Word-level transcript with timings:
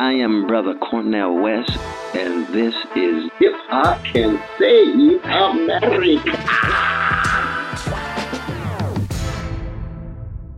I 0.00 0.12
am 0.14 0.46
Brother 0.46 0.74
Cornel 0.76 1.42
West, 1.42 1.76
and 2.14 2.46
this 2.54 2.74
is 2.96 3.30
Hip 3.38 3.52
Hop 3.68 4.02
Can 4.02 4.42
Save 4.58 5.22
America. 5.26 6.38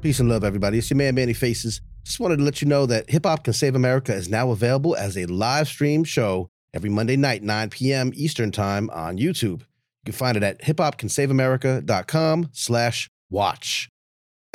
Peace 0.01 0.21
and 0.21 0.29
love, 0.29 0.45
everybody. 0.45 0.79
It's 0.79 0.89
your 0.91 0.97
man, 0.97 1.17
Manny 1.17 1.33
Faces. 1.33 1.81
Just 2.05 2.21
wanted 2.21 2.37
to 2.37 2.45
let 2.45 2.63
you 2.63 2.69
know 2.69 2.87
that 2.87 3.11
Hip 3.11 3.27
Hop 3.27 3.43
Can 3.43 3.53
Save 3.53 3.75
America 3.75 4.15
is 4.15 4.29
now 4.29 4.53
available 4.53 4.95
as 4.95 5.19
a 5.19 5.27
live 5.27 5.67
stream 5.67 6.05
show 6.05 6.49
every 6.73 6.91
Monday 6.91 7.17
night, 7.17 7.43
9 7.43 7.71
p.m. 7.71 8.13
Eastern 8.15 8.53
Time 8.53 8.89
on 8.91 9.19
YouTube. 9.19 9.63
You 9.63 10.05
can 10.05 10.15
find 10.15 10.37
it 10.37 10.45
at 10.45 10.63
hiphopcansaveamerica.com 10.63 12.51
slash 12.53 13.11
watch. 13.29 13.89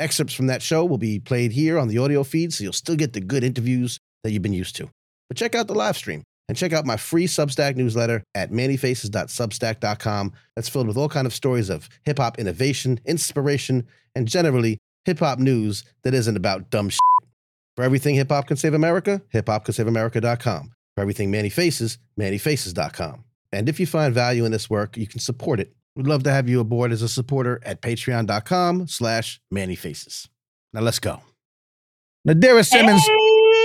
Excerpts 0.00 0.32
from 0.32 0.46
that 0.46 0.62
show 0.62 0.82
will 0.86 0.96
be 0.96 1.18
played 1.18 1.52
here 1.52 1.78
on 1.78 1.88
the 1.88 1.98
audio 1.98 2.24
feed, 2.24 2.54
so 2.54 2.64
you'll 2.64 2.72
still 2.72 2.96
get 2.96 3.12
the 3.12 3.20
good 3.20 3.44
interviews 3.44 4.00
that 4.22 4.32
you've 4.32 4.42
been 4.42 4.52
used 4.52 4.76
to. 4.76 4.88
But 5.28 5.36
check 5.36 5.54
out 5.54 5.66
the 5.66 5.74
live 5.74 5.96
stream 5.96 6.22
and 6.48 6.56
check 6.56 6.72
out 6.72 6.86
my 6.86 6.96
free 6.96 7.26
Substack 7.26 7.76
newsletter 7.76 8.22
at 8.34 8.50
mannyfaces.substack.com 8.50 10.32
that's 10.56 10.68
filled 10.68 10.88
with 10.88 10.96
all 10.96 11.08
kind 11.08 11.26
of 11.26 11.34
stories 11.34 11.68
of 11.68 11.88
hip-hop 12.04 12.38
innovation, 12.38 12.98
inspiration, 13.04 13.86
and 14.14 14.26
generally 14.26 14.78
hip-hop 15.04 15.38
news 15.38 15.84
that 16.04 16.14
isn't 16.14 16.36
about 16.36 16.70
dumb 16.70 16.88
shit. 16.88 17.00
For 17.76 17.84
everything 17.84 18.16
Hip 18.16 18.30
Hop 18.30 18.48
Can 18.48 18.56
Save 18.56 18.74
America, 18.74 19.22
hiphopcansaveamerica.com. 19.32 20.72
For 20.96 21.00
everything 21.00 21.30
Manny 21.30 21.48
Faces, 21.48 21.98
mannyfaces.com. 22.18 23.24
And 23.52 23.68
if 23.68 23.78
you 23.78 23.86
find 23.86 24.12
value 24.12 24.44
in 24.44 24.50
this 24.50 24.68
work, 24.68 24.96
you 24.96 25.06
can 25.06 25.20
support 25.20 25.60
it. 25.60 25.72
We'd 25.94 26.08
love 26.08 26.24
to 26.24 26.32
have 26.32 26.48
you 26.48 26.58
aboard 26.60 26.90
as 26.92 27.02
a 27.02 27.08
supporter 27.08 27.60
at 27.64 27.80
patreon.com 27.80 28.88
slash 28.88 29.40
mannyfaces. 29.54 30.28
Now 30.72 30.80
let's 30.80 30.98
go. 30.98 31.22
Nadirah 32.26 32.66
Simmons, 32.66 33.02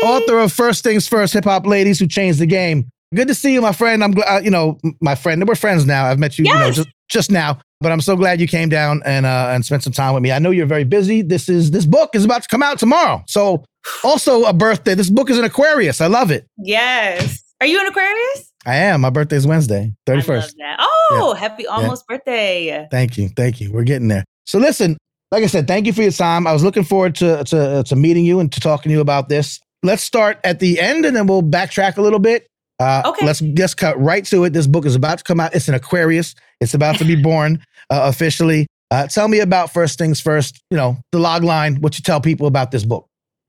author 0.03 0.39
of 0.39 0.51
First 0.51 0.83
Things 0.83 1.07
First, 1.07 1.33
Hip 1.33 1.45
Hop 1.45 1.65
Ladies 1.65 1.99
Who 1.99 2.07
Changed 2.07 2.39
the 2.39 2.45
Game. 2.45 2.89
Good 3.15 3.27
to 3.27 3.35
see 3.35 3.53
you, 3.53 3.61
my 3.61 3.73
friend. 3.73 4.03
I'm 4.03 4.11
glad, 4.11 4.27
uh, 4.27 4.41
you 4.43 4.49
know, 4.49 4.79
my 4.99 5.15
friend. 5.15 5.47
We're 5.47 5.55
friends 5.55 5.85
now. 5.85 6.05
I've 6.05 6.19
met 6.19 6.37
you, 6.39 6.45
you 6.45 6.53
know, 6.53 6.71
just, 6.71 6.89
just 7.09 7.31
now, 7.31 7.59
but 7.79 7.91
I'm 7.91 8.01
so 8.01 8.15
glad 8.15 8.41
you 8.41 8.47
came 8.47 8.69
down 8.69 9.01
and 9.05 9.25
uh, 9.25 9.49
and 9.51 9.63
spent 9.63 9.83
some 9.83 9.93
time 9.93 10.13
with 10.15 10.23
me. 10.23 10.31
I 10.31 10.39
know 10.39 10.49
you're 10.49 10.65
very 10.65 10.83
busy. 10.83 11.21
This 11.21 11.47
is 11.47 11.71
this 11.71 11.85
book 11.85 12.15
is 12.15 12.25
about 12.25 12.41
to 12.41 12.47
come 12.47 12.63
out 12.63 12.79
tomorrow. 12.79 13.23
So 13.27 13.63
also 14.03 14.43
a 14.45 14.53
birthday. 14.53 14.95
This 14.95 15.11
book 15.11 15.29
is 15.29 15.37
an 15.37 15.45
Aquarius. 15.45 16.01
I 16.01 16.07
love 16.07 16.31
it. 16.31 16.47
Yes. 16.57 17.43
Are 17.61 17.67
you 17.67 17.79
an 17.79 17.85
Aquarius? 17.85 18.51
I 18.65 18.77
am. 18.77 19.01
My 19.01 19.09
birthday 19.09 19.35
is 19.35 19.45
Wednesday, 19.45 19.93
I 20.07 20.11
31st. 20.11 20.27
love 20.27 20.53
that. 20.57 20.77
Oh, 20.79 21.35
happy 21.37 21.67
almost 21.67 22.07
birthday. 22.07 22.87
Thank 22.89 23.17
you. 23.17 23.29
Thank 23.29 23.61
you. 23.61 23.71
We're 23.71 23.83
getting 23.83 24.07
there. 24.07 24.23
So 24.45 24.57
listen, 24.57 24.97
like 25.31 25.43
I 25.43 25.47
said, 25.47 25.67
thank 25.67 25.85
you 25.85 25.93
for 25.93 26.01
your 26.01 26.11
time. 26.11 26.47
I 26.47 26.53
was 26.53 26.63
looking 26.63 26.83
forward 26.83 27.15
to 27.15 27.43
to, 27.43 27.83
to 27.85 27.95
meeting 27.95 28.25
you 28.25 28.39
and 28.39 28.51
to 28.51 28.59
talking 28.59 28.89
to 28.89 28.93
you 28.93 29.01
about 29.01 29.29
this. 29.29 29.59
Let's 29.83 30.01
start 30.03 30.39
at 30.43 30.59
the 30.59 30.79
end 30.79 31.05
and 31.05 31.15
then 31.15 31.27
we'll 31.27 31.43
backtrack 31.43 31.97
a 31.97 32.01
little 32.01 32.19
bit. 32.19 32.47
Uh, 32.79 33.03
Okay. 33.05 33.25
Let's 33.25 33.39
just 33.39 33.77
cut 33.77 33.99
right 33.99 34.25
to 34.25 34.45
it. 34.45 34.51
This 34.53 34.65
book 34.67 34.85
is 34.85 34.95
about 34.95 35.19
to 35.19 35.23
come 35.23 35.39
out. 35.39 35.53
It's 35.53 35.67
an 35.67 35.75
Aquarius. 35.75 36.35
It's 36.61 36.73
about 36.73 36.97
to 36.97 37.05
be 37.05 37.15
born 37.21 37.63
uh, 37.89 38.01
officially. 38.05 38.65
Uh, 38.91 39.07
tell 39.07 39.27
me 39.27 39.39
about 39.39 39.71
first 39.71 39.97
things 39.97 40.19
first. 40.21 40.61
You 40.71 40.77
know 40.77 40.97
the 41.11 41.19
log 41.19 41.43
line. 41.43 41.75
What 41.81 41.97
you 41.97 42.03
tell 42.03 42.21
people 42.21 42.47
about 42.47 42.71
this 42.71 42.83
book. 42.85 43.07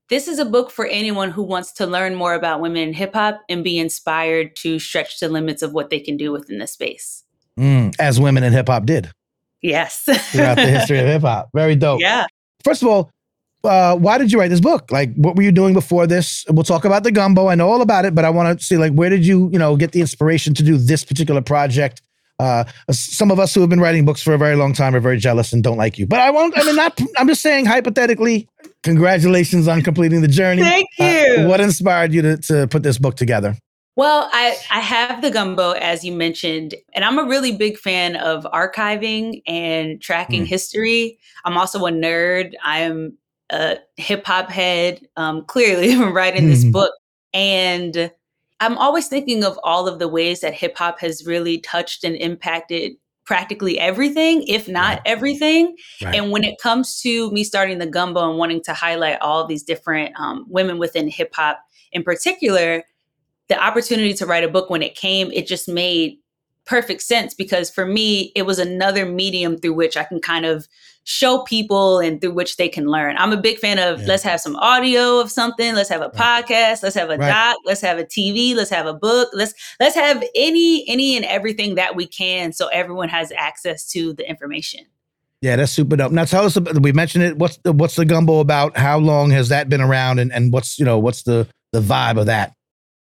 This 0.09 0.27
is 0.27 0.37
a 0.37 0.45
book 0.45 0.69
for 0.69 0.85
anyone 0.85 1.31
who 1.31 1.41
wants 1.41 1.71
to 1.73 1.87
learn 1.87 2.13
more 2.13 2.35
about 2.35 2.61
women 2.61 2.77
in 2.89 2.93
hip 2.93 3.13
hop 3.15 3.41
and 3.49 3.63
be 3.63 3.79
inspired 3.79 4.55
to 4.57 4.77
stretch 4.77 5.19
the 5.19 5.29
limits 5.29 5.63
of 5.63 5.73
what 5.73 5.89
they 5.89 5.99
can 5.99 6.15
do 6.17 6.31
within 6.31 6.59
this 6.59 6.73
space. 6.73 7.23
Mm, 7.59 7.95
as 7.99 8.19
women 8.19 8.43
in 8.43 8.53
hip 8.53 8.67
hop 8.67 8.85
did 8.85 9.09
Yes. 9.63 10.03
throughout 10.31 10.55
the 10.57 10.67
history 10.67 10.99
of 10.99 11.05
hip 11.07 11.21
hop. 11.23 11.49
Very 11.55 11.75
dope. 11.75 12.01
Yeah. 12.01 12.27
First 12.63 12.83
of 12.83 12.87
all, 12.87 13.09
uh, 13.65 13.95
why 13.95 14.17
did 14.17 14.31
you 14.31 14.39
write 14.39 14.49
this 14.49 14.59
book? 14.59 14.91
Like, 14.91 15.13
what 15.15 15.35
were 15.35 15.43
you 15.43 15.51
doing 15.51 15.73
before 15.73 16.07
this? 16.07 16.45
We'll 16.49 16.63
talk 16.63 16.85
about 16.85 17.03
the 17.03 17.11
gumbo. 17.11 17.47
I 17.47 17.55
know 17.55 17.69
all 17.69 17.81
about 17.81 18.05
it, 18.05 18.13
but 18.15 18.25
I 18.25 18.29
want 18.29 18.59
to 18.59 18.63
see, 18.65 18.77
like, 18.77 18.93
where 18.93 19.09
did 19.09 19.25
you, 19.25 19.49
you 19.51 19.59
know, 19.59 19.75
get 19.75 19.91
the 19.91 20.01
inspiration 20.01 20.53
to 20.55 20.63
do 20.63 20.77
this 20.77 21.03
particular 21.03 21.41
project? 21.41 22.01
Uh, 22.37 22.65
some 22.91 23.31
of 23.31 23.39
us 23.39 23.53
who 23.55 23.61
have 23.61 23.69
been 23.69 23.79
writing 23.79 24.03
books 24.05 24.21
for 24.21 24.33
a 24.33 24.37
very 24.37 24.55
long 24.57 24.73
time 24.73 24.93
are 24.93 24.99
very 24.99 25.17
jealous 25.17 25.53
and 25.53 25.63
don't 25.63 25.77
like 25.77 25.97
you. 25.97 26.05
But 26.05 26.19
I 26.19 26.31
won't. 26.31 26.57
I 26.57 26.63
mean, 26.65 26.75
not. 26.75 26.99
I'm 27.17 27.27
just 27.27 27.41
saying, 27.41 27.65
hypothetically. 27.65 28.47
Congratulations 28.83 29.67
on 29.67 29.81
completing 29.81 30.21
the 30.21 30.27
journey. 30.27 30.61
Thank 30.61 30.87
Uh, 30.99 31.03
you. 31.05 31.47
what 31.47 31.59
inspired 31.59 32.13
you 32.13 32.21
to, 32.21 32.37
to 32.37 32.67
put 32.67 32.83
this 32.83 32.97
book 32.97 33.15
together? 33.15 33.55
Well, 33.97 34.29
I, 34.33 34.57
I 34.69 34.81
have 34.81 35.21
the 35.21 35.31
gumbo, 35.31 35.71
as 35.71 36.03
you 36.03 36.11
mentioned, 36.11 36.75
and 36.93 37.05
I'm 37.05 37.17
a 37.17 37.23
really 37.23 37.55
big 37.55 37.77
fan 37.77 38.17
of 38.17 38.43
archiving 38.53 39.41
and 39.47 40.01
tracking 40.01 40.43
Mm. 40.43 40.47
history. 40.47 41.17
I'm 41.45 41.57
also 41.57 41.79
a 41.85 41.91
nerd. 41.91 42.51
I'm 42.61 43.17
a 43.51 43.77
hip 43.97 44.25
hop 44.25 44.49
head, 44.49 45.07
um, 45.17 45.45
clearly, 45.45 45.95
from 45.97 46.13
writing 46.15 46.47
this 46.47 46.63
Mhm. 46.63 46.71
book. 46.71 46.93
And 47.33 48.11
I'm 48.59 48.77
always 48.77 49.07
thinking 49.07 49.43
of 49.43 49.59
all 49.63 49.87
of 49.87 49.99
the 49.99 50.07
ways 50.07 50.39
that 50.41 50.53
hip 50.53 50.77
hop 50.77 50.99
has 50.99 51.25
really 51.25 51.59
touched 51.59 52.03
and 52.03 52.15
impacted 52.15 52.93
practically 53.25 53.79
everything, 53.79 54.43
if 54.47 54.67
not 54.67 54.97
Right. 54.97 55.01
everything. 55.05 55.75
Right. 56.01 56.15
And 56.15 56.31
when 56.31 56.43
it 56.43 56.59
comes 56.61 57.01
to 57.01 57.31
me 57.31 57.43
starting 57.43 57.79
the 57.79 57.87
gumbo 57.87 58.29
and 58.29 58.37
wanting 58.37 58.61
to 58.63 58.73
highlight 58.73 59.19
all 59.19 59.45
these 59.47 59.63
different 59.63 60.17
um, 60.19 60.45
women 60.47 60.77
within 60.77 61.07
hip 61.09 61.33
hop 61.35 61.59
in 61.91 62.03
particular, 62.03 62.83
the 63.49 63.61
opportunity 63.63 64.13
to 64.13 64.25
write 64.25 64.43
a 64.43 64.47
book 64.47 64.69
when 64.69 64.81
it 64.81 64.95
came, 64.95 65.31
it 65.31 65.47
just 65.47 65.67
made 65.67 66.17
perfect 66.65 67.01
sense 67.01 67.33
because 67.33 67.69
for 67.69 67.85
me, 67.85 68.31
it 68.35 68.43
was 68.45 68.59
another 68.59 69.05
medium 69.05 69.57
through 69.57 69.73
which 69.73 69.95
I 69.97 70.03
can 70.03 70.19
kind 70.19 70.45
of 70.45 70.67
show 71.03 71.43
people 71.43 71.99
and 71.99 72.19
through 72.19 72.33
which 72.33 72.57
they 72.57 72.67
can 72.67 72.87
learn. 72.87 73.15
I'm 73.17 73.31
a 73.31 73.37
big 73.37 73.59
fan 73.59 73.77
of 73.77 74.01
Yeah. 74.01 74.07
let's 74.07 74.23
have 74.23 74.41
some 74.41 74.55
audio 74.55 75.19
of 75.19 75.31
something, 75.31 75.75
let's 75.75 75.89
have 75.89 76.01
a 76.01 76.11
Right. 76.17 76.45
podcast, 76.47 76.81
let's 76.81 76.95
have 76.95 77.11
a 77.11 77.17
Right. 77.17 77.27
doc, 77.29 77.57
let's 77.63 77.81
have 77.81 77.99
a 77.99 78.03
TV, 78.03 78.55
let's 78.55 78.71
have 78.71 78.87
a 78.87 78.93
book, 78.93 79.29
let's 79.33 79.53
let's 79.79 79.93
have 79.95 80.23
any 80.33 80.83
any 80.89 81.15
and 81.15 81.23
everything 81.25 81.75
that 81.75 81.95
we 81.95 82.07
can 82.07 82.51
so 82.53 82.67
everyone 82.69 83.09
has 83.09 83.31
access 83.37 83.85
to 83.89 84.13
the 84.13 84.27
information. 84.27 84.81
Yeah, 85.41 85.57
that's 85.57 85.71
super 85.71 85.95
dope. 85.95 86.11
Now, 86.11 86.25
tell 86.25 86.43
us. 86.45 86.55
About, 86.55 86.81
we 86.81 86.91
mentioned 86.91 87.23
it. 87.23 87.37
What's 87.37 87.57
the 87.57 87.71
what's 87.71 87.95
the 87.97 88.05
gumbo 88.05 88.39
about? 88.39 88.75
How 88.75 88.97
long 88.97 89.29
has 89.29 89.49
that 89.49 89.69
been 89.69 89.81
around? 89.81 90.17
And 90.17 90.33
and 90.33 90.51
what's 90.51 90.79
you 90.79 90.85
know 90.85 90.97
what's 90.97 91.21
the 91.21 91.47
the 91.71 91.81
vibe 91.81 92.17
of 92.17 92.25
that? 92.25 92.54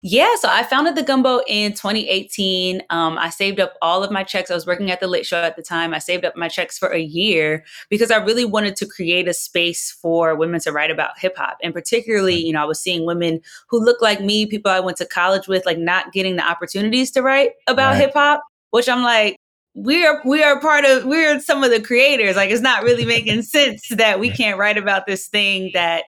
Yeah, 0.05 0.35
so 0.35 0.49
I 0.51 0.63
founded 0.63 0.95
the 0.95 1.01
Gumbo 1.01 1.39
in 1.47 1.71
2018. 1.71 2.83
Um, 2.89 3.17
I 3.17 3.29
saved 3.29 3.61
up 3.61 3.75
all 3.81 4.03
of 4.03 4.11
my 4.11 4.21
checks. 4.25 4.51
I 4.51 4.53
was 4.53 4.67
working 4.67 4.91
at 4.91 4.99
the 4.99 5.07
Lit 5.07 5.25
Show 5.25 5.37
at 5.37 5.55
the 5.55 5.61
time. 5.61 5.93
I 5.93 5.99
saved 5.99 6.25
up 6.25 6.35
my 6.35 6.49
checks 6.49 6.77
for 6.77 6.89
a 6.89 6.99
year 6.99 7.63
because 7.89 8.11
I 8.11 8.17
really 8.17 8.43
wanted 8.43 8.75
to 8.75 8.85
create 8.85 9.29
a 9.29 9.33
space 9.33 9.91
for 9.91 10.35
women 10.35 10.59
to 10.59 10.73
write 10.73 10.91
about 10.91 11.17
hip 11.17 11.37
hop. 11.37 11.57
And 11.63 11.73
particularly, 11.73 12.35
you 12.35 12.51
know, 12.51 12.61
I 12.61 12.65
was 12.65 12.81
seeing 12.81 13.05
women 13.05 13.39
who 13.69 13.81
look 13.81 14.01
like 14.01 14.19
me, 14.19 14.45
people 14.45 14.69
I 14.71 14.81
went 14.81 14.97
to 14.97 15.05
college 15.05 15.47
with, 15.47 15.65
like 15.65 15.77
not 15.77 16.11
getting 16.11 16.35
the 16.35 16.45
opportunities 16.45 17.09
to 17.11 17.21
write 17.21 17.51
about 17.67 17.91
Right. 17.91 18.01
hip 18.01 18.11
hop, 18.13 18.43
which 18.71 18.89
I'm 18.89 19.03
like, 19.03 19.37
we 19.73 20.05
are 20.05 20.21
we 20.25 20.43
are 20.43 20.59
part 20.59 20.83
of 20.85 21.05
we're 21.05 21.39
some 21.39 21.63
of 21.63 21.71
the 21.71 21.81
creators. 21.81 22.35
Like 22.35 22.51
it's 22.51 22.61
not 22.61 22.83
really 22.83 23.05
making 23.05 23.41
sense 23.43 23.87
that 23.87 24.19
we 24.19 24.29
can't 24.29 24.59
write 24.59 24.77
about 24.77 25.05
this 25.07 25.27
thing 25.29 25.71
that 25.73 26.03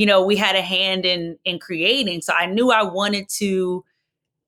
you 0.00 0.06
know 0.06 0.24
we 0.24 0.34
had 0.36 0.56
a 0.56 0.62
hand 0.62 1.04
in 1.04 1.38
in 1.44 1.58
creating 1.58 2.22
so 2.22 2.32
i 2.32 2.46
knew 2.46 2.70
i 2.70 2.82
wanted 2.82 3.28
to 3.28 3.84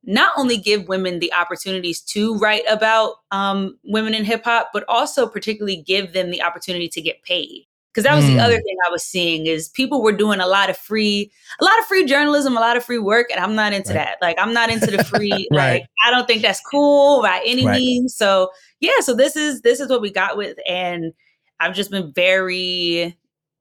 not 0.04 0.32
only 0.36 0.56
give 0.56 0.88
women 0.88 1.18
the 1.20 1.32
opportunities 1.32 2.00
to 2.00 2.36
write 2.38 2.64
about 2.68 3.16
um, 3.30 3.78
women 3.84 4.14
in 4.14 4.24
hip 4.24 4.42
hop 4.44 4.70
but 4.72 4.84
also 4.88 5.26
particularly 5.28 5.76
give 5.86 6.12
them 6.14 6.30
the 6.30 6.42
opportunity 6.42 6.88
to 6.88 7.02
get 7.02 7.22
paid 7.22 7.66
because 7.92 8.04
that 8.04 8.14
was 8.16 8.24
Mm. 8.24 8.28
the 8.28 8.38
other 8.38 8.56
thing 8.56 8.76
i 8.88 8.91
was 8.91 9.02
seeing 9.04 9.44
is 9.46 9.68
people 9.68 10.02
were 10.02 10.16
doing 10.24 10.41
a 10.41 10.46
lot 10.46 10.70
of 10.70 10.76
free 10.78 11.30
a 11.60 11.64
lot 11.64 11.78
of 11.80 11.84
free 11.84 12.06
journalism 12.06 12.56
a 12.56 12.60
lot 12.60 12.76
of 12.78 12.84
free 12.84 12.98
work 12.98 13.26
and 13.30 13.38
i'm 13.44 13.54
not 13.54 13.74
into 13.74 13.92
Right. 13.92 14.06
that 14.06 14.16
like 14.22 14.38
i'm 14.41 14.54
not 14.54 14.70
into 14.70 14.91
the 14.91 15.04
free 15.04 15.46
Right. 15.52 15.82
like 15.82 15.86
i 16.06 16.10
don't 16.10 16.26
think 16.26 16.41
that's 16.41 16.62
cool 16.70 17.20
by 17.20 17.42
any 17.44 17.66
Right. 17.66 17.78
means 17.78 18.16
so 18.16 18.50
yeah 18.80 19.00
so 19.00 19.14
this 19.14 19.36
is 19.36 19.60
this 19.60 19.80
is 19.80 19.91
what 19.91 20.00
we 20.00 20.10
got 20.10 20.38
with 20.38 20.56
and 20.66 21.12
i've 21.60 21.74
just 21.74 21.91
been 21.91 22.10
very 22.14 23.14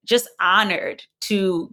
just 0.06 0.30
honored 0.40 1.03
to 1.19 1.69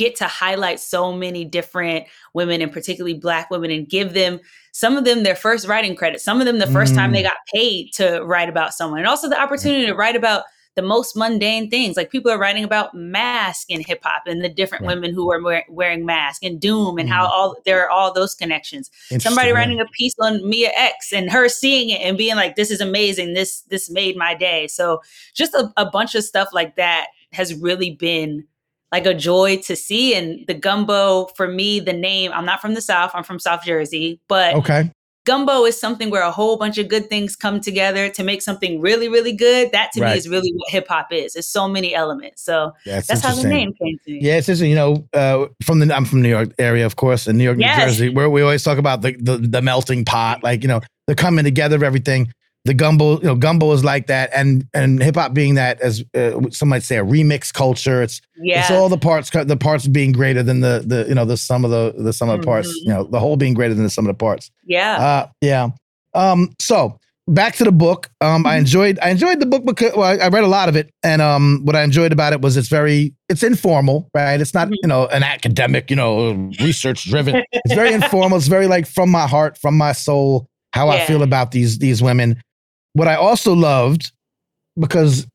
get 0.00 0.16
to 0.16 0.24
highlight 0.42 0.80
so 0.80 1.12
many 1.12 1.44
different 1.44 2.06
women 2.34 2.62
and 2.62 2.72
particularly 2.72 3.14
black 3.14 3.50
women 3.50 3.70
and 3.70 3.88
give 3.88 4.14
them 4.14 4.40
some 4.72 4.96
of 4.96 5.04
them 5.04 5.22
their 5.22 5.36
first 5.46 5.68
writing 5.68 5.94
credit 5.94 6.20
some 6.20 6.40
of 6.40 6.46
them 6.46 6.58
the 6.58 6.66
first 6.78 6.94
time 6.94 7.12
they 7.12 7.20
Mm. 7.22 7.30
got 7.32 7.36
paid 7.54 7.92
to 7.94 8.20
write 8.30 8.48
about 8.48 8.72
someone 8.74 8.98
and 9.00 9.08
also 9.08 9.28
the 9.28 9.40
opportunity 9.40 9.84
to 9.86 9.94
write 9.94 10.16
about 10.16 10.44
the 10.76 10.82
most 10.82 11.16
mundane 11.16 11.68
things 11.68 11.96
like 11.96 12.10
people 12.12 12.30
are 12.30 12.38
writing 12.38 12.62
about 12.64 12.94
mask 12.94 13.68
in 13.68 13.80
hip 13.82 14.00
hop 14.04 14.22
and 14.26 14.42
the 14.44 14.48
different 14.48 14.82
Right. 14.84 14.94
women 14.94 15.12
who 15.12 15.30
are 15.32 15.42
wear- 15.42 15.66
wearing 15.68 16.06
mask 16.06 16.44
and 16.44 16.60
doom 16.60 16.96
and 16.98 17.08
how 17.08 17.24
Mm. 17.26 17.30
all 17.36 17.56
there 17.66 17.82
are 17.82 17.90
all 17.90 18.12
those 18.14 18.34
connections 18.36 18.88
somebody 19.18 19.50
writing 19.50 19.80
a 19.80 19.86
piece 19.98 20.14
on 20.20 20.48
Mia 20.48 20.70
X 20.76 21.12
and 21.12 21.30
her 21.30 21.48
seeing 21.48 21.90
it 21.90 22.00
and 22.06 22.16
being 22.16 22.36
like, 22.36 22.54
this 22.54 22.70
is 22.70 22.80
amazing. 22.80 23.34
This 23.34 23.62
this 23.72 23.90
made 23.90 24.16
my 24.16 24.32
day. 24.34 24.68
So 24.68 25.00
just 25.34 25.52
a, 25.54 25.62
a 25.76 25.86
bunch 25.96 26.14
of 26.14 26.22
stuff 26.24 26.48
like 26.52 26.76
that 26.76 27.08
has 27.32 27.48
really 27.54 27.90
been 27.90 28.44
like 28.92 29.06
a 29.06 29.14
joy 29.14 29.56
to 29.58 29.76
see. 29.76 30.14
And 30.14 30.46
the 30.46 30.54
gumbo, 30.54 31.26
for 31.36 31.46
me, 31.48 31.80
the 31.80 31.92
name, 31.92 32.32
I'm 32.32 32.44
not 32.44 32.60
from 32.60 32.74
the 32.74 32.80
South, 32.80 33.12
I'm 33.14 33.24
from 33.24 33.38
South 33.38 33.62
Jersey, 33.64 34.20
but 34.28 34.54
Okay. 34.54 34.90
gumbo 35.26 35.64
is 35.64 35.78
something 35.78 36.10
where 36.10 36.22
a 36.22 36.30
whole 36.32 36.56
bunch 36.56 36.76
of 36.78 36.88
good 36.88 37.08
things 37.08 37.36
come 37.36 37.60
together 37.60 38.08
to 38.08 38.24
make 38.24 38.42
something 38.42 38.80
really, 38.80 39.08
really 39.08 39.32
good. 39.32 39.70
That 39.72 39.92
to 39.92 40.00
Right. 40.00 40.12
me 40.12 40.18
is 40.18 40.28
really 40.28 40.50
what 40.54 40.70
hip 40.70 40.88
hop 40.88 41.12
is. 41.12 41.36
It's 41.36 41.46
so 41.46 41.68
many 41.68 41.94
elements. 41.94 42.42
So 42.42 42.72
That's, 42.84 43.06
that's 43.06 43.20
how 43.22 43.34
the 43.34 43.48
name 43.48 43.72
came 43.80 43.98
to 44.06 44.10
me. 44.12 44.18
Yeah, 44.22 44.36
it's 44.38 44.46
just 44.48 44.62
you 44.62 44.74
know, 44.74 45.06
uh, 45.12 45.46
from 45.62 45.78
the 45.78 45.94
I'm 45.94 46.04
from 46.04 46.22
New 46.22 46.28
York 46.28 46.50
area, 46.58 46.84
of 46.86 46.96
course, 46.96 47.28
in 47.28 47.36
New 47.38 47.44
York, 47.44 47.58
New 47.58 47.66
Yes. 47.66 47.78
Jersey, 47.78 48.08
where 48.08 48.28
we 48.28 48.42
always 48.42 48.62
talk 48.64 48.78
about 48.78 49.02
the, 49.02 49.12
the 49.20 49.36
the 49.38 49.62
melting 49.62 50.04
pot, 50.04 50.42
like 50.42 50.62
you 50.62 50.68
know, 50.68 50.80
the 51.06 51.14
coming 51.14 51.44
together 51.44 51.76
of 51.76 51.82
everything. 51.82 52.32
The 52.66 52.74
gumbo, 52.74 53.18
you 53.20 53.24
know, 53.26 53.34
gumbo 53.36 53.72
is 53.72 53.82
like 53.84 54.06
that, 54.08 54.28
and 54.34 54.66
and 54.74 55.02
hip 55.02 55.16
hop 55.16 55.32
being 55.32 55.54
that, 55.54 55.80
as 55.80 56.04
uh, 56.14 56.38
some 56.50 56.68
might 56.68 56.82
say, 56.82 56.98
a 56.98 57.04
remix 57.04 57.50
culture. 57.52 58.02
It's 58.02 58.20
Yeah. 58.36 58.60
it's 58.60 58.70
all 58.70 58.90
the 58.90 58.98
parts, 58.98 59.30
the 59.30 59.56
parts 59.56 59.86
being 59.88 60.12
greater 60.12 60.42
than 60.42 60.60
the 60.60 60.84
the 60.86 61.06
you 61.08 61.14
know 61.14 61.24
the 61.24 61.38
sum 61.38 61.64
of 61.64 61.70
the 61.70 61.94
the 61.96 62.12
sum 62.12 62.28
of 62.28 62.40
the 62.40 62.46
parts. 62.46 62.68
Mhm. 62.68 62.74
You 62.82 62.88
know, 62.90 63.04
the 63.04 63.18
whole 63.18 63.36
being 63.38 63.54
greater 63.54 63.72
than 63.72 63.84
the 63.84 63.90
sum 63.90 64.04
of 64.06 64.10
the 64.10 64.18
parts. 64.18 64.50
yeah. 64.66 64.96
Uh, 64.98 65.26
yeah. 65.40 65.68
Um, 66.14 66.50
so 66.60 66.98
back 67.28 67.54
to 67.54 67.64
the 67.64 67.72
book. 67.72 68.10
Um, 68.20 68.44
I 68.44 68.56
enjoyed 68.56 68.98
I 69.00 69.08
enjoyed 69.08 69.40
the 69.40 69.46
book 69.46 69.64
because 69.64 69.94
well, 69.96 70.04
I, 70.20 70.26
I 70.26 70.28
read 70.28 70.44
a 70.44 70.48
lot 70.48 70.68
of 70.68 70.76
it, 70.76 70.90
and 71.02 71.22
um, 71.22 71.62
what 71.64 71.74
I 71.76 71.82
enjoyed 71.82 72.12
about 72.12 72.34
it 72.34 72.42
was 72.42 72.58
it's 72.58 72.68
very 72.68 73.14
it's 73.30 73.42
informal, 73.42 74.10
right? 74.14 74.38
It's 74.38 74.52
not 74.52 74.68
Mhm. 74.68 74.74
you 74.82 74.88
know 74.88 75.06
an 75.06 75.22
academic, 75.22 75.88
you 75.88 75.96
know, 75.96 76.32
research 76.60 77.04
driven. 77.08 77.42
it's 77.52 77.74
very 77.74 77.94
informal. 77.94 78.36
It's 78.36 78.48
very 78.48 78.66
like 78.66 78.86
from 78.86 79.08
my 79.10 79.26
heart, 79.26 79.56
from 79.56 79.78
my 79.78 79.92
soul, 79.92 80.46
how 80.74 80.90
I 80.90 81.06
feel 81.06 81.22
about 81.30 81.52
these 81.52 81.78
these 81.78 82.02
women. 82.02 82.36
What 82.94 83.08
I 83.08 83.14
also 83.14 83.54
loved 83.54 84.12
because 84.78 85.26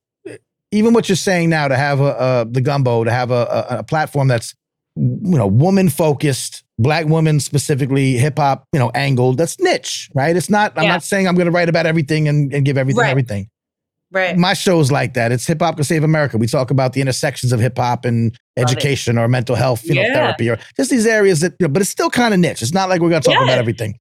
even 0.72 0.94
what 0.94 1.07
you're 1.10 1.16
saying 1.16 1.50
now 1.50 1.68
to 1.68 1.75
have 1.78 2.00
a, 2.02 2.16
a 2.18 2.46
the 2.50 2.62
gumbo 2.62 3.04
to 3.04 3.12
have 3.12 3.31
a, 3.31 3.66
a, 3.69 3.78
a 3.80 3.84
platform 3.84 4.28
that's 4.28 4.54
you 4.96 5.38
know 5.38 5.48
woman 5.48 5.90
focused 5.90 6.63
black 6.80 7.06
women 7.06 7.40
specifically 7.40 8.13
hip 8.13 8.38
hop 8.38 8.66
you 8.74 8.80
know 8.80 8.90
angled 8.96 9.38
that's 9.38 9.60
niche 9.60 10.10
right 10.16 10.36
it's 10.38 10.50
not 10.50 10.72
i'm 10.78 10.88
not 10.88 11.04
saying 11.04 11.28
i'm 11.28 11.36
going 11.36 11.46
to 11.46 11.52
write 11.52 11.68
about 11.69 11.86
everything 11.86 12.28
and, 12.28 12.54
and 12.54 12.66
give 12.66 12.78
everything 12.78 13.02
Right. 13.02 13.10
everything 13.12 13.50
right. 14.12 14.38
my 14.38 14.54
show's 14.54 14.92
like 14.92 15.13
that 15.13 15.31
it's 15.34 15.46
hip 15.46 15.62
hop 15.62 15.75
can 15.75 15.84
save 15.84 16.04
america 16.04 16.38
we 16.38 16.48
talk 16.48 16.72
about 16.72 16.94
the 16.94 17.01
intersections 17.01 17.51
of 17.51 17.60
hip 17.60 17.78
hop 17.78 18.06
and 18.06 18.31
Love 18.31 18.38
it. 18.58 18.62
education 18.72 19.18
or 19.18 19.28
mental 19.28 19.56
health 19.56 19.84
you 19.86 19.96
know 19.96 20.04
therapy 20.13 20.50
or 20.50 20.58
just 20.78 20.90
these 20.90 21.06
areas 21.06 21.42
that 21.42 21.54
you 21.60 21.68
know, 21.68 21.72
but 21.72 21.81
it's 21.81 21.92
still 21.92 22.10
kind 22.10 22.34
of 22.34 22.40
niche 22.40 22.62
it's 22.62 22.74
not 22.74 22.88
like 22.90 23.01
we're 23.01 23.10
going 23.10 23.22
to 23.22 23.25
talk 23.30 23.38
Yeah. 23.38 23.44
about 23.46 23.58
everything 23.60 23.98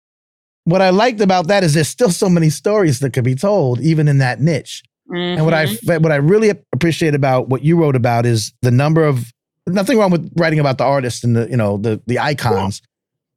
what 0.65 0.83
i 0.83 0.91
liked 0.91 1.21
about 1.21 1.47
that 1.47 1.63
is 1.65 1.75
there's 1.75 1.89
still 1.89 2.11
so 2.11 2.29
many 2.29 2.51
stories 2.51 3.01
that 3.01 3.13
could 3.13 3.25
be 3.25 3.35
told 3.35 3.81
even 3.81 4.09
in 4.09 4.19
that 4.19 4.41
niche 4.41 4.83
and 5.13 5.45
what 5.45 5.53
I 5.55 5.67
Mhm. 5.67 6.03
what 6.03 6.13
I 6.13 6.17
really 6.17 6.51
appreciate 6.73 7.15
about 7.15 7.49
what 7.49 7.63
you 7.63 7.77
wrote 7.77 7.95
about 7.95 8.25
is 8.25 8.53
the 8.63 8.71
number 8.71 9.05
of 9.05 9.33
nothing 9.67 9.99
wrong 9.99 10.11
with 10.11 10.31
writing 10.37 10.59
about 10.59 10.79
the 10.79 10.85
artists 10.85 11.23
and 11.25 11.37
the 11.37 11.49
you 11.51 11.57
know 11.57 11.77
the 11.77 12.01
the 12.07 12.19
icons, 12.19 12.81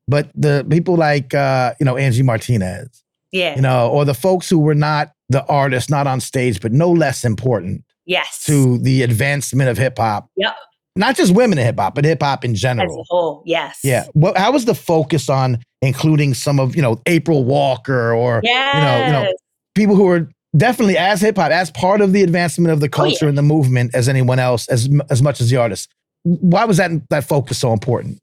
but 0.07 0.29
the 0.33 0.65
people 0.69 0.95
like 0.95 1.33
uh, 1.33 1.73
you 1.79 1.85
know 1.85 1.97
Angie 1.97 2.23
Martinez, 2.23 3.03
yeah. 3.31 3.55
you 3.55 3.61
know, 3.61 3.89
or 3.89 4.05
the 4.05 4.13
folks 4.13 4.49
who 4.49 4.59
were 4.59 4.75
not 4.75 5.11
the 5.29 5.45
artists, 5.47 5.89
not 5.89 6.07
on 6.07 6.21
stage, 6.21 6.61
but 6.61 6.71
no 6.71 6.89
less 6.89 7.25
important 7.25 7.83
yes. 8.05 8.43
to 8.45 8.77
the 8.79 9.03
advancement 9.03 9.69
of 9.69 9.77
hip 9.77 9.97
hop. 9.99 10.29
Yep. 10.37 10.55
Not 10.97 11.15
just 11.15 11.33
women 11.33 11.57
in 11.57 11.65
hip 11.65 11.79
hop, 11.79 11.95
but 11.95 12.05
hip 12.05 12.21
hop 12.21 12.43
in 12.43 12.51
as 12.51 12.57
a 12.57 12.61
general. 12.61 13.05
whole. 13.09 13.43
Yes. 13.45 13.79
Yeah. 13.83 14.05
What? 14.13 14.37
How 14.37 14.51
was 14.51 14.65
the 14.65 14.75
focus 14.75 15.29
on 15.29 15.61
including 15.81 16.33
some 16.33 16.59
of 16.59 16.75
you 16.75 16.81
know 16.81 17.01
April 17.05 17.43
Walker 17.45 18.13
or 18.13 18.41
Yes. 18.43 18.75
know- 18.75 19.05
you 19.05 19.11
know, 19.25 19.33
people 19.75 19.95
who 19.95 20.07
are 20.09 20.29
definitely 20.55 20.97
as 20.97 21.21
hip 21.21 21.37
hop, 21.37 21.51
as 21.51 21.69
part 21.71 22.01
of 22.01 22.13
the 22.13 22.23
advancement 22.23 22.71
of 22.73 22.79
the 22.79 22.85
Oh, 22.87 22.89
yeah. 23.05 23.09
culture 23.11 23.27
and 23.27 23.37
the 23.37 23.41
movement 23.43 23.93
as 23.93 24.09
anyone 24.09 24.39
else, 24.39 24.67
as 24.69 24.89
as 25.09 25.21
much 25.21 25.39
as 25.41 25.49
the 25.49 25.57
artist. 25.57 25.89
Why 26.23 26.65
was 26.65 26.77
that 26.77 26.91
that 27.09 27.23
focus 27.25 27.57
so 27.59 27.73
important? 27.73 28.19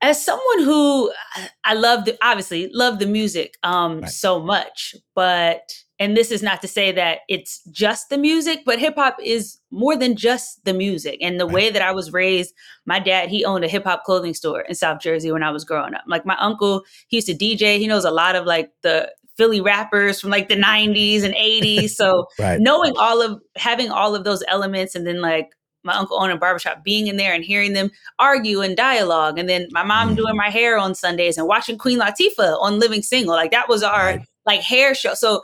as 0.00 0.24
someone 0.24 0.60
who 0.62 1.12
I 1.64 1.74
love 1.74 2.04
the 2.04 2.16
obviously 2.22 2.70
love 2.72 3.00
the 3.00 3.06
music 3.06 3.56
um 3.64 4.00
Right. 4.02 4.10
so 4.10 4.38
much, 4.40 4.94
but 5.16 5.62
and 5.98 6.16
this 6.16 6.30
is 6.30 6.42
not 6.42 6.60
to 6.62 6.68
say 6.68 6.92
that 6.92 7.20
it's 7.28 7.60
just 7.70 8.08
the 8.08 8.18
music, 8.18 8.60
but 8.64 8.78
hip 8.78 8.94
hop 8.96 9.16
is 9.22 9.58
more 9.70 9.96
than 9.96 10.14
just 10.16 10.64
the 10.64 10.72
music. 10.74 11.18
And 11.20 11.40
the 11.40 11.44
Right. 11.46 11.54
way 11.54 11.70
that 11.70 11.82
I 11.82 11.92
was 11.92 12.12
raised, 12.12 12.54
my 12.86 12.98
dad, 12.98 13.28
he 13.30 13.44
owned 13.44 13.64
a 13.64 13.68
hip 13.68 13.84
hop 13.84 14.04
clothing 14.04 14.34
store 14.34 14.60
in 14.62 14.74
South 14.74 15.00
Jersey 15.00 15.32
when 15.32 15.42
I 15.42 15.50
was 15.50 15.64
growing 15.64 15.94
up. 15.94 16.04
Like 16.06 16.24
my 16.24 16.36
uncle, 16.38 16.84
he 17.08 17.16
used 17.16 17.26
to 17.28 17.34
DJ. 17.34 17.78
He 17.78 17.86
knows 17.86 18.04
a 18.04 18.10
lot 18.10 18.36
of 18.36 18.46
like 18.46 18.70
the 18.82 19.10
Philly 19.36 19.60
rappers 19.60 20.20
from 20.20 20.30
like 20.30 20.48
the 20.48 20.56
90s 20.56 21.22
and 21.24 21.34
80s. 21.34 21.96
So 21.96 22.26
Right. 22.38 22.60
knowing 22.60 22.94
all 22.96 23.20
of 23.22 23.40
having 23.56 23.90
all 23.90 24.14
of 24.14 24.24
those 24.24 24.42
elements 24.48 24.94
and 24.94 25.06
then 25.06 25.20
like 25.20 25.50
my 25.84 25.94
uncle 25.94 26.20
owned 26.20 26.32
a 26.32 26.36
barbershop, 26.36 26.82
being 26.82 27.06
in 27.06 27.16
there 27.16 27.32
and 27.32 27.44
hearing 27.44 27.72
them 27.72 27.90
argue 28.18 28.60
and 28.62 28.76
dialogue, 28.76 29.38
and 29.38 29.48
then 29.48 29.68
my 29.70 29.84
mom 29.84 30.12
Mhm. 30.12 30.16
doing 30.16 30.36
my 30.36 30.50
hair 30.50 30.76
on 30.76 30.94
Sundays 30.94 31.38
and 31.38 31.46
watching 31.46 31.78
Queen 31.78 31.98
Latifah 32.00 32.60
on 32.60 32.78
Living 32.80 33.00
Single. 33.00 33.34
Like 33.34 33.52
that 33.52 33.68
was 33.68 33.82
our 33.84 34.06
Right. 34.06 34.20
like 34.44 34.60
hair 34.60 34.94
show. 34.94 35.14
So 35.14 35.42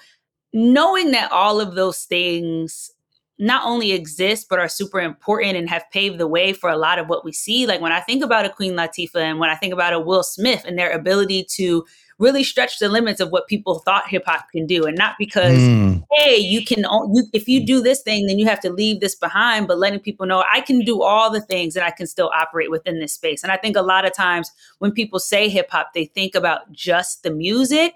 knowing 0.54 1.10
that 1.10 1.30
all 1.30 1.60
of 1.60 1.74
those 1.74 2.04
things 2.04 2.90
not 3.38 3.66
only 3.66 3.90
exist 3.90 4.46
but 4.48 4.60
are 4.60 4.68
super 4.68 5.00
important 5.00 5.56
and 5.56 5.68
have 5.68 5.84
paved 5.92 6.18
the 6.18 6.26
way 6.26 6.52
for 6.52 6.70
a 6.70 6.76
lot 6.76 7.00
of 7.00 7.08
what 7.08 7.24
we 7.24 7.32
see. 7.32 7.66
Like 7.66 7.80
when 7.80 7.90
I 7.90 8.00
think 8.00 8.22
about 8.22 8.46
a 8.46 8.50
Queen 8.50 8.74
Latifah 8.74 9.16
and 9.16 9.40
when 9.40 9.50
I 9.50 9.56
think 9.56 9.72
about 9.74 9.92
a 9.92 9.98
Will 9.98 10.22
Smith 10.22 10.64
and 10.64 10.78
their 10.78 10.92
ability 10.92 11.44
to 11.56 11.84
really 12.20 12.44
stretch 12.44 12.78
the 12.78 12.88
limits 12.88 13.18
of 13.20 13.30
what 13.30 13.48
people 13.48 13.80
thought 13.80 14.08
hip 14.08 14.22
hop 14.24 14.46
can 14.52 14.66
do, 14.66 14.84
and 14.84 14.96
not 14.96 15.16
because 15.18 15.58
Mm, 15.58 16.04
hey, 16.12 16.36
you 16.36 16.64
can 16.64 16.80
you 16.80 17.24
if 17.32 17.48
you 17.48 17.66
do 17.66 17.82
this 17.82 18.02
thing, 18.02 18.26
then 18.26 18.38
you 18.38 18.46
have 18.46 18.60
to 18.60 18.70
leave 18.70 19.00
this 19.00 19.16
behind. 19.16 19.66
But 19.66 19.78
letting 19.78 19.98
people 19.98 20.26
know 20.26 20.44
I 20.52 20.60
can 20.60 20.80
do 20.80 21.02
all 21.02 21.30
the 21.30 21.40
things 21.40 21.74
and 21.76 21.84
I 21.84 21.90
can 21.90 22.06
still 22.06 22.30
operate 22.34 22.70
within 22.70 23.00
this 23.00 23.12
space. 23.12 23.42
And 23.42 23.50
I 23.50 23.56
think 23.56 23.76
a 23.76 23.82
lot 23.82 24.06
of 24.06 24.14
times 24.14 24.50
when 24.78 24.92
people 24.92 25.18
say 25.18 25.48
hip 25.48 25.70
hop, 25.70 25.92
they 25.92 26.04
think 26.04 26.36
about 26.36 26.70
just 26.70 27.24
the 27.24 27.30
music. 27.30 27.94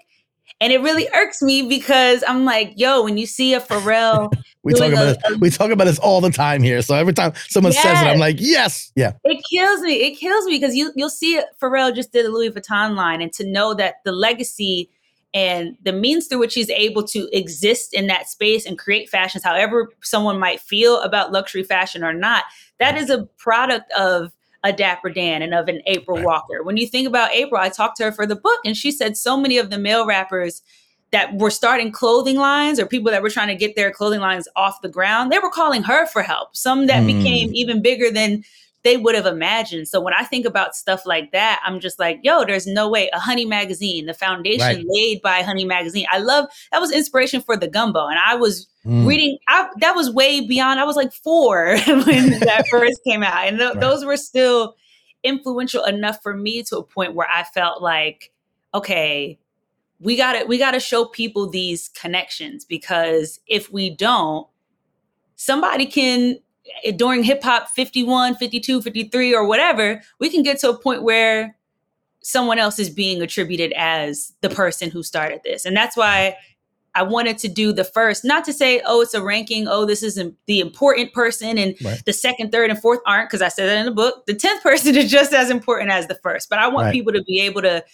And 0.61 0.73
it 0.73 0.81
really 0.81 1.07
irks 1.15 1.41
me 1.41 1.61
because 1.61 2.23
I'm 2.27 2.43
like, 2.43 2.73
yo, 2.75 3.03
when 3.03 3.17
you 3.17 3.25
see 3.25 3.53
a 3.53 3.61
Pharrell, 3.61 4.33
we 4.63 4.73
talk 4.73 4.91
about 4.91 5.07
a- 5.07 5.29
this, 5.29 5.39
we 5.39 5.49
talk 5.49 5.71
about 5.71 5.85
this 5.85 5.99
all 5.99 6.19
the 6.19 6.31
time 6.31 6.61
here. 6.61 6.81
So 6.81 6.95
every 6.95 7.13
time 7.13 7.33
someone 7.47 7.71
says 7.71 8.01
it, 8.01 8.05
I'm 8.05 8.19
like, 8.19 8.37
yes, 8.39 8.91
yeah, 8.95 9.13
it 9.23 9.41
kills 9.49 9.81
me. 9.81 9.93
It 9.93 10.19
kills 10.19 10.45
me 10.45 10.59
because 10.59 10.75
you 10.75 10.91
you'll 10.95 11.09
see 11.09 11.35
it. 11.35 11.45
Pharrell 11.61 11.95
just 11.95 12.11
did 12.11 12.25
a 12.25 12.29
Louis 12.29 12.51
Vuitton 12.51 12.95
line, 12.95 13.21
and 13.21 13.31
to 13.33 13.49
know 13.49 13.73
that 13.75 13.95
the 14.03 14.11
legacy 14.11 14.89
and 15.33 15.77
the 15.83 15.93
means 15.93 16.27
through 16.27 16.39
which 16.39 16.55
he's 16.55 16.71
able 16.71 17.03
to 17.03 17.29
exist 17.31 17.93
in 17.93 18.07
that 18.07 18.27
space 18.27 18.65
and 18.65 18.79
create 18.79 19.09
fashions, 19.09 19.43
however 19.43 19.89
someone 20.01 20.39
might 20.39 20.59
feel 20.59 20.99
about 21.01 21.31
luxury 21.31 21.63
fashion 21.63 22.03
or 22.03 22.13
not, 22.13 22.45
that 22.79 22.97
is 22.97 23.09
a 23.09 23.25
product 23.37 23.91
of 23.91 24.31
a 24.63 24.73
Dapper 24.73 25.09
Dan 25.09 25.41
and 25.41 25.53
of 25.53 25.67
an 25.67 25.81
April. 25.85 26.21
Walker. 26.21 26.63
When 26.63 26.77
you 26.77 26.87
think 26.87 27.07
about 27.07 27.31
April, 27.31 27.61
I 27.61 27.69
talked 27.69 27.97
to 27.97 28.03
her 28.03 28.11
for 28.11 28.25
the 28.25 28.35
book, 28.35 28.59
and 28.65 28.75
she 28.75 28.91
said 28.91 29.15
so 29.15 29.37
many 29.37 29.57
of 29.57 29.69
the 29.69 29.77
male 29.77 30.05
rappers 30.05 30.61
that 31.11 31.33
were 31.37 31.49
starting 31.49 31.91
clothing 31.91 32.37
lines 32.37 32.79
or 32.79 32.85
people 32.85 33.09
that 33.11 33.23
were 33.23 33.29
trying 33.29 33.47
to 33.47 33.55
get 33.55 33.75
their 33.75 33.91
clothing 33.91 34.19
lines 34.19 34.47
off 34.55 34.81
the 34.81 34.89
ground, 34.89 35.31
they 35.31 35.39
were 35.39 35.49
calling 35.49 35.81
her 35.83 36.05
for 36.07 36.21
help. 36.21 36.55
Some 36.55 36.85
that 36.87 37.03
Mm. 37.03 37.07
became 37.07 37.49
even 37.53 37.81
bigger 37.81 38.11
than 38.11 38.43
they 38.89 38.97
would 38.97 39.13
have 39.13 39.27
imagined. 39.27 39.87
So 39.87 40.01
when 40.01 40.15
I 40.15 40.23
think 40.23 40.47
about 40.47 40.75
stuff 40.75 41.05
like 41.05 41.31
that, 41.31 41.61
I'm 41.63 41.79
just 41.79 41.99
like, 41.99 42.21
yo, 42.23 42.43
there's 42.43 42.65
no 42.65 42.89
way. 42.89 43.07
A 43.13 43.19
Honey 43.19 43.45
magazine, 43.45 44.07
the 44.07 44.15
foundation 44.15 44.77
Right. 44.77 44.85
laid 44.89 45.21
by 45.21 45.43
Honey 45.43 45.63
magazine. 45.63 46.07
I 46.09 46.17
love 46.17 46.45
that 46.71 46.81
was 46.81 46.91
inspiration 46.91 47.39
for 47.41 47.55
the 47.55 47.67
gumbo. 47.67 48.07
And 48.07 48.17
I 48.17 48.35
was 48.35 48.67
Mm, 48.85 49.05
reading 49.05 49.37
I, 49.47 49.69
that 49.81 49.93
was 49.93 50.09
way 50.09 50.39
beyond 50.47 50.79
i 50.79 50.85
was 50.85 50.95
like 50.95 51.11
four 51.11 51.77
when 51.87 52.29
that 52.45 52.63
first 52.71 53.01
came 53.05 53.23
out 53.23 53.45
and 53.45 53.57
th- 53.59 53.73
Right. 53.73 53.81
those 53.81 54.05
were 54.05 54.15
still 54.15 54.75
influential 55.21 55.83
enough 55.83 56.23
for 56.23 56.33
me 56.33 56.63
to 56.63 56.77
a 56.77 56.83
point 56.83 57.13
where 57.13 57.27
i 57.29 57.43
felt 57.43 57.81
like 57.81 58.31
okay 58.73 59.37
we 59.99 60.15
got 60.15 60.33
to 60.33 60.45
we 60.45 60.57
got 60.57 60.71
to 60.71 60.79
show 60.79 61.03
people 61.05 61.49
these 61.49 61.89
connections 61.89 62.63
because 62.63 63.41
if 63.47 63.69
we 63.71 63.89
don't 63.89 64.47
somebody 65.35 65.85
can 65.85 66.37
during 66.95 67.23
hip 67.23 67.41
hop 67.43 67.69
51 67.69 68.35
52 68.35 68.81
53 68.81 69.33
or 69.35 69.45
whatever 69.47 70.01
we 70.19 70.29
can 70.29 70.43
get 70.43 70.59
to 70.59 70.69
a 70.69 70.77
point 70.77 71.03
where 71.03 71.55
someone 72.21 72.59
else 72.59 72.79
is 72.79 72.89
being 72.89 73.21
attributed 73.21 73.71
as 73.77 74.33
the 74.41 74.49
person 74.49 74.89
who 74.89 75.01
started 75.03 75.39
this 75.43 75.65
and 75.65 75.75
that's 75.75 75.95
why 75.97 76.35
I 76.95 77.03
wanted 77.03 77.37
to 77.37 77.47
do 77.47 77.71
the 77.71 77.83
first, 77.83 78.25
not 78.25 78.43
to 78.45 78.51
say, 78.51 78.81
oh, 78.83 79.01
it's 79.01 79.13
a 79.13 79.21
ranking, 79.21 79.67
oh, 79.67 79.85
this 79.85 80.01
is 80.01 80.17
im- 80.17 80.35
the 80.47 80.59
important 80.59 81.13
person, 81.13 81.55
and 81.59 81.75
Right. 81.85 82.01
the 82.03 82.11
second, 82.11 82.51
third, 82.51 82.71
and 82.71 82.81
fourth 82.81 82.99
aren't, 83.05 83.29
because 83.29 83.43
I 83.43 83.47
said 83.49 83.67
that 83.69 83.77
in 83.77 83.85
the 83.85 83.91
book. 83.91 84.25
The 84.25 84.33
tenth 84.33 84.63
person 84.69 84.95
is 84.97 85.09
just 85.09 85.31
as 85.31 85.51
important 85.51 85.91
as 85.91 86.07
the 86.07 86.15
first. 86.15 86.49
But 86.49 86.57
I 86.57 86.67
want 86.67 86.85
Right. 86.85 86.91
people 86.93 87.13
to 87.13 87.23
be 87.23 87.41
able 87.41 87.61
to 87.61 87.85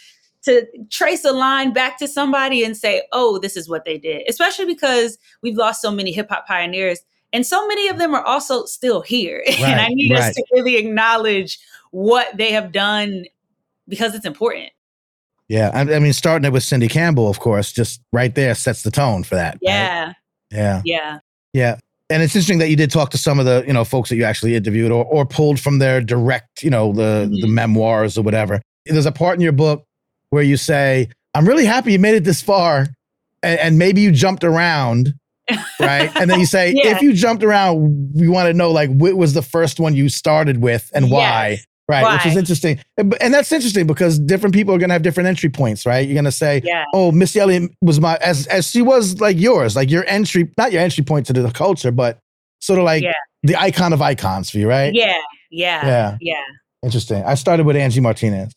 to 0.44 0.66
trace 0.90 1.26
a 1.26 1.34
line 1.34 1.74
back 1.74 2.00
to 2.00 2.08
somebody 2.08 2.64
and 2.64 2.78
say, 2.78 3.04
oh, 3.12 3.38
this 3.38 3.58
is 3.58 3.68
what 3.68 3.84
they 3.84 3.98
did. 3.98 4.24
Especially 4.30 4.66
because 4.66 5.18
we've 5.44 5.58
lost 5.58 5.82
so 5.82 5.92
many 5.92 6.14
hip 6.14 6.30
hop 6.30 6.48
pioneers, 6.48 7.00
and 7.36 7.46
so 7.46 7.68
many 7.68 7.90
of 7.90 7.98
them 8.00 8.16
are 8.16 8.24
also 8.24 8.66
still 8.66 9.02
here. 9.02 9.44
and 9.60 9.60
I 9.80 9.84
Right, 9.88 9.96
need 9.96 10.12
us 10.14 10.34
to 10.36 10.44
really 10.54 10.78
acknowledge 10.78 11.60
what 11.92 12.36
they 12.38 12.52
have 12.54 12.72
done 12.72 13.26
because 13.88 14.16
it's 14.16 14.26
important. 14.26 14.70
yeah. 15.50 15.70
I, 15.74 15.82
I 15.82 16.00
mean, 16.00 16.14
starting 16.14 16.46
it 16.46 16.54
with 16.54 16.64
Cindy 16.64 16.88
Campbell, 16.88 17.30
of 17.30 17.40
course, 17.40 17.72
just 17.72 18.02
right 18.12 18.34
there 18.34 18.56
sets 18.56 18.82
the 18.84 18.92
tone 18.92 19.24
for 19.24 19.36
that. 19.36 19.54
right? 19.56 19.60
Yeah, 19.62 20.14
yeah, 20.52 20.82
yeah, 20.86 21.20
yeah. 21.54 21.78
And 22.10 22.22
it's 22.24 22.36
interesting 22.36 22.60
that 22.60 22.70
you 22.70 22.76
did 22.76 22.92
talk 22.92 23.10
to 23.12 23.18
some 23.18 23.40
of 23.40 23.46
the 23.46 23.64
you 23.68 23.74
know 23.74 23.84
folks 23.84 24.10
that 24.10 24.16
you 24.16 24.24
actually 24.24 24.56
interviewed 24.56 24.92
or 24.92 25.06
or 25.06 25.26
pulled 25.26 25.60
from 25.60 25.80
their 25.80 26.02
direct 26.02 26.64
you 26.64 26.70
know 26.70 26.94
the 26.94 27.28
the 27.42 27.48
Mhm. 27.48 27.54
memoirs 27.54 28.18
or 28.18 28.22
whatever. 28.22 28.62
There's 28.86 29.06
a 29.08 29.12
part 29.12 29.36
in 29.36 29.42
your 29.42 29.52
book 29.52 29.86
where 30.30 30.44
you 30.44 30.58
say 30.58 31.10
I'm 31.34 31.48
really 31.48 31.66
happy 31.66 31.92
you 31.94 32.00
made 32.00 32.16
it 32.16 32.24
this 32.24 32.42
far, 32.42 32.88
and, 33.44 33.60
and 33.60 33.78
maybe 33.80 34.02
you 34.02 34.12
jumped 34.12 34.44
around, 34.44 35.14
right? 35.80 36.10
and 36.16 36.30
then 36.30 36.40
you 36.40 36.46
say, 36.46 36.72
Yeah. 36.76 36.96
if 36.96 37.02
you 37.02 37.14
jumped 37.14 37.44
around, 37.44 38.12
we 38.16 38.28
want 38.28 38.48
to 38.48 38.54
know 38.54 38.72
like 38.72 38.90
what 38.90 39.16
was 39.16 39.34
the 39.34 39.42
first 39.42 39.80
one 39.80 39.96
you 39.96 40.10
started 40.10 40.62
with 40.62 40.90
and 40.94 41.12
why, 41.12 41.50
Yes. 41.50 41.66
right? 41.88 42.14
Which 42.14 42.26
is 42.26 42.38
interesting, 42.38 42.80
and 42.98 43.34
that's 43.34 43.52
interesting 43.52 43.86
because 43.88 44.20
different 44.20 44.56
people 44.56 44.74
are 44.74 44.78
gonna 44.78 44.94
have 44.94 45.02
different 45.04 45.28
entry 45.28 45.50
points, 45.50 45.86
right? 45.86 46.08
You're 46.08 46.16
gonna 46.16 46.32
say, 46.32 46.62
Yeah. 46.64 46.86
oh, 46.94 47.12
Missy 47.12 47.40
Elliott 47.40 47.72
was 47.82 48.00
my 48.00 48.16
as 48.18 48.48
as 48.48 48.70
she 48.70 48.82
was 48.82 49.20
like 49.22 49.40
yours, 49.40 49.76
like 49.76 49.90
your 49.92 50.06
entry, 50.08 50.50
not 50.58 50.72
your 50.72 50.82
entry 50.82 51.04
point 51.04 51.26
to 51.28 51.34
the 51.34 51.52
culture, 51.52 51.92
but 51.92 52.18
sort 52.60 52.80
of 52.80 52.86
like 52.86 53.04
Yeah. 53.04 53.14
the 53.44 53.56
icon 53.56 53.94
of 53.94 54.02
icons 54.02 54.50
for 54.50 54.58
you, 54.58 54.68
right? 54.68 54.94
Yeah. 54.94 55.14
Yeah. 55.52 55.86
Yeah. 55.86 56.18
Yeah. 56.22 56.42
Interesting. 56.84 57.24
I 57.24 57.36
started 57.36 57.66
with 57.66 57.76
Angie 57.76 58.02
Martinez. 58.02 58.52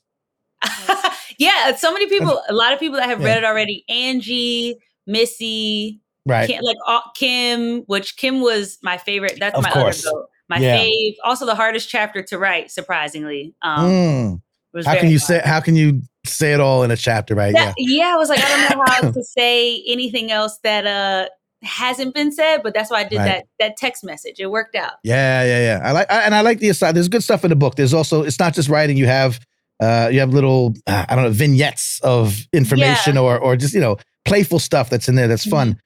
yeah. 1.38 1.74
So 1.76 1.92
many 1.92 2.06
people, 2.08 2.42
a 2.48 2.52
lot 2.54 2.72
of 2.72 2.80
people 2.80 2.96
that 2.98 3.08
have 3.08 3.22
read 3.22 3.38
it 3.38 3.44
already. 3.44 3.84
Angie, 3.88 4.76
Missy, 5.06 6.00
Right. 6.28 6.48
Kim, 6.48 6.62
like 6.62 6.76
uh, 6.86 7.00
Kim, 7.16 7.80
which 7.86 8.16
Kim 8.16 8.40
was 8.40 8.78
my 8.82 8.98
favorite. 8.98 9.36
That's 9.40 9.56
Of 9.56 9.64
my 9.64 9.70
course. 9.70 10.06
other 10.06 10.14
goat. 10.14 10.26
My 10.48 10.58
Yeah. 10.58 10.78
fave. 10.78 11.14
Also, 11.24 11.46
the 11.46 11.54
hardest 11.54 11.88
chapter 11.88 12.22
to 12.22 12.38
write, 12.38 12.70
surprisingly. 12.70 13.54
Um, 13.62 13.90
Mm. 13.90 14.40
was 14.72 14.86
How 14.86 14.94
can 14.96 15.10
you 15.10 15.18
hard. 15.18 15.26
say 15.26 15.42
how 15.44 15.60
can 15.60 15.74
you 15.76 16.02
say 16.26 16.52
it 16.52 16.60
all 16.60 16.82
in 16.82 16.90
a 16.90 16.96
chapter, 16.96 17.34
right? 17.34 17.54
That- 17.54 17.74
yeah. 17.78 18.12
I 18.14 18.16
was 18.16 18.28
like, 18.28 18.38
I 18.44 18.48
don't 18.48 18.78
know 18.78 18.84
how 18.86 19.10
to 19.10 19.24
say 19.24 19.82
anything 19.88 20.30
else 20.30 20.58
that 20.62 20.86
uh 20.86 21.28
hasn't 21.62 22.14
been 22.14 22.30
said, 22.30 22.62
but 22.62 22.72
that's 22.72 22.88
why 22.90 23.00
I 23.00 23.04
did 23.04 23.16
Right. 23.18 23.24
that 23.26 23.44
that 23.58 23.76
text 23.76 24.04
message. 24.04 24.36
It 24.38 24.46
worked 24.50 24.76
out. 24.76 24.92
Yeah, 25.02 25.42
yeah, 25.44 25.60
yeah. 25.60 25.80
I 25.88 25.92
like, 25.92 26.10
I, 26.10 26.22
and 26.22 26.34
I 26.34 26.42
like 26.42 26.60
the 26.60 26.68
aside. 26.68 26.92
There's 26.94 27.08
good 27.08 27.24
stuff 27.24 27.42
in 27.44 27.50
the 27.50 27.56
book. 27.56 27.74
There's 27.74 27.92
also, 27.94 28.22
it's 28.22 28.38
not 28.38 28.54
just 28.54 28.68
writing. 28.68 28.96
You 28.96 29.06
have, 29.06 29.40
uh, 29.80 30.08
you 30.12 30.20
have 30.20 30.30
little, 30.32 30.74
uh, 30.86 31.04
I 31.08 31.14
don't 31.16 31.24
know, 31.24 31.30
vignettes 31.30 31.98
of 32.04 32.46
information 32.52 33.16
or, 33.18 33.38
or 33.38 33.56
just 33.56 33.74
you 33.74 33.80
know, 33.80 33.96
playful 34.24 34.60
stuff 34.60 34.88
that's 34.88 35.08
in 35.08 35.16
there 35.16 35.26
that's 35.28 35.46
fun. 35.46 35.80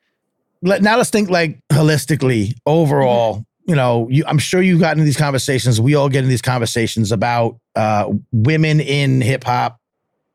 Let, 0.62 0.82
now 0.82 0.96
let's 0.96 1.10
think 1.10 1.28
like 1.30 1.58
holistically, 1.72 2.54
overall. 2.66 3.44
You 3.66 3.76
know, 3.76 4.08
you, 4.10 4.24
I'm 4.26 4.38
sure 4.38 4.60
you 4.60 4.78
got 4.78 4.92
into 4.92 5.04
these 5.04 5.16
conversations. 5.16 5.80
We 5.80 5.94
all 5.94 6.08
get 6.08 6.24
in 6.24 6.28
these 6.28 6.42
conversations 6.42 7.12
about 7.12 7.58
uh, 7.76 8.12
women 8.32 8.80
in 8.80 9.20
hip 9.20 9.44
hop, 9.44 9.78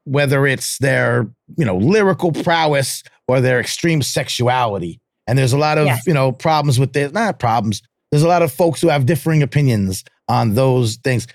whether 0.05 0.47
it's 0.47 0.77
their, 0.77 1.27
you 1.57 1.65
know, 1.65 1.77
lyrical 1.77 2.31
prowess 2.31 3.03
or 3.27 3.41
their 3.41 3.59
extreme 3.59 4.01
sexuality. 4.01 4.99
And 5.27 5.37
there's 5.37 5.51
a 5.51 5.57
lot 5.57 5.77
of, 5.77 5.87
Yes. 5.87 6.07
you 6.07 6.13
know, 6.13 6.31
problems 6.31 6.79
with 6.79 6.93
this, 6.93 7.11
not 7.11 7.37
problems. 7.37 7.81
There's 8.11 8.23
a 8.23 8.27
lot 8.29 8.41
of 8.43 8.51
folks 8.53 8.79
who 8.79 8.87
have 8.87 9.05
differing 9.05 9.43
opinions 9.43 10.05
on 10.29 10.53
those 10.53 10.95
things. 10.95 11.27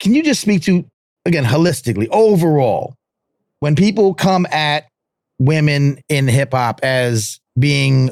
Can 0.00 0.14
you 0.14 0.22
just 0.22 0.42
speak 0.42 0.62
to, 0.64 0.84
again, 1.24 1.44
holistically, 1.44 2.08
overall, 2.10 2.94
when 3.60 3.74
people 3.74 4.12
come 4.12 4.44
at 4.52 4.84
women 5.38 5.98
in 6.10 6.28
hip 6.28 6.52
hop 6.52 6.80
as 6.82 7.40
being 7.58 8.10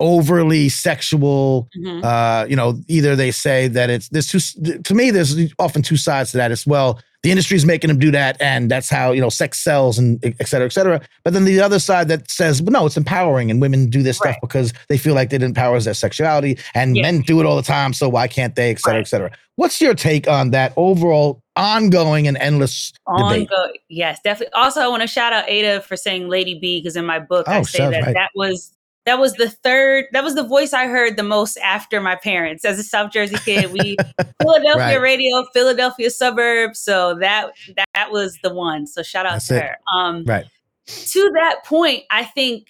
overly 0.00 0.68
sexual, 0.68 1.68
Mhm. 1.76 2.04
uh, 2.04 2.46
you 2.46 2.56
know, 2.56 2.80
either 2.88 3.14
they 3.16 3.30
say 3.30 3.68
that 3.68 3.90
it's 3.90 4.08
there's 4.08 4.28
two 4.28 4.40
to 4.82 4.94
me, 4.94 5.10
there's 5.10 5.36
often 5.58 5.82
two 5.82 5.96
sides 5.96 6.32
to 6.32 6.36
that 6.38 6.50
as 6.50 6.66
well. 6.66 7.00
The 7.22 7.30
industry 7.30 7.56
is 7.56 7.64
making 7.64 7.88
them 7.88 7.98
do 7.98 8.10
that, 8.10 8.36
and 8.38 8.70
that's 8.70 8.90
how 8.90 9.12
you 9.12 9.20
know 9.20 9.30
sex 9.30 9.58
sells 9.58 9.98
and 9.98 10.22
et 10.22 10.46
cetera, 10.46 10.66
et 10.66 10.72
cetera. 10.72 11.00
But 11.24 11.32
then 11.32 11.46
the 11.46 11.58
other 11.60 11.78
side 11.78 12.08
that 12.08 12.30
says, 12.30 12.60
well, 12.60 12.72
no, 12.72 12.86
it's 12.86 12.98
empowering, 12.98 13.50
and 13.50 13.62
women 13.62 13.88
do 13.88 14.02
this 14.02 14.18
stuff 14.18 14.36
because 14.42 14.74
they 14.90 14.98
feel 14.98 15.14
like 15.14 15.32
it 15.32 15.42
empowers 15.42 15.86
their 15.86 15.94
sexuality, 15.94 16.58
and 16.74 16.96
Yeah. 16.96 17.02
men 17.02 17.22
do 17.22 17.40
it 17.40 17.46
all 17.46 17.56
the 17.56 17.62
time, 17.62 17.94
so 17.94 18.08
why 18.10 18.28
can't 18.28 18.54
they, 18.56 18.70
et 18.72 18.80
cetera, 18.80 18.96
Right. 18.98 19.06
et 19.06 19.08
cetera. 19.08 19.30
What's 19.56 19.80
your 19.80 19.94
take 19.94 20.28
on 20.28 20.50
that 20.50 20.72
overall 20.76 21.40
ongoing 21.56 22.26
and 22.28 22.36
endless 22.38 22.92
debate? 23.16 23.48
Yes, 23.88 24.18
definitely. 24.22 24.52
Also, 24.52 24.80
I 24.82 24.88
want 24.88 25.00
to 25.02 25.06
shout 25.08 25.32
out 25.32 25.48
Ada 25.48 25.80
for 25.80 25.96
saying 25.96 26.28
Lady 26.28 26.58
B 26.58 26.80
because 26.80 26.96
in 26.96 27.06
my 27.06 27.20
book 27.20 27.48
I 27.48 27.58
Oh, 27.58 27.62
say 27.62 27.88
that 27.88 28.02
right. 28.02 28.14
that 28.14 28.30
was 28.34 28.72
that 29.06 29.18
was 29.18 29.34
the 29.34 29.50
third 29.50 30.06
that 30.12 30.24
was 30.24 30.34
the 30.34 30.42
voice 30.44 30.72
I 30.72 30.86
heard 30.86 31.16
the 31.16 31.22
most 31.22 31.56
after 31.58 32.00
my 32.00 32.16
parents 32.16 32.64
as 32.64 32.78
a 32.78 32.82
South 32.82 33.12
Jersey 33.12 33.36
kid. 33.44 33.72
We 33.72 33.96
Philadelphia 34.40 34.78
Right. 34.78 35.00
radio, 35.00 35.44
Philadelphia 35.52 36.10
suburbs. 36.10 36.80
So 36.80 37.14
that 37.20 37.50
that 37.94 38.10
was 38.10 38.38
the 38.42 38.52
one. 38.52 38.86
So 38.86 39.02
shout 39.02 39.26
out 39.26 39.32
That's 39.34 39.48
to 39.48 39.56
it. 39.56 39.62
her. 39.62 39.76
Um, 39.94 40.24
Right. 40.24 40.44
To 40.86 41.30
that 41.34 41.64
point, 41.64 42.04
I 42.10 42.24
think 42.24 42.66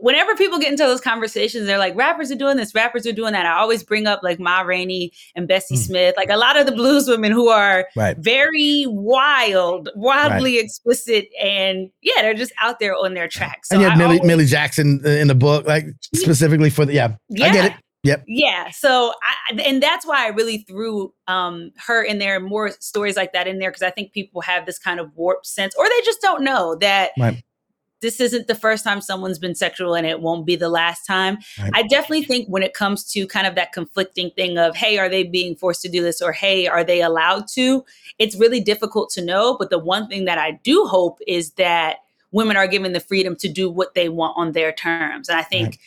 whenever 0.00 0.34
people 0.34 0.58
get 0.58 0.70
into 0.72 0.82
those 0.84 1.00
conversations, 1.00 1.66
they're 1.66 1.78
like, 1.78 1.94
rappers 1.94 2.30
are 2.32 2.36
doing 2.36 2.56
this, 2.56 2.74
rappers 2.74 3.06
are 3.06 3.12
doing 3.12 3.32
that. 3.32 3.46
I 3.46 3.58
always 3.58 3.82
bring 3.84 4.06
up 4.06 4.20
like 4.22 4.40
Ma 4.40 4.60
Rainey 4.62 5.12
and 5.36 5.46
Bessie 5.46 5.76
Mm. 5.76 5.78
Smith, 5.86 6.14
like 6.16 6.30
a 6.30 6.36
lot 6.36 6.56
of 6.58 6.66
the 6.66 6.72
blues 6.72 7.08
women 7.08 7.30
who 7.32 7.48
are 7.48 7.86
Right. 7.96 8.16
very 8.18 8.86
wild, 8.88 9.88
wildly 9.94 10.58
explicit, 10.58 11.28
and 11.40 11.90
yeah, 12.02 12.22
they're 12.22 12.34
just 12.34 12.52
out 12.60 12.80
there 12.80 12.94
on 12.96 13.14
their 13.14 13.28
tracks. 13.28 13.68
So 13.68 13.76
and 13.76 13.82
you 13.82 13.88
had 13.88 13.98
Millie, 13.98 14.16
always- 14.18 14.26
Millie 14.26 14.46
Jackson 14.46 15.00
uh, 15.04 15.08
in 15.10 15.28
the 15.28 15.34
book, 15.34 15.66
like 15.66 15.86
specifically 16.14 16.70
for 16.70 16.84
the 16.84 16.94
yeah. 16.94 17.14
I 17.34 17.50
get 17.50 17.64
it. 17.66 17.72
Yep. 18.04 18.24
Yeah. 18.28 18.70
So, 18.70 19.12
I, 19.50 19.60
and 19.62 19.82
that's 19.82 20.06
why 20.06 20.24
I 20.24 20.28
really 20.28 20.58
threw 20.58 21.12
um, 21.26 21.72
her 21.86 22.02
in 22.02 22.18
there 22.18 22.36
and 22.36 22.44
more 22.44 22.70
stories 22.78 23.16
like 23.16 23.32
that 23.32 23.46
in 23.48 23.58
there 23.58 23.70
because 23.70 23.82
I 23.82 23.90
think 23.90 24.12
people 24.12 24.40
have 24.42 24.66
this 24.66 24.78
kind 24.78 25.00
of 25.00 25.10
warped 25.16 25.46
sense, 25.46 25.74
or 25.76 25.86
they 25.86 26.00
just 26.04 26.20
don't 26.20 26.44
know 26.44 26.76
that 26.76 27.12
Right. 27.18 27.42
this 28.02 28.20
isn't 28.20 28.46
the 28.46 28.54
first 28.54 28.84
time 28.84 29.00
someone's 29.00 29.38
been 29.38 29.54
sexual 29.54 29.94
and 29.94 30.06
it 30.06 30.20
won't 30.20 30.44
be 30.44 30.54
the 30.54 30.68
last 30.68 31.06
time. 31.06 31.38
Right. 31.58 31.70
I 31.72 31.82
definitely 31.84 32.24
think 32.24 32.46
when 32.48 32.62
it 32.62 32.74
comes 32.74 33.04
to 33.12 33.26
kind 33.26 33.46
of 33.46 33.54
that 33.54 33.72
conflicting 33.72 34.30
thing 34.32 34.58
of, 34.58 34.76
hey, 34.76 34.98
are 34.98 35.08
they 35.08 35.22
being 35.22 35.56
forced 35.56 35.80
to 35.82 35.88
do 35.88 36.02
this 36.02 36.20
or 36.20 36.32
hey, 36.32 36.66
are 36.66 36.84
they 36.84 37.00
allowed 37.00 37.48
to? 37.54 37.82
It's 38.18 38.36
really 38.36 38.60
difficult 38.60 39.08
to 39.12 39.24
know. 39.24 39.56
But 39.58 39.70
the 39.70 39.78
one 39.78 40.08
thing 40.08 40.26
that 40.26 40.36
I 40.36 40.60
do 40.62 40.84
hope 40.84 41.18
is 41.26 41.52
that 41.52 42.00
women 42.32 42.56
are 42.58 42.66
given 42.66 42.92
the 42.92 43.00
freedom 43.00 43.34
to 43.36 43.48
do 43.48 43.70
what 43.70 43.94
they 43.94 44.10
want 44.10 44.36
on 44.36 44.52
their 44.52 44.72
terms. 44.72 45.30
And 45.30 45.38
I 45.38 45.42
think 45.42 45.66
Right. 45.66 45.78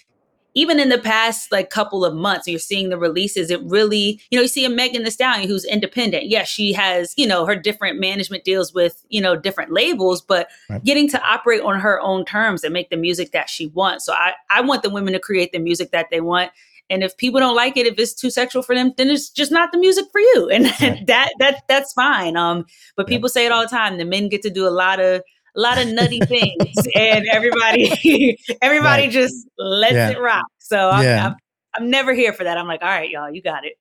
Even 0.58 0.80
in 0.80 0.90
the 0.90 0.98
past 0.98 1.52
like 1.52 1.70
couple 1.70 2.04
of 2.04 2.16
months, 2.16 2.48
you're 2.48 2.58
seeing 2.58 2.90
the 2.90 2.98
releases. 2.98 3.52
It 3.52 3.62
really, 3.64 4.20
you 4.32 4.38
know, 4.38 4.42
you 4.42 4.48
see 4.48 4.66
a 4.66 4.70
Megan 4.70 5.04
Thee 5.04 5.12
Stallion 5.12 5.48
who's 5.48 5.64
independent. 5.64 6.30
Yes, 6.30 6.48
she 6.48 6.74
has, 6.74 7.14
you 7.16 7.28
know, 7.28 7.46
her 7.46 7.56
different 7.56 8.00
management 8.00 8.44
deals 8.44 8.74
with, 8.74 9.06
you 9.10 9.22
know, 9.22 9.36
different 9.36 9.72
labels, 9.72 10.20
but 10.20 10.48
Right. 10.68 10.84
getting 10.84 11.08
to 11.10 11.22
operate 11.24 11.62
on 11.62 11.80
her 11.80 12.02
own 12.02 12.26
terms 12.26 12.64
and 12.64 12.74
make 12.74 12.90
the 12.90 12.98
music 12.98 13.34
that 13.34 13.52
she 13.52 13.68
wants. 13.68 14.04
So 14.04 14.14
I, 14.14 14.34
I 14.50 14.62
want 14.62 14.82
the 14.82 14.90
women 14.90 15.14
to 15.14 15.20
create 15.20 15.52
the 15.52 15.60
music 15.60 15.92
that 15.92 16.08
they 16.10 16.22
want. 16.22 16.52
And 16.90 17.04
if 17.04 17.16
people 17.18 17.40
don't 17.40 17.56
like 17.56 17.78
it, 17.78 17.86
if 17.86 18.00
it's 18.00 18.14
too 18.14 18.32
sexual 18.32 18.64
for 18.64 18.74
them, 18.74 18.94
then 18.98 19.10
it's 19.10 19.30
just 19.30 19.52
not 19.52 19.72
the 19.72 19.78
music 19.78 20.06
for 20.12 20.22
you. 20.22 20.50
And 20.56 20.66
Right. 20.82 21.06
that 21.06 21.34
that 21.38 21.64
that's 21.68 21.94
fine. 21.94 22.36
Um, 22.36 22.66
but 22.96 23.08
Yeah. 23.08 23.18
people 23.18 23.30
say 23.30 23.46
it 23.46 23.52
all 23.52 23.62
the 23.62 23.70
time. 23.70 24.00
The 24.00 24.06
men 24.06 24.28
get 24.28 24.42
to 24.42 24.50
do 24.50 24.66
a 24.68 24.72
lot 24.72 25.00
of 25.00 25.22
a 25.58 25.60
lot 25.60 25.78
of 25.80 25.88
nutty 25.88 26.20
things, 26.22 26.76
and 26.96 27.26
everybody 27.32 28.38
everybody 28.62 29.04
Right. 29.04 29.12
just 29.12 29.48
lets 29.58 29.94
Yeah. 29.96 30.10
it 30.12 30.20
rock. 30.20 30.46
So 30.60 30.90
I'm, 30.92 31.04
Yeah. 31.04 31.26
I'm 31.28 31.36
I'm 31.78 31.90
never 31.90 32.14
here 32.14 32.34
for 32.34 32.44
that. 32.44 32.58
I'm 32.58 32.68
like, 32.68 32.82
all 32.82 32.88
right, 32.88 33.10
y'all, 33.10 33.32
you 33.32 33.42
got 33.42 33.66
it. 33.66 33.74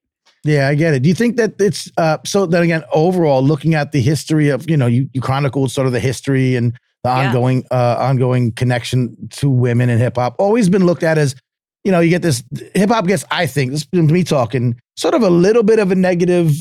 Yeah, 0.45 0.68
I 0.68 0.75
get 0.75 0.95
it. 0.95 1.00
Do 1.02 1.09
you 1.09 1.14
think 1.14 1.37
that 1.37 1.54
it's 1.61 1.90
uh 1.97 2.18
so 2.25 2.47
then 2.47 2.62
again, 2.62 2.85
overall, 2.92 3.42
looking 3.42 3.75
at 3.75 3.92
the 3.92 4.00
history 4.00 4.49
of, 4.49 4.68
you 4.71 4.76
know, 4.76 4.87
you, 4.87 5.09
you 5.12 5.21
chronicled 5.21 5.71
sort 5.73 5.87
of 5.87 5.92
the 5.92 6.00
history 6.00 6.56
and 6.56 6.73
the 7.04 7.11
Yeah. 7.11 7.28
ongoing 7.28 7.64
uh 7.71 7.97
ongoing 7.99 8.52
connection 8.52 9.16
to 9.33 9.49
women 9.50 9.88
in 9.90 9.99
hip 9.99 10.16
hop, 10.16 10.37
always 10.38 10.68
been 10.68 10.85
looked 10.87 11.02
at 11.02 11.18
as, 11.18 11.35
you 11.85 11.90
know, 11.92 12.00
you 12.00 12.11
get 12.11 12.23
this 12.23 12.42
hip 12.75 12.90
hop 12.90 13.06
gets, 13.06 13.25
I 13.30 13.47
think, 13.47 13.71
this 13.73 13.87
is 13.92 14.02
me 14.11 14.25
talking, 14.25 14.78
sort 14.97 15.14
of 15.14 15.23
a 15.23 15.30
little 15.30 15.62
bit 15.62 15.78
of 15.78 15.90
a 15.90 15.95
negative 15.95 16.52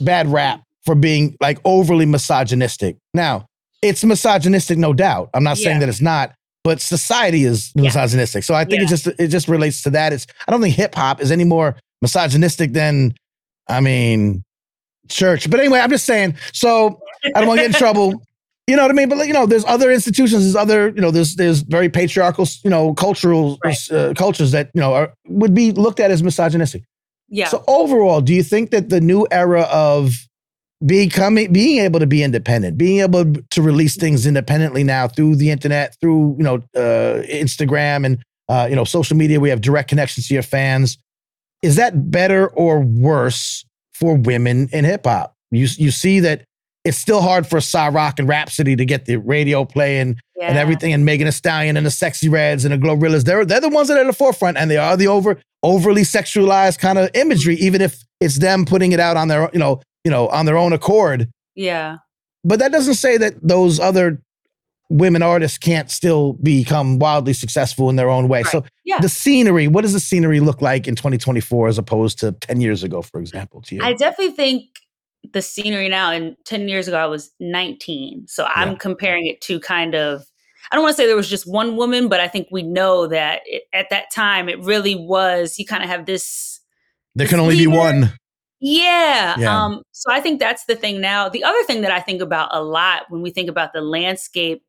bad 0.00 0.26
rap 0.28 0.62
for 0.84 0.94
being 0.94 1.36
like 1.40 1.58
overly 1.64 2.06
misogynistic. 2.06 2.96
Now, 3.14 3.46
it's 3.88 4.04
misogynistic, 4.04 4.78
no 4.78 4.92
doubt. 4.92 5.30
I'm 5.34 5.44
not 5.44 5.56
saying 5.58 5.76
Yeah. 5.76 5.80
that 5.80 5.88
it's 5.88 6.00
not, 6.00 6.32
but 6.64 6.80
society 6.80 7.44
is 7.44 7.72
Yeah. 7.74 7.82
misogynistic. 7.84 8.44
So 8.44 8.54
I 8.54 8.64
think 8.64 8.82
it 8.82 8.88
just 8.88 9.06
it 9.06 9.28
just 9.28 9.48
relates 9.48 9.82
to 9.82 9.90
that. 9.90 10.12
It's 10.12 10.26
I 10.46 10.50
don't 10.52 10.60
think 10.62 10.74
hip 10.74 10.94
hop 10.94 11.20
is 11.20 11.30
any 11.30 11.44
more 11.44 11.76
misogynistic 12.02 12.72
than 12.72 13.14
I 13.68 13.80
mean 13.80 14.42
church. 15.08 15.48
But 15.50 15.60
anyway, 15.60 15.80
I'm 15.80 15.90
just 15.90 16.04
saying. 16.06 16.34
So 16.52 16.98
I 17.24 17.40
don't 17.40 17.48
want 17.48 17.58
to 17.60 17.66
get 17.66 17.74
in 17.74 17.78
trouble. 17.78 18.22
You 18.68 18.74
know 18.74 18.82
what 18.82 18.90
I 18.90 18.94
mean? 18.94 19.08
But 19.08 19.24
you 19.28 19.32
know, 19.32 19.46
there's 19.46 19.64
other 19.64 19.92
institutions, 19.92 20.42
there's 20.42 20.56
other, 20.56 20.88
you 20.88 21.00
know, 21.00 21.12
there's 21.12 21.36
there's 21.36 21.60
very 21.60 21.88
patriarchal, 21.88 22.48
you 22.64 22.70
know, 22.70 22.94
cultural 22.94 23.58
Right. 23.64 23.76
uh, 23.92 24.12
cultures 24.14 24.50
that 24.50 24.70
you 24.74 24.80
know 24.80 24.92
are, 24.92 25.12
would 25.28 25.54
be 25.54 25.70
looked 25.70 26.00
at 26.00 26.10
as 26.10 26.20
misogynistic. 26.20 26.82
Yeah. 27.28 27.46
So 27.46 27.62
overall, 27.68 28.20
do 28.20 28.34
you 28.34 28.42
think 28.42 28.72
that 28.72 28.88
the 28.88 29.00
new 29.00 29.24
era 29.30 29.62
of 29.70 30.14
becoming 30.84 31.52
being 31.52 31.80
able 31.80 32.00
to 32.00 32.06
be 32.06 32.22
independent, 32.22 32.76
being 32.76 33.00
able 33.00 33.32
to 33.50 33.62
release 33.62 33.96
things 33.96 34.26
independently 34.26 34.84
now 34.84 35.08
through 35.08 35.36
the 35.36 35.50
internet, 35.50 35.96
through 36.00 36.36
you 36.38 36.44
know 36.44 36.56
uh, 36.74 37.22
Instagram 37.22 38.04
and 38.04 38.22
uh, 38.48 38.66
you 38.68 38.76
know 38.76 38.84
social 38.84 39.16
media, 39.16 39.40
we 39.40 39.50
have 39.50 39.60
direct 39.60 39.88
connections 39.88 40.28
to 40.28 40.34
your 40.34 40.42
fans. 40.42 40.98
Is 41.62 41.76
that 41.76 42.10
better 42.10 42.48
or 42.48 42.80
worse 42.80 43.64
for 43.94 44.16
women 44.16 44.68
in 44.72 44.84
hip 44.84 45.06
hop? 45.06 45.34
You 45.50 45.66
you 45.78 45.90
see 45.90 46.20
that 46.20 46.44
it's 46.84 46.98
still 46.98 47.20
hard 47.20 47.48
for 47.48 47.60
Sa-Roc 47.60 48.20
and 48.20 48.28
Rapsody 48.28 48.76
to 48.76 48.84
get 48.84 49.06
the 49.06 49.16
radio 49.16 49.64
play 49.64 49.98
and, 49.98 50.20
and 50.40 50.56
everything, 50.56 50.92
and 50.92 51.04
Megan 51.04 51.24
Thee 51.26 51.32
Stallion 51.32 51.76
and 51.76 51.84
the 51.84 51.90
Sexy 51.90 52.28
Reds 52.28 52.64
and 52.64 52.72
the 52.72 52.78
GloRillas. 52.78 53.24
They're 53.24 53.44
they're 53.44 53.60
the 53.60 53.68
ones 53.68 53.88
that 53.88 53.96
are 53.96 54.02
at 54.02 54.06
the 54.06 54.12
forefront, 54.12 54.56
and 54.56 54.70
they 54.70 54.76
are 54.76 54.96
the 54.96 55.08
over 55.08 55.40
overly 55.62 56.02
sexualized 56.02 56.78
kind 56.78 56.98
of 56.98 57.10
imagery, 57.14 57.56
even 57.56 57.80
if 57.80 58.04
it's 58.20 58.38
them 58.38 58.64
putting 58.64 58.92
it 58.92 59.00
out 59.00 59.16
on 59.16 59.28
their 59.28 59.50
you 59.52 59.58
know 59.58 59.80
you 60.06 60.10
know 60.12 60.28
on 60.28 60.46
their 60.46 60.56
own 60.56 60.72
accord. 60.72 61.28
Yeah. 61.56 61.96
But 62.44 62.60
that 62.60 62.70
doesn't 62.70 62.94
say 62.94 63.16
that 63.18 63.34
those 63.42 63.80
other 63.80 64.22
women 64.88 65.20
artists 65.20 65.58
can't 65.58 65.90
still 65.90 66.34
become 66.34 67.00
wildly 67.00 67.32
successful 67.32 67.90
in 67.90 67.96
their 67.96 68.08
own 68.08 68.28
way. 68.28 68.42
Right. 68.42 68.52
So 68.52 68.64
Yeah. 68.84 69.00
the 69.00 69.08
scenery, 69.08 69.66
what 69.66 69.82
does 69.82 69.92
the 69.94 69.98
scenery 69.98 70.38
look 70.38 70.62
like 70.62 70.86
in 70.86 70.94
2024 70.94 71.66
as 71.66 71.76
opposed 71.76 72.20
to 72.20 72.30
10 72.32 72.60
years 72.60 72.84
ago, 72.84 73.02
for 73.02 73.18
example, 73.18 73.62
to 73.62 73.74
you? 73.74 73.82
I 73.82 73.94
definitely 73.94 74.36
think 74.36 74.62
the 75.32 75.42
scenery 75.42 75.88
now, 75.88 76.12
and 76.12 76.36
10 76.44 76.68
years 76.68 76.86
ago, 76.86 76.98
I 76.98 77.06
was 77.06 77.32
19. 77.40 78.26
So 78.28 78.46
I'm 78.54 78.72
Yeah. 78.72 78.78
comparing 78.78 79.26
it 79.26 79.40
to 79.40 79.58
kind 79.58 79.96
of, 79.96 80.22
I 80.70 80.76
don't 80.76 80.84
want 80.84 80.94
to 80.96 81.02
say 81.02 81.06
there 81.08 81.16
was 81.16 81.28
just 81.28 81.50
one 81.50 81.74
woman, 81.76 82.06
but 82.08 82.20
I 82.20 82.28
think 82.28 82.46
we 82.52 82.62
know 82.62 83.08
that 83.08 83.40
it, 83.46 83.64
at 83.72 83.90
that 83.90 84.12
time, 84.14 84.48
it 84.48 84.60
really 84.60 84.94
was, 84.94 85.58
you 85.58 85.66
kind 85.66 85.82
of 85.82 85.88
have 85.88 86.06
this, 86.06 86.60
there 87.16 87.26
can 87.26 87.40
only 87.40 87.56
be 87.56 87.66
one. 87.66 88.12
Yeah. 88.60 89.36
Yeah. 89.38 89.64
Um, 89.64 89.82
so 89.92 90.10
I 90.12 90.20
think 90.20 90.40
that's 90.40 90.64
the 90.64 90.76
thing 90.76 91.00
now. 91.00 91.28
The 91.28 91.44
other 91.44 91.62
thing 91.64 91.82
that 91.82 91.90
I 91.92 92.00
think 92.00 92.22
about 92.22 92.48
a 92.52 92.62
lot 92.62 93.02
when 93.10 93.22
we 93.22 93.30
think 93.30 93.48
about 93.48 93.72
the 93.72 93.80
landscape, 93.80 94.62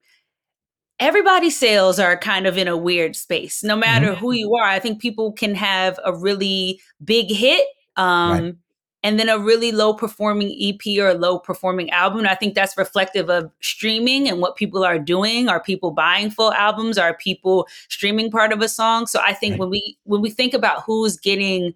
everybody's 0.99 1.57
sales 1.57 1.99
are 1.99 2.17
kind 2.17 2.47
of 2.47 2.57
in 2.57 2.67
a 2.67 2.77
weird 2.77 3.15
space. 3.15 3.63
No 3.63 3.75
matter 3.75 4.07
Mm-hmm. 4.07 4.19
who 4.19 4.31
you 4.33 4.55
are, 4.55 4.65
I 4.67 4.79
think 4.79 5.01
people 5.01 5.31
can 5.31 5.55
have 5.55 5.99
a 6.03 6.13
really 6.13 6.79
big 7.03 7.29
hit. 7.29 7.65
Um, 7.95 8.31
Right. 8.43 8.55
And 9.03 9.19
then 9.19 9.29
a 9.29 9.37
really 9.37 9.71
low 9.71 9.93
performing 9.93 10.53
EP 10.59 10.99
or 10.99 11.09
a 11.09 11.13
low 11.13 11.37
performing 11.39 11.89
album. 11.91 12.17
And 12.19 12.27
I 12.27 12.33
think 12.35 12.55
that's 12.55 12.75
reflective 12.77 13.29
of 13.29 13.49
streaming 13.61 14.27
and 14.27 14.41
what 14.41 14.55
people 14.57 14.83
are 14.83 14.97
doing. 14.99 15.47
Are 15.47 15.61
people 15.61 15.91
buying 15.91 16.29
full 16.31 16.51
albums? 16.51 16.97
Are 16.97 17.13
people 17.15 17.67
streaming 17.89 18.31
part 18.31 18.51
of 18.51 18.59
a 18.61 18.67
song? 18.67 19.05
So 19.05 19.21
I 19.23 19.33
think 19.33 19.53
Right. 19.53 19.59
when 19.59 19.69
we 19.69 19.97
when 20.03 20.21
we 20.21 20.29
think 20.31 20.53
about 20.55 20.81
who's 20.83 21.15
getting 21.15 21.73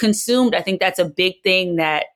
consumed, 0.00 0.54
I 0.56 0.62
think 0.62 0.80
that's 0.80 0.98
a 0.98 1.04
big 1.04 1.34
thing 1.44 1.76
that 1.76 2.06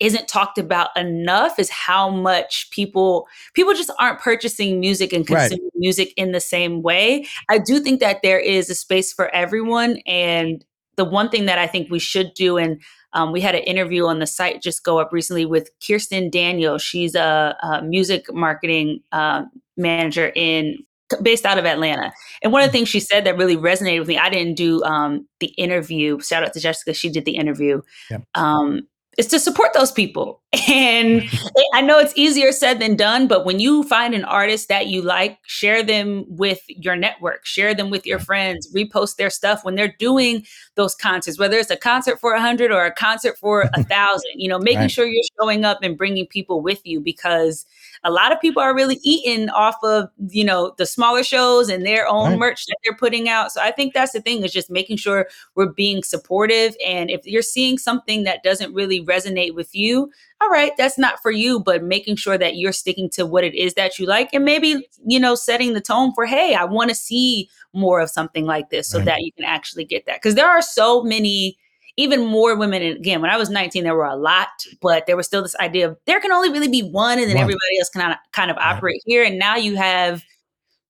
isn't 0.00 0.28
talked 0.28 0.58
about 0.58 0.88
enough 0.96 1.58
is 1.58 1.68
how 1.68 2.08
much 2.08 2.70
people 2.70 3.28
people 3.54 3.74
just 3.74 3.92
aren't 4.00 4.18
purchasing 4.18 4.80
music 4.80 5.12
and 5.12 5.28
Right. 5.28 5.50
consuming 5.50 5.70
music 5.76 6.12
in 6.16 6.32
the 6.32 6.40
same 6.40 6.82
way. 6.82 7.26
I 7.50 7.58
do 7.58 7.78
think 7.80 8.00
that 8.00 8.22
there 8.22 8.40
is 8.40 8.70
a 8.70 8.74
space 8.74 9.12
for 9.12 9.28
everyone 9.34 9.98
and 10.06 10.64
the 10.96 11.04
one 11.04 11.28
thing 11.28 11.46
that 11.46 11.58
I 11.58 11.66
think 11.66 11.90
we 11.90 11.98
should 11.98 12.32
do 12.34 12.56
and 12.56 12.80
um, 13.12 13.32
we 13.32 13.40
had 13.40 13.54
an 13.54 13.62
interview 13.62 14.06
on 14.06 14.20
the 14.20 14.26
site 14.26 14.62
just 14.62 14.84
go 14.84 14.98
up 14.98 15.12
recently 15.12 15.44
with 15.44 15.70
Kirsten 15.86 16.30
Daniel. 16.30 16.78
She's 16.78 17.14
a, 17.14 17.56
a 17.62 17.82
music 17.82 18.32
marketing 18.32 19.00
uh, 19.12 19.44
manager 19.76 20.32
in 20.34 20.76
based 21.22 21.46
out 21.46 21.58
of 21.58 21.66
Atlanta. 21.66 22.12
And 22.42 22.52
one 22.52 22.62
of 22.62 22.68
the 22.68 22.72
things 22.72 22.88
she 22.88 23.00
said 23.00 23.24
that 23.24 23.36
really 23.36 23.56
resonated 23.56 24.00
with 24.00 24.08
me, 24.08 24.18
I 24.18 24.30
didn't 24.30 24.54
do 24.54 24.82
um, 24.84 25.26
the 25.40 25.48
interview. 25.58 26.20
Shout 26.20 26.44
out 26.44 26.52
to 26.54 26.60
Jessica, 26.60 26.94
she 26.94 27.10
did 27.10 27.24
the 27.24 27.36
interview. 27.36 27.82
Yep. 28.10 28.22
Um, 28.34 28.82
is 29.18 29.26
to 29.26 29.40
support 29.40 29.72
those 29.74 29.92
people. 29.92 30.40
And 30.52 31.22
I 31.74 31.80
know 31.80 31.98
it's 31.98 32.12
easier 32.16 32.50
said 32.50 32.80
than 32.80 32.96
done, 32.96 33.28
but 33.28 33.44
when 33.44 33.60
you 33.60 33.84
find 33.84 34.14
an 34.14 34.24
artist 34.24 34.68
that 34.68 34.88
you 34.88 35.00
like, 35.00 35.38
share 35.46 35.82
them 35.84 36.24
with 36.28 36.60
your 36.68 36.96
network, 36.96 37.46
share 37.46 37.72
them 37.72 37.88
with 37.88 38.04
your 38.04 38.18
friends, 38.18 38.68
repost 38.74 39.14
their 39.16 39.30
stuff 39.30 39.64
when 39.64 39.76
they're 39.76 39.94
doing 40.00 40.44
those 40.74 40.94
concerts, 40.96 41.38
whether 41.38 41.56
it's 41.56 41.70
a 41.70 41.76
concert 41.76 42.18
for 42.18 42.32
a 42.34 42.40
hundred 42.40 42.72
or 42.72 42.84
a 42.84 42.92
concert 42.92 43.38
for 43.38 43.70
a 43.74 43.80
thousand, 43.88 44.32
you 44.34 44.48
know, 44.48 44.58
making 44.58 44.80
Right. 44.80 44.90
sure 44.90 45.06
you're 45.06 45.22
showing 45.40 45.64
up 45.64 45.78
and 45.82 45.96
bringing 45.96 46.26
people 46.26 46.60
with 46.60 46.84
you 46.84 46.98
because 47.00 47.64
a 48.02 48.10
lot 48.10 48.32
of 48.32 48.40
people 48.40 48.62
are 48.62 48.74
really 48.74 48.98
eating 49.02 49.50
off 49.50 49.76
of, 49.84 50.08
you 50.28 50.44
know, 50.44 50.74
the 50.78 50.86
smaller 50.86 51.22
shows 51.22 51.68
and 51.68 51.84
their 51.84 52.08
own 52.08 52.30
Right. 52.30 52.38
merch 52.38 52.66
that 52.66 52.76
they're 52.84 52.96
putting 52.96 53.28
out. 53.28 53.52
So 53.52 53.60
I 53.60 53.70
think 53.70 53.94
that's 53.94 54.12
the 54.12 54.20
thing 54.20 54.42
is 54.42 54.52
just 54.52 54.70
making 54.70 54.96
sure 54.96 55.28
we're 55.54 55.66
being 55.72 56.02
supportive. 56.02 56.74
And 56.84 57.10
if 57.10 57.26
you're 57.26 57.42
seeing 57.42 57.78
something 57.78 58.24
that 58.24 58.42
doesn't 58.42 58.74
really 58.74 59.04
resonate 59.04 59.54
with 59.54 59.74
you, 59.74 60.10
all 60.40 60.48
right, 60.48 60.72
that's 60.78 60.98
not 60.98 61.20
for 61.22 61.30
you, 61.30 61.60
but 61.60 61.82
making 61.82 62.16
sure 62.16 62.38
that 62.38 62.56
you're 62.56 62.72
sticking 62.72 63.10
to 63.10 63.26
what 63.26 63.44
it 63.44 63.54
is 63.54 63.74
that 63.74 63.98
you 63.98 64.06
like 64.06 64.30
and 64.32 64.44
maybe, 64.44 64.86
you 65.06 65.20
know, 65.20 65.34
setting 65.34 65.74
the 65.74 65.80
tone 65.80 66.12
for, 66.14 66.24
hey, 66.24 66.54
I 66.54 66.64
want 66.64 66.88
to 66.90 66.94
see 66.94 67.48
more 67.74 68.00
of 68.00 68.10
something 68.10 68.46
like 68.46 68.70
this 68.70 68.88
so 68.88 68.98
Right. 68.98 69.04
that 69.06 69.20
you 69.20 69.32
can 69.32 69.44
actually 69.44 69.84
get 69.84 70.06
that. 70.06 70.16
Because 70.16 70.34
there 70.36 70.48
are 70.48 70.62
so 70.62 71.02
many, 71.02 71.58
even 71.96 72.24
more 72.24 72.56
women. 72.56 72.82
And 72.82 72.96
again, 72.96 73.20
when 73.20 73.30
I 73.30 73.36
was 73.36 73.50
19, 73.50 73.84
there 73.84 73.94
were 73.94 74.04
a 74.06 74.16
lot, 74.16 74.48
but 74.80 75.06
there 75.06 75.16
was 75.16 75.26
still 75.26 75.42
this 75.42 75.56
idea 75.56 75.90
of 75.90 75.98
there 76.06 76.20
can 76.20 76.32
only 76.32 76.50
really 76.50 76.68
be 76.68 76.82
one 76.82 77.18
and 77.18 77.28
then 77.28 77.36
everybody 77.36 77.78
else 77.78 77.90
can 77.90 78.00
kind 78.00 78.12
of, 78.12 78.18
kind 78.32 78.50
of 78.50 78.56
Right. 78.68 78.76
operate 78.76 79.02
here. 79.04 79.22
And 79.24 79.38
now 79.38 79.56
you 79.56 79.76
have 79.76 80.24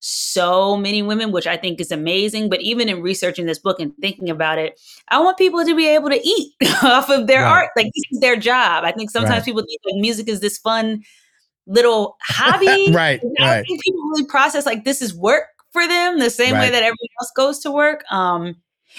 so 0.01 0.77
many 0.77 1.03
women, 1.03 1.31
which 1.31 1.47
I 1.47 1.57
think 1.57 1.81
is 1.81 1.93
amazing. 1.93 2.49
But 2.49 2.61
even 2.63 2.89
in 2.89 3.03
researching 3.03 3.47
this 3.47 3.59
book 3.59 3.79
and 3.81 3.93
thinking 4.01 4.31
about 4.31 4.59
it, 4.59 4.81
I 5.09 5.21
want 5.21 5.39
people 5.39 5.65
to 5.65 5.75
be 5.77 5.87
able 5.89 6.09
to 6.09 6.21
eat 6.27 6.55
off 6.83 7.09
of 7.11 7.27
their 7.27 7.43
Right. 7.43 7.51
art. 7.51 7.71
Like 7.77 7.87
this 7.95 8.05
is 8.11 8.21
their 8.21 8.37
job. 8.37 8.85
I 8.85 8.93
think 8.93 9.11
sometimes 9.11 9.41
Right. 9.41 9.45
people 9.45 9.63
think 9.63 9.81
like 9.85 10.01
music 10.01 10.29
is 10.29 10.41
this 10.41 10.59
fun 10.59 11.03
little 11.67 12.17
hobby. 12.23 12.93
Right, 12.95 13.23
And 13.23 13.37
I 13.41 13.57
right. 13.57 13.65
think 13.67 13.83
people 13.83 14.03
really 14.11 14.27
process 14.27 14.67
like 14.67 14.85
this 14.85 15.03
is 15.03 15.15
work 15.15 15.45
for 15.73 15.87
them 15.87 16.19
the 16.19 16.31
same 16.31 16.59
way 16.59 16.71
that 16.71 16.83
everyone 16.83 16.97
else 17.21 17.31
goes 17.37 17.59
to 17.61 17.71
work. 17.71 18.03
Um, 18.11 18.57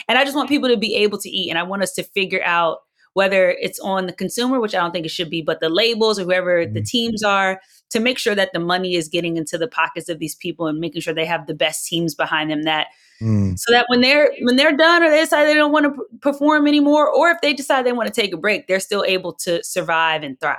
and 0.07 0.17
I 0.17 0.23
just 0.23 0.35
want 0.37 0.47
people 0.49 0.69
to 0.69 0.77
be 0.77 0.95
able 0.95 1.17
to 1.17 1.29
eat. 1.29 1.49
And 1.49 1.59
I 1.59 1.63
want 1.63 1.83
us 1.83 1.91
to 1.93 2.03
figure 2.03 2.41
out 2.45 2.79
whether 3.13 3.51
it's 3.51 3.79
on 3.79 4.05
the 4.07 4.13
consumer, 4.13 4.59
which 4.59 4.73
I 4.75 4.79
don't 4.79 4.91
think 4.91 5.05
it 5.05 5.09
should 5.11 5.29
be, 5.29 5.41
but 5.41 5.59
the 5.59 5.69
labels 5.69 6.17
or 6.19 6.23
whoever 6.23 6.65
the 6.65 6.81
Mhm. 6.81 6.85
teams 6.85 7.23
are 7.23 7.59
to 7.89 7.99
make 7.99 8.17
sure 8.17 8.35
that 8.35 8.51
the 8.53 8.59
money 8.59 8.95
is 8.95 9.09
getting 9.09 9.35
into 9.37 9.57
the 9.57 9.67
pockets 9.67 10.07
of 10.09 10.19
these 10.19 10.35
people 10.35 10.67
and 10.67 10.79
making 10.79 11.01
sure 11.01 11.13
they 11.13 11.25
have 11.25 11.45
the 11.47 11.53
best 11.53 11.85
teams 11.87 12.15
behind 12.15 12.49
them 12.49 12.63
that 12.63 12.87
Mm, 13.21 13.53
so 13.59 13.71
that 13.71 13.85
when 13.89 14.01
they're 14.01 14.31
when 14.41 14.55
they're 14.55 14.75
done 14.75 15.03
or 15.03 15.11
they 15.11 15.19
decide 15.19 15.45
they 15.45 15.53
don't 15.53 15.71
want 15.71 15.85
to 15.85 15.91
p- 15.91 16.17
perform 16.21 16.65
anymore 16.65 17.07
or 17.07 17.29
if 17.29 17.39
they 17.41 17.53
decide 17.53 17.85
they 17.85 17.91
want 17.91 18.11
to 18.11 18.21
take 18.21 18.33
a 18.33 18.37
break 18.37 18.65
they're 18.65 18.79
still 18.79 19.03
able 19.07 19.31
to 19.31 19.63
survive 19.63 20.23
and 20.23 20.39
thrive 20.39 20.57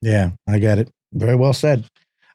yeah, 0.00 0.30
I 0.48 0.60
get 0.60 0.78
it. 0.78 0.92
Very 1.12 1.34
well 1.34 1.52
said. 1.52 1.84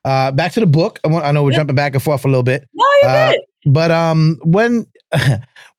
Uh, 0.04 0.32
back 0.34 0.52
to 0.52 0.60
the 0.60 0.66
book. 0.66 1.00
I, 1.06 1.08
want, 1.08 1.24
I 1.24 1.32
know 1.32 1.44
we're 1.46 1.52
Yeah. 1.52 1.60
jumping 1.60 1.78
back 1.78 1.94
and 1.94 2.04
forth 2.04 2.26
a 2.26 2.28
little 2.28 2.44
bit. 2.44 2.68
no 2.74 2.86
you're 3.04 3.12
Uh, 3.12 3.32
good 3.32 3.40
but 3.68 3.90
um 3.92 4.38
when 4.44 4.86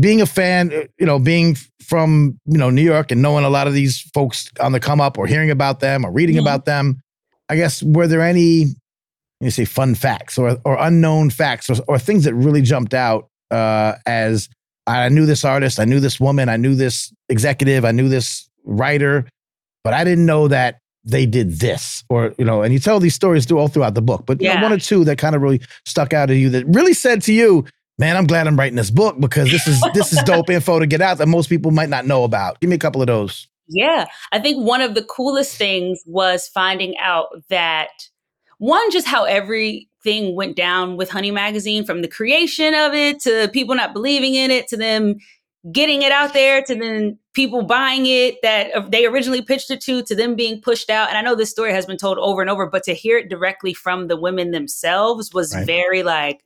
being 0.00 0.20
a 0.20 0.26
fan 0.26 0.72
uh, 0.72 0.82
you 0.98 1.06
know 1.06 1.18
being 1.18 1.56
from 1.82 2.38
you 2.46 2.58
know 2.58 2.70
new 2.70 2.82
york 2.82 3.12
and 3.12 3.22
knowing 3.22 3.44
a 3.44 3.48
lot 3.50 3.66
of 3.68 3.72
these 3.74 4.00
folks 4.12 4.50
on 4.60 4.72
the 4.72 4.80
come 4.80 5.00
up 5.00 5.16
or 5.18 5.26
hearing 5.26 5.50
about 5.50 5.80
them 5.80 6.04
or 6.04 6.10
reading 6.10 6.36
Mhm. 6.36 6.40
about 6.40 6.64
them 6.64 7.00
i 7.48 7.54
guess 7.56 7.82
were 7.82 8.08
there 8.08 8.20
any 8.22 8.66
you 9.40 9.50
say 9.50 9.64
fun 9.64 9.94
facts 9.94 10.36
or 10.38 10.58
or 10.64 10.76
unknown 10.80 11.30
facts 11.30 11.70
or, 11.70 11.76
or 11.86 11.98
things 11.98 12.24
that 12.24 12.34
really 12.34 12.62
jumped 12.62 12.94
out 12.94 13.28
uh 13.52 13.94
as 14.06 14.48
i 14.88 15.08
knew 15.08 15.24
this 15.26 15.44
artist 15.44 15.78
i 15.78 15.84
knew 15.84 16.00
this 16.00 16.18
woman 16.18 16.48
i 16.48 16.56
knew 16.56 16.74
this 16.74 17.12
executive 17.28 17.84
i 17.84 17.92
knew 17.92 18.08
this 18.08 18.48
writer 18.64 19.24
but 19.84 19.92
i 19.94 20.02
didn't 20.02 20.26
know 20.26 20.48
that 20.48 20.78
they 21.04 21.24
did 21.26 21.60
this 21.60 22.02
or 22.10 22.34
you 22.38 22.44
know 22.44 22.62
and 22.62 22.72
you 22.72 22.80
tell 22.80 22.98
these 22.98 23.14
stories 23.14 23.46
through 23.46 23.58
all 23.60 23.68
throughout 23.68 23.94
the 23.94 24.02
book 24.02 24.24
but 24.26 24.40
you 24.42 24.48
know, 24.48 24.62
one 24.62 24.72
or 24.72 24.78
two 24.80 25.04
that 25.04 25.16
kind 25.18 25.36
of 25.36 25.42
really 25.42 25.60
stuck 25.84 26.12
out 26.12 26.26
to 26.26 26.34
you 26.34 26.50
that 26.50 26.66
really 26.66 26.92
said 26.94 27.22
to 27.22 27.32
you 27.32 27.64
man 27.98 28.16
i'm 28.16 28.26
glad 28.26 28.46
i'm 28.46 28.58
writing 28.58 28.76
this 28.76 28.90
book 28.90 29.18
because 29.20 29.50
this 29.50 29.66
is 29.66 29.82
this 29.94 30.12
is 30.12 30.22
dope 30.24 30.50
info 30.50 30.78
to 30.78 30.86
get 30.86 31.00
out 31.00 31.18
that 31.18 31.26
most 31.28 31.48
people 31.48 31.70
might 31.70 31.88
not 31.88 32.06
know 32.06 32.24
about. 32.24 32.60
Give 32.60 32.70
me 32.70 32.76
a 32.76 32.78
couple 32.80 33.00
of 33.00 33.06
those. 33.06 33.48
Yeah, 33.68 34.06
I 34.32 34.38
think 34.38 34.64
one 34.64 34.80
of 34.80 34.94
the 34.94 35.02
coolest 35.02 35.56
things 35.56 36.00
was 36.06 36.46
finding 36.48 36.96
out 36.98 37.26
that 37.50 37.88
one, 38.58 38.90
just 38.92 39.06
how 39.06 39.24
everything 39.24 40.34
went 40.36 40.56
down 40.56 40.96
with 40.96 41.10
Honey 41.10 41.30
Magazine 41.32 41.84
from 41.84 42.00
the 42.00 42.08
creation 42.08 42.74
of 42.74 42.94
it 42.94 43.20
to 43.20 43.50
people 43.52 43.74
not 43.74 43.92
believing 43.92 44.34
in 44.34 44.50
it 44.50 44.68
to 44.68 44.76
them 44.76 45.16
getting 45.72 46.02
it 46.02 46.12
out 46.12 46.32
there 46.32 46.62
to 46.62 46.76
then 46.76 47.18
people 47.34 47.62
buying 47.62 48.06
it 48.06 48.36
that 48.42 48.72
uh, 48.72 48.86
they 48.88 49.04
originally 49.04 49.42
pitched 49.42 49.68
it 49.70 49.80
to 49.80 50.00
to 50.04 50.14
them 50.14 50.36
being 50.36 50.60
pushed 50.60 50.88
out. 50.90 51.08
And 51.08 51.18
i 51.18 51.22
know 51.22 51.34
this 51.34 51.50
story 51.50 51.72
has 51.72 51.86
been 51.86 51.96
told 51.96 52.18
over 52.18 52.40
and 52.40 52.48
over 52.48 52.66
but 52.66 52.84
to 52.84 52.94
hear 52.94 53.18
it 53.18 53.28
directly 53.28 53.74
from 53.74 54.06
the 54.06 54.16
women 54.16 54.52
themselves 54.52 55.34
was 55.34 55.52
Right. 55.52 55.66
very 55.66 56.02
like 56.04 56.44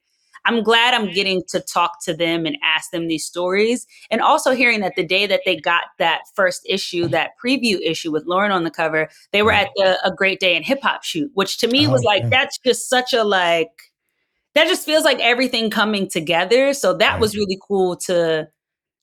i'm 0.50 0.62
glad 0.62 0.94
i'm 0.94 1.12
getting 1.12 1.42
to 1.48 1.60
talk 1.60 2.02
to 2.02 2.12
them 2.14 2.46
and 2.46 2.56
ask 2.62 2.90
them 2.90 3.06
these 3.08 3.24
stories 3.24 3.86
and 4.10 4.20
also 4.20 4.52
hearing 4.52 4.80
that 4.80 4.94
the 4.96 5.04
day 5.06 5.26
that 5.26 5.40
they 5.44 5.56
got 5.56 5.84
that 5.98 6.20
first 6.34 6.62
issue 6.68 7.06
that 7.06 7.30
preview 7.42 7.78
issue 7.84 8.10
with 8.10 8.26
lauryn 8.26 8.50
on 8.50 8.64
the 8.64 8.70
cover 8.70 9.08
they 9.32 9.42
were 9.42 9.52
mm. 9.52 9.62
at 9.62 9.68
the 9.76 9.98
a 10.04 10.12
great 10.14 10.40
day 10.40 10.56
in 10.56 10.62
hip 10.62 10.80
hop 10.82 11.02
shoot 11.04 11.30
which 11.34 11.58
to 11.58 11.68
me 11.68 11.86
oh, 11.86 11.90
was 11.90 12.02
Oh, 12.02 12.06
like 12.06 12.22
yeah. 12.24 12.28
that's 12.30 12.58
just 12.58 12.88
such 12.88 13.12
a 13.12 13.22
like 13.24 13.68
that 14.54 14.66
just 14.66 14.84
feels 14.84 15.04
like 15.04 15.20
everything 15.20 15.70
coming 15.70 16.08
together 16.08 16.74
so 16.74 16.94
that 16.94 17.12
Right. 17.12 17.20
was 17.20 17.36
really 17.36 17.58
cool 17.66 17.96
to 17.96 18.48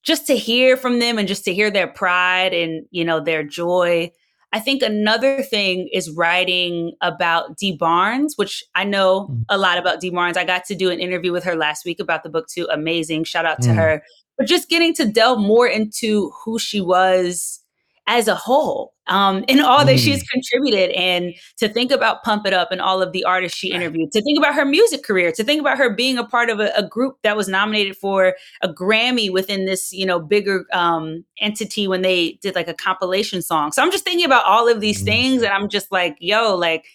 just 0.03 0.27
to 0.27 0.35
hear 0.37 0.77
from 0.77 0.99
them 0.99 1.17
and 1.17 1.27
just 1.27 1.45
to 1.45 1.53
hear 1.53 1.69
their 1.71 1.87
pride 1.87 2.53
and 2.53 2.85
you 2.91 3.05
know 3.05 3.19
their 3.19 3.43
joy 3.43 4.11
i 4.57 4.59
think 4.59 4.81
another 4.81 5.41
thing 5.43 5.87
is 5.93 6.09
writing 6.21 6.91
about 7.01 7.57
dee 7.57 7.75
barnes 7.75 8.33
which 8.37 8.63
i 8.75 8.83
know 8.83 9.27
Mm. 9.29 9.43
a 9.49 9.57
lot 9.57 9.77
about 9.77 9.99
dee 10.01 10.09
barnes 10.09 10.37
i 10.37 10.43
got 10.53 10.65
to 10.65 10.75
do 10.75 10.89
an 10.89 10.99
interview 10.99 11.31
with 11.31 11.43
her 11.43 11.55
last 11.55 11.85
week 11.85 11.99
about 11.99 12.23
the 12.23 12.29
book 12.29 12.47
too 12.47 12.67
amazing 12.71 13.23
shout 13.23 13.45
out 13.45 13.61
to 13.61 13.69
Mm. 13.69 13.75
her 13.75 14.03
but 14.37 14.47
just 14.47 14.69
getting 14.69 14.93
to 14.95 15.05
delve 15.05 15.39
more 15.39 15.67
into 15.67 16.31
who 16.43 16.59
she 16.59 16.79
was 16.81 17.61
as 18.07 18.27
a 18.27 18.35
whole 18.35 18.93
um, 19.07 19.43
and 19.47 19.61
all 19.61 19.85
that 19.85 19.95
Mm. 19.97 20.03
she's 20.03 20.23
contributed 20.23 20.89
and 20.91 21.33
to 21.57 21.67
think 21.69 21.91
about 21.91 22.23
pump 22.23 22.45
it 22.47 22.53
up 22.53 22.71
and 22.71 22.81
all 22.81 23.01
of 23.01 23.11
the 23.11 23.23
artists 23.25 23.57
she 23.57 23.71
interviewed 23.71 24.11
to 24.13 24.21
think 24.21 24.37
about 24.37 24.55
her 24.55 24.65
music 24.65 25.03
career 25.03 25.31
to 25.31 25.43
think 25.43 25.59
about 25.61 25.77
her 25.77 25.89
being 25.93 26.17
a 26.17 26.23
part 26.23 26.49
of 26.49 26.59
a, 26.59 26.71
a 26.75 26.87
group 26.87 27.17
that 27.23 27.35
was 27.37 27.47
nominated 27.47 27.95
for 27.97 28.35
a 28.61 28.69
grammy 28.73 29.31
within 29.31 29.65
this 29.65 29.91
you 29.93 30.05
know 30.05 30.19
bigger 30.19 30.65
um, 30.73 31.23
entity 31.39 31.87
when 31.87 32.01
they 32.01 32.33
did 32.41 32.55
like 32.55 32.67
a 32.67 32.73
compilation 32.73 33.41
song 33.41 33.71
so 33.71 33.81
i'm 33.83 33.91
just 33.91 34.03
thinking 34.03 34.25
about 34.25 34.45
all 34.45 34.67
of 34.67 34.79
these 34.81 35.01
Mm. 35.01 35.05
things 35.05 35.41
and 35.43 35.51
i'm 35.51 35.67
just 35.69 35.91
like 35.91 36.15
yo 36.19 36.55
like 36.55 36.85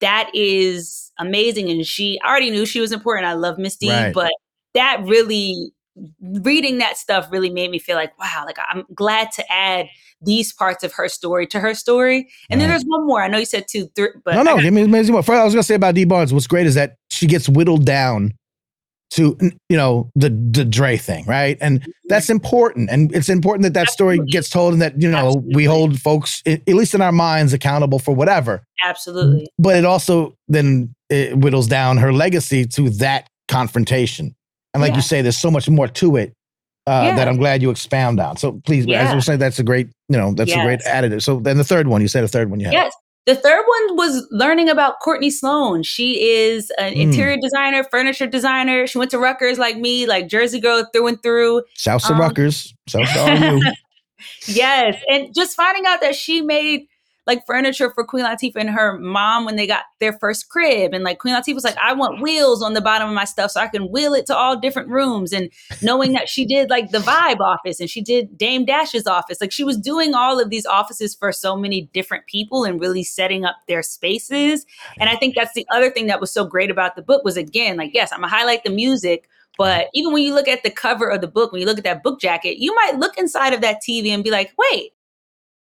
that 0.00 0.28
is 0.34 1.12
amazing. 1.20 1.70
And 1.70 1.86
she 1.86 2.18
I 2.24 2.28
already 2.28 2.50
knew 2.50 2.66
she 2.66 2.80
was 2.80 2.90
important. 2.90 3.24
I 3.24 3.34
love 3.34 3.56
Miss 3.56 3.76
Dee, 3.76 3.88
Right. 3.88 4.12
but 4.12 4.32
that 4.74 5.00
really 5.04 5.70
reading 6.42 6.78
that 6.78 6.96
stuff 6.96 7.28
really 7.30 7.50
made 7.50 7.70
me 7.70 7.78
feel 7.78 7.94
like, 7.94 8.18
wow, 8.18 8.42
like 8.44 8.58
I'm 8.68 8.84
glad 8.94 9.30
to 9.36 9.52
add 9.52 9.86
these 10.24 10.52
parts 10.52 10.84
of 10.84 10.92
her 10.94 11.08
story 11.08 11.46
to 11.48 11.60
her 11.60 11.74
story. 11.74 12.28
And 12.50 12.60
then 12.60 12.68
there's 12.68 12.84
one 12.84 13.06
more. 13.06 13.22
I 13.22 13.28
know 13.28 13.38
you 13.38 13.46
said 13.46 13.66
two, 13.68 13.88
three, 13.94 14.08
but 14.24 14.34
no, 14.34 14.40
I 14.40 14.42
no, 14.42 14.54
got- 14.56 14.62
give 14.62 14.74
me 14.74 14.86
more. 14.86 15.22
First, 15.22 15.40
I 15.40 15.44
was 15.44 15.54
gonna 15.54 15.62
say 15.62 15.74
about 15.74 15.94
Dee 15.94 16.04
Barnes. 16.04 16.32
What's 16.32 16.46
great 16.46 16.66
is 16.66 16.74
that 16.74 16.96
she 17.10 17.26
gets 17.26 17.48
whittled 17.48 17.84
down 17.84 18.32
to 19.12 19.36
you 19.68 19.76
know 19.76 20.10
the 20.14 20.30
the 20.30 20.64
Dre 20.64 20.96
thing, 20.96 21.24
right? 21.26 21.58
And 21.60 21.80
mm-hmm. 21.80 21.90
that's 22.08 22.30
important, 22.30 22.88
and 22.90 23.14
it's 23.14 23.28
important 23.28 23.64
that 23.64 23.74
that 23.74 23.90
story 23.90 24.18
gets 24.18 24.48
told, 24.48 24.72
and 24.72 24.80
that 24.80 25.00
you 25.00 25.10
know 25.10 25.26
Absolutely. 25.28 25.54
we 25.54 25.64
hold 25.64 26.00
folks, 26.00 26.42
at 26.46 26.66
least 26.66 26.94
in 26.94 27.02
our 27.02 27.12
minds, 27.12 27.52
accountable 27.52 27.98
for 27.98 28.14
whatever. 28.14 28.62
absolutely. 28.84 29.46
But 29.58 29.76
it 29.76 29.84
also 29.84 30.34
then 30.48 30.94
it 31.10 31.36
whittles 31.36 31.66
down 31.66 31.98
her 31.98 32.12
legacy 32.12 32.64
to 32.66 32.88
that 32.90 33.28
confrontation, 33.48 34.34
and 34.72 34.80
like 34.80 34.90
Yeah. 34.90 34.96
you 34.96 35.02
say, 35.02 35.22
there's 35.22 35.38
so 35.38 35.50
much 35.50 35.68
more 35.68 35.88
to 35.88 36.16
it. 36.16 36.32
Uh, 36.86 37.02
Yeah. 37.06 37.16
That 37.16 37.28
I'm 37.28 37.36
glad 37.36 37.62
you 37.62 37.70
expound 37.70 38.18
on. 38.20 38.36
So 38.36 38.60
please, 38.66 38.84
as 38.84 38.88
Yeah. 38.88 39.14
was 39.14 39.24
saying, 39.26 39.38
that's 39.38 39.58
a 39.58 39.62
great, 39.62 39.88
you 40.08 40.16
know, 40.16 40.32
that's 40.34 40.50
a 40.52 40.62
great 40.64 40.80
additive. 40.80 41.22
So 41.22 41.38
then 41.38 41.56
the 41.58 41.64
third 41.64 41.86
one, 41.86 42.00
you 42.02 42.08
said 42.08 42.24
a 42.24 42.28
third 42.28 42.50
one, 42.50 42.58
you 42.60 42.66
had. 42.66 42.72
Yes. 42.72 42.92
The 43.24 43.36
third 43.36 43.62
one 43.64 43.96
was 43.96 44.26
learning 44.32 44.68
about 44.68 44.98
Courtney 44.98 45.30
Sloan. 45.30 45.84
She 45.84 46.20
is 46.20 46.70
an 46.78 46.94
Mm. 46.94 47.02
interior 47.02 47.36
designer, 47.40 47.84
furniture 47.88 48.26
designer. 48.26 48.88
She 48.88 48.98
went 48.98 49.12
to 49.12 49.18
Rutgers 49.18 49.60
like 49.60 49.76
me, 49.76 50.06
like 50.06 50.26
Jersey 50.26 50.58
girl 50.58 50.84
through 50.92 51.06
and 51.06 51.22
through. 51.22 51.62
Shouts 51.76 52.08
to 52.08 52.14
Um, 52.14 52.20
Rutgers. 52.20 52.74
Shouts 52.88 53.12
to 53.12 53.20
all 53.20 53.38
you. 53.58 53.62
Yes. 54.46 54.96
And 55.08 55.34
just 55.34 55.56
finding 55.56 55.84
out 55.86 56.00
that 56.00 56.14
she 56.14 56.42
made 56.42 56.86
like 57.26 57.46
furniture 57.46 57.92
for 57.92 58.04
Queen 58.04 58.24
Latifah 58.24 58.56
and 58.56 58.70
her 58.70 58.98
mom 58.98 59.44
when 59.44 59.56
they 59.56 59.66
got 59.66 59.84
their 60.00 60.12
first 60.14 60.48
crib. 60.48 60.92
And 60.92 61.04
like 61.04 61.18
Queen 61.18 61.34
Latifah 61.34 61.54
was 61.54 61.64
like, 61.64 61.76
I 61.76 61.92
want 61.92 62.20
wheels 62.20 62.62
on 62.62 62.74
the 62.74 62.80
bottom 62.80 63.08
of 63.08 63.14
my 63.14 63.24
stuff 63.24 63.52
so 63.52 63.60
I 63.60 63.68
can 63.68 63.90
wheel 63.90 64.12
it 64.14 64.26
to 64.26 64.36
all 64.36 64.58
different 64.58 64.88
rooms. 64.88 65.32
And 65.32 65.50
knowing 65.80 66.12
that 66.14 66.28
she 66.28 66.44
did 66.44 66.68
like 66.68 66.90
the 66.90 66.98
Vibe 66.98 67.40
office 67.40 67.78
and 67.78 67.88
she 67.88 68.02
did 68.02 68.36
Dame 68.36 68.64
Dash's 68.64 69.06
office. 69.06 69.40
Like 69.40 69.52
she 69.52 69.64
was 69.64 69.76
doing 69.76 70.14
all 70.14 70.40
of 70.40 70.50
these 70.50 70.66
offices 70.66 71.14
for 71.14 71.32
so 71.32 71.56
many 71.56 71.82
different 71.92 72.26
people 72.26 72.64
and 72.64 72.80
really 72.80 73.04
setting 73.04 73.44
up 73.44 73.56
their 73.68 73.82
spaces. 73.82 74.66
And 74.98 75.08
I 75.08 75.16
think 75.16 75.36
that's 75.36 75.54
the 75.54 75.66
other 75.70 75.90
thing 75.90 76.08
that 76.08 76.20
was 76.20 76.32
so 76.32 76.44
great 76.44 76.70
about 76.70 76.96
the 76.96 77.02
book 77.02 77.24
was 77.24 77.36
again, 77.36 77.76
like, 77.76 77.92
yes, 77.94 78.12
I'm 78.12 78.20
gonna 78.20 78.34
highlight 78.34 78.64
the 78.64 78.70
music. 78.70 79.28
But 79.58 79.88
even 79.94 80.12
when 80.12 80.22
you 80.22 80.34
look 80.34 80.48
at 80.48 80.62
the 80.62 80.70
cover 80.70 81.08
of 81.08 81.20
the 81.20 81.28
book, 81.28 81.52
when 81.52 81.60
you 81.60 81.66
look 81.66 81.78
at 81.78 81.84
that 81.84 82.02
book 82.02 82.20
jacket, 82.20 82.58
you 82.58 82.74
might 82.74 82.98
look 82.98 83.18
inside 83.18 83.52
of 83.52 83.60
that 83.60 83.80
TV 83.86 84.08
and 84.08 84.24
be 84.24 84.30
like, 84.30 84.52
wait, 84.56 84.92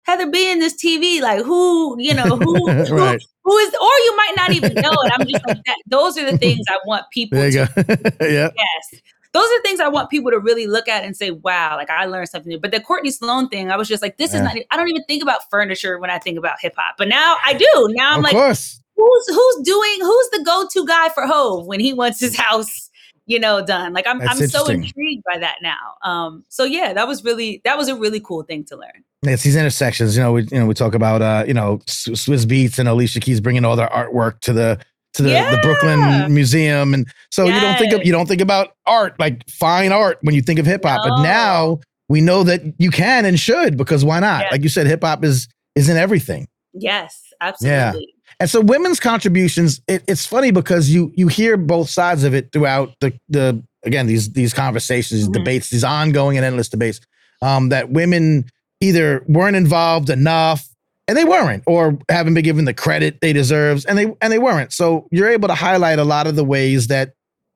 Heather 0.06 0.30
B 0.30 0.52
in 0.52 0.60
this 0.60 0.74
TV, 0.76 1.20
like 1.22 1.44
who, 1.44 1.96
you 2.00 2.14
know, 2.14 2.24
who, 2.24 2.38
who, 2.38 2.68
who 2.72 3.58
is, 3.58 3.74
or 3.74 3.96
you 4.06 4.18
might 4.18 4.34
not 4.36 4.52
even 4.54 4.74
know 4.76 4.92
it. 4.92 5.12
I'm 5.14 5.28
just 5.28 5.46
like 5.48 5.64
that. 5.66 5.78
Those 5.88 6.18
are 6.18 6.30
the 6.30 6.38
things 6.38 6.66
I 6.70 6.78
want 6.86 7.06
people 7.12 7.38
There 7.40 7.50
you 7.50 7.66
to 7.66 7.84
go. 7.84 8.26
yeah. 8.26 8.50
Yes. 8.56 9.02
Those 9.34 9.46
are 9.46 9.62
things 9.64 9.80
I 9.82 9.90
want 9.90 10.10
people 10.10 10.32
to 10.32 10.40
really 10.40 10.66
look 10.66 10.88
at 10.88 11.04
and 11.04 11.18
say, 11.18 11.32
wow, 11.32 11.76
like 11.76 11.90
I 11.90 12.06
learned 12.06 12.30
something 12.30 12.50
new. 12.50 12.60
But 12.60 12.72
the 12.72 12.80
Courtney 12.80 13.12
Sloan 13.12 13.50
thing, 13.50 13.70
I 13.70 13.76
was 13.76 13.88
just 13.90 14.02
like, 14.02 14.18
this 14.18 14.32
Yeah. 14.34 14.48
is 14.48 14.54
not, 14.56 14.64
I 14.72 14.78
don't 14.78 14.88
even 14.90 15.04
think 15.06 15.22
about 15.24 15.42
furniture 15.50 16.00
when 16.00 16.10
I 16.10 16.20
think 16.20 16.38
about 16.38 16.60
hip 16.62 16.74
hop. 16.78 16.96
But 16.98 17.10
now 17.10 17.36
I 17.46 17.54
do. 17.54 17.66
Now 17.90 18.12
I'm 18.12 18.20
of 18.20 18.24
like, 18.24 18.34
course. 18.34 18.80
who's 18.96 19.28
who's 19.28 19.64
doing, 19.66 19.98
who's 20.02 20.30
the 20.30 20.44
go-to 20.46 20.86
guy 20.86 21.10
for 21.10 21.26
Hove 21.28 21.66
when 21.68 21.80
he 21.82 21.92
wants 21.92 22.20
his 22.22 22.38
house, 22.38 22.90
you 23.26 23.40
know, 23.40 23.66
done? 23.66 23.92
Like 23.92 24.08
I'm 24.08 24.20
That's 24.20 24.40
I'm 24.40 24.48
so 24.48 24.68
intrigued 24.68 25.24
by 25.26 25.38
that 25.40 25.58
now. 25.62 25.96
Um, 26.04 26.46
so 26.48 26.64
yeah, 26.64 26.94
that 26.94 27.06
was 27.08 27.26
really 27.26 27.60
that 27.66 27.78
was 27.78 27.90
a 27.90 27.96
really 27.96 28.22
cool 28.22 28.44
thing 28.44 28.64
to 28.66 28.78
learn. 28.78 29.04
It's 29.30 29.44
these 29.44 29.56
intersections. 29.56 30.16
You 30.16 30.24
know, 30.24 30.34
we 30.34 30.44
you 30.44 30.60
know 30.60 30.66
we 30.66 30.74
talk 30.74 30.94
about 30.96 31.22
uh, 31.22 31.44
you 31.48 31.54
know 31.54 31.78
Swizz 31.88 32.46
Beatz 32.46 32.80
and 32.80 32.88
Alicia 32.90 33.20
Keys 33.20 33.40
bringing 33.42 33.66
all 33.66 33.76
their 33.76 33.88
artwork 33.90 34.40
to 34.42 34.54
the 34.54 34.80
to 35.14 35.24
the, 35.24 35.30
the 35.30 35.60
Brooklyn 35.62 36.34
Museum, 36.34 36.94
and 36.94 37.08
so 37.32 37.46
you 37.46 37.60
don't 37.60 37.78
think 37.78 37.94
of 37.94 38.06
you 38.06 38.12
don't 38.12 38.28
think 38.28 38.42
about 38.42 38.76
art 38.86 39.18
like 39.20 39.48
fine 39.50 39.92
art 39.92 40.18
when 40.22 40.36
you 40.36 40.42
think 40.42 40.60
of 40.60 40.66
hip 40.66 40.84
hop, 40.84 41.02
but 41.08 41.22
now 41.24 41.80
we 42.10 42.22
know 42.22 42.44
that 42.44 42.62
you 42.80 42.92
can 42.92 43.26
and 43.26 43.40
should 43.40 43.78
because 43.78 44.04
why 44.04 44.20
not? 44.20 44.42
Yes. 44.44 44.52
Like 44.52 44.64
you 44.64 44.70
said, 44.70 44.88
hip 44.88 45.04
hop 45.04 45.24
is 45.24 45.48
is 45.76 45.88
in 45.90 45.98
everything. 45.98 46.48
Yes, 46.74 47.32
absolutely. 47.42 48.14
And 48.42 48.50
so 48.50 48.60
women's 48.60 49.00
contributions, 49.00 49.80
it, 49.88 50.04
it's 50.08 50.26
funny 50.26 50.52
because 50.52 50.90
you 50.90 51.12
you 51.16 51.30
hear 51.30 51.56
both 51.56 51.90
sides 51.90 52.26
of 52.26 52.34
it 52.34 52.52
throughout 52.52 52.94
the 53.00 53.18
the 53.30 53.64
again 53.86 54.08
these 54.08 54.34
these 54.34 54.54
conversations, 54.54 55.22
these 55.22 55.30
Mhm. 55.30 55.34
debates, 55.34 55.70
these 55.70 55.86
ongoing 55.86 56.36
and 56.36 56.46
endless 56.46 56.68
debates. 56.68 57.00
Um, 57.42 57.70
that 57.70 57.90
women 57.92 58.46
either 58.82 59.24
weren't 59.28 59.56
involved 59.56 60.10
enough 60.10 60.68
and 61.08 61.16
they 61.16 61.24
weren't, 61.24 61.64
or 61.68 62.00
haven't 62.10 62.34
been 62.34 62.44
given 62.44 62.66
the 62.66 62.74
credit 62.74 63.22
they 63.22 63.32
deserves, 63.32 63.86
and 63.86 63.98
they 63.98 64.12
and 64.22 64.34
they 64.34 64.40
weren't. 64.40 64.74
So 64.74 65.08
you're 65.12 65.30
able 65.30 65.48
to 65.48 65.54
highlight 65.54 66.00
a 66.00 66.04
lot 66.04 66.26
of 66.26 66.36
the 66.36 66.44
ways 66.44 66.88
that 66.88 67.14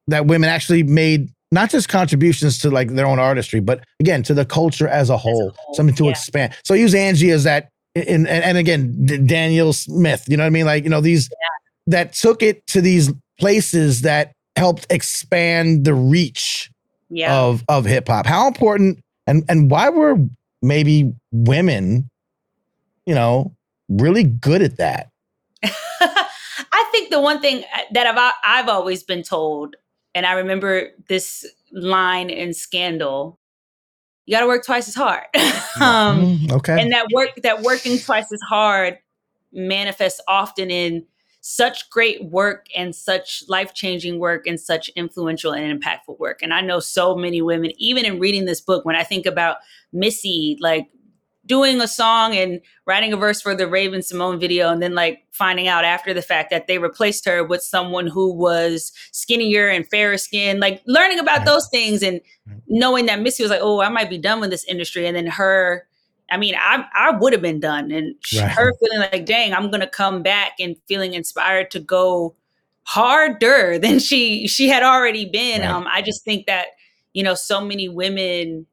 that 0.08 0.28
women 0.28 0.50
actually 0.50 0.84
made 0.84 1.30
not 1.52 1.72
just 1.72 1.90
contributions 1.90 2.60
to 2.60 2.70
like 2.70 2.90
their 2.90 3.08
own 3.08 3.18
artistry, 3.18 3.60
but 3.60 3.84
again 4.00 4.22
to 4.24 4.34
the 4.36 4.46
culture 4.46 4.88
as 4.88 5.10
a 5.10 5.18
whole, 5.18 5.56
whole, 5.58 5.74
something 5.74 5.96
to 5.96 6.06
yeah. 6.06 6.12
expand. 6.12 6.54
So 6.64 6.76
use 6.76 6.94
Angie 6.94 7.32
as 7.32 7.44
that, 7.46 7.70
and, 7.96 8.28
and, 8.28 8.44
and 8.44 8.58
again 8.58 9.06
D- 9.06 9.18
Danyel 9.18 9.74
Smith. 9.74 10.26
You 10.28 10.38
know 10.38 10.44
what 10.44 10.48
I 10.48 10.52
mean? 10.52 10.66
Like 10.68 10.84
you 10.84 10.90
know 10.92 11.02
these 11.02 11.28
that 11.88 12.14
took 12.14 12.44
it 12.44 12.66
to 12.68 12.82
these 12.82 13.12
places 13.40 14.02
that 14.04 14.34
helped 14.58 14.86
expand 14.92 15.86
the 15.86 15.96
reach 15.96 16.70
Yeah. 17.10 17.36
of 17.36 17.64
of 17.68 17.86
hip 17.86 18.08
hop. 18.08 18.28
How 18.28 18.48
important 18.48 19.00
and 19.26 19.44
and 19.50 19.72
why 19.72 19.90
were 19.90 20.18
maybe 20.62 21.14
women, 21.32 22.10
you 23.06 23.16
know, 23.16 23.56
really 23.90 24.24
good 24.24 24.62
at 24.62 24.78
that? 24.78 25.10
I 25.64 26.90
think 26.92 27.10
the 27.10 27.22
one 27.22 27.42
thing 27.42 27.64
uh, 27.76 27.82
that 27.94 28.08
I've 28.08 28.34
I've 28.44 28.70
always 28.70 29.04
been 29.04 29.24
told, 29.24 29.76
and 30.16 30.26
I 30.26 30.34
remember 30.34 30.90
this 31.08 31.46
line 31.72 32.30
in 32.30 32.54
Scandal: 32.54 33.40
"You 34.26 34.36
got 34.36 34.42
to 34.42 34.48
work 34.48 34.66
twice 34.66 34.88
as 34.88 34.96
hard." 34.96 35.26
um, 35.82 36.40
Mm, 36.40 36.52
okay. 36.54 36.82
and 36.82 36.92
that 36.92 37.08
work 37.14 37.32
that 37.44 37.62
working 37.62 37.98
twice 38.00 38.32
as 38.32 38.42
hard 38.48 39.00
manifests 39.52 40.22
often 40.28 40.70
in 40.70 41.06
such 41.42 41.90
great 41.90 42.26
work 42.26 42.68
and 42.76 42.96
such 42.96 43.44
life-changing 43.48 44.20
work 44.20 44.46
and 44.46 44.60
such 44.60 44.90
influential 44.90 45.54
and 45.54 45.82
impactful 45.82 46.20
work. 46.20 46.42
And 46.42 46.54
i 46.54 46.62
know 46.62 46.80
so 46.80 47.16
many 47.16 47.42
women 47.42 47.72
even 47.78 48.06
in 48.06 48.20
reading 48.20 48.46
this 48.46 48.62
book 48.62 48.86
when 48.86 48.96
i 48.96 49.04
think 49.04 49.26
about 49.26 49.58
missy 49.92 50.58
like 50.60 50.88
doing 51.46 51.82
a 51.82 51.88
song 51.88 52.36
and 52.36 52.62
writing 52.86 53.12
a 53.12 53.18
verse 53.18 53.42
for 53.42 53.56
the 53.56 53.68
raven 53.68 54.02
symoné 54.02 54.40
video 54.40 54.70
and 54.70 54.84
then 54.84 54.94
like 54.94 55.24
finding 55.32 55.68
out 55.68 55.84
after 55.84 56.14
the 56.14 56.22
fact 56.22 56.52
that 56.52 56.68
they 56.68 56.78
replaced 56.78 57.26
her 57.26 57.44
with 57.44 57.64
someone 57.64 58.06
who 58.06 58.32
was 58.32 58.92
skinnier 59.12 59.68
and 59.68 59.88
fairer 59.88 60.18
skin 60.18 60.60
like 60.60 60.82
learning 60.86 61.18
about 61.18 61.46
those 61.46 61.68
things 61.70 62.04
and 62.04 62.22
knowing 62.68 63.08
that 63.08 63.20
missy 63.20 63.42
was 63.42 63.50
like 63.50 63.62
oh 63.64 63.82
i 63.82 63.90
might 63.90 64.10
be 64.10 64.18
done 64.18 64.40
with 64.40 64.52
this 64.52 64.66
industry. 64.66 65.08
And 65.08 65.16
then 65.16 65.28
her 65.28 65.88
I 66.32 66.38
mean, 66.38 66.56
I 66.56 66.86
I 66.94 67.12
would 67.12 67.34
have 67.34 67.42
been 67.42 67.60
done, 67.60 67.92
and 67.92 68.16
Right. 68.36 68.52
her 68.52 68.74
feeling 68.80 69.10
like, 69.12 69.26
dang, 69.26 69.54
I'm 69.54 69.70
gonna 69.72 69.88
come 69.90 70.22
back 70.24 70.54
and 70.60 70.76
feeling 70.88 71.14
inspired 71.14 71.72
to 71.72 71.80
go 71.80 72.36
harder 72.84 73.78
than 73.82 74.00
she 74.00 74.48
she 74.48 74.68
had 74.70 74.84
already 74.84 75.26
been. 75.26 75.62
Right. 75.62 75.70
Um, 75.70 75.88
I 75.92 76.02
just 76.02 76.24
think 76.24 76.46
that 76.48 76.68
you 77.14 77.24
know, 77.24 77.34
so 77.34 77.60
many 77.60 77.90
women, 77.90 78.68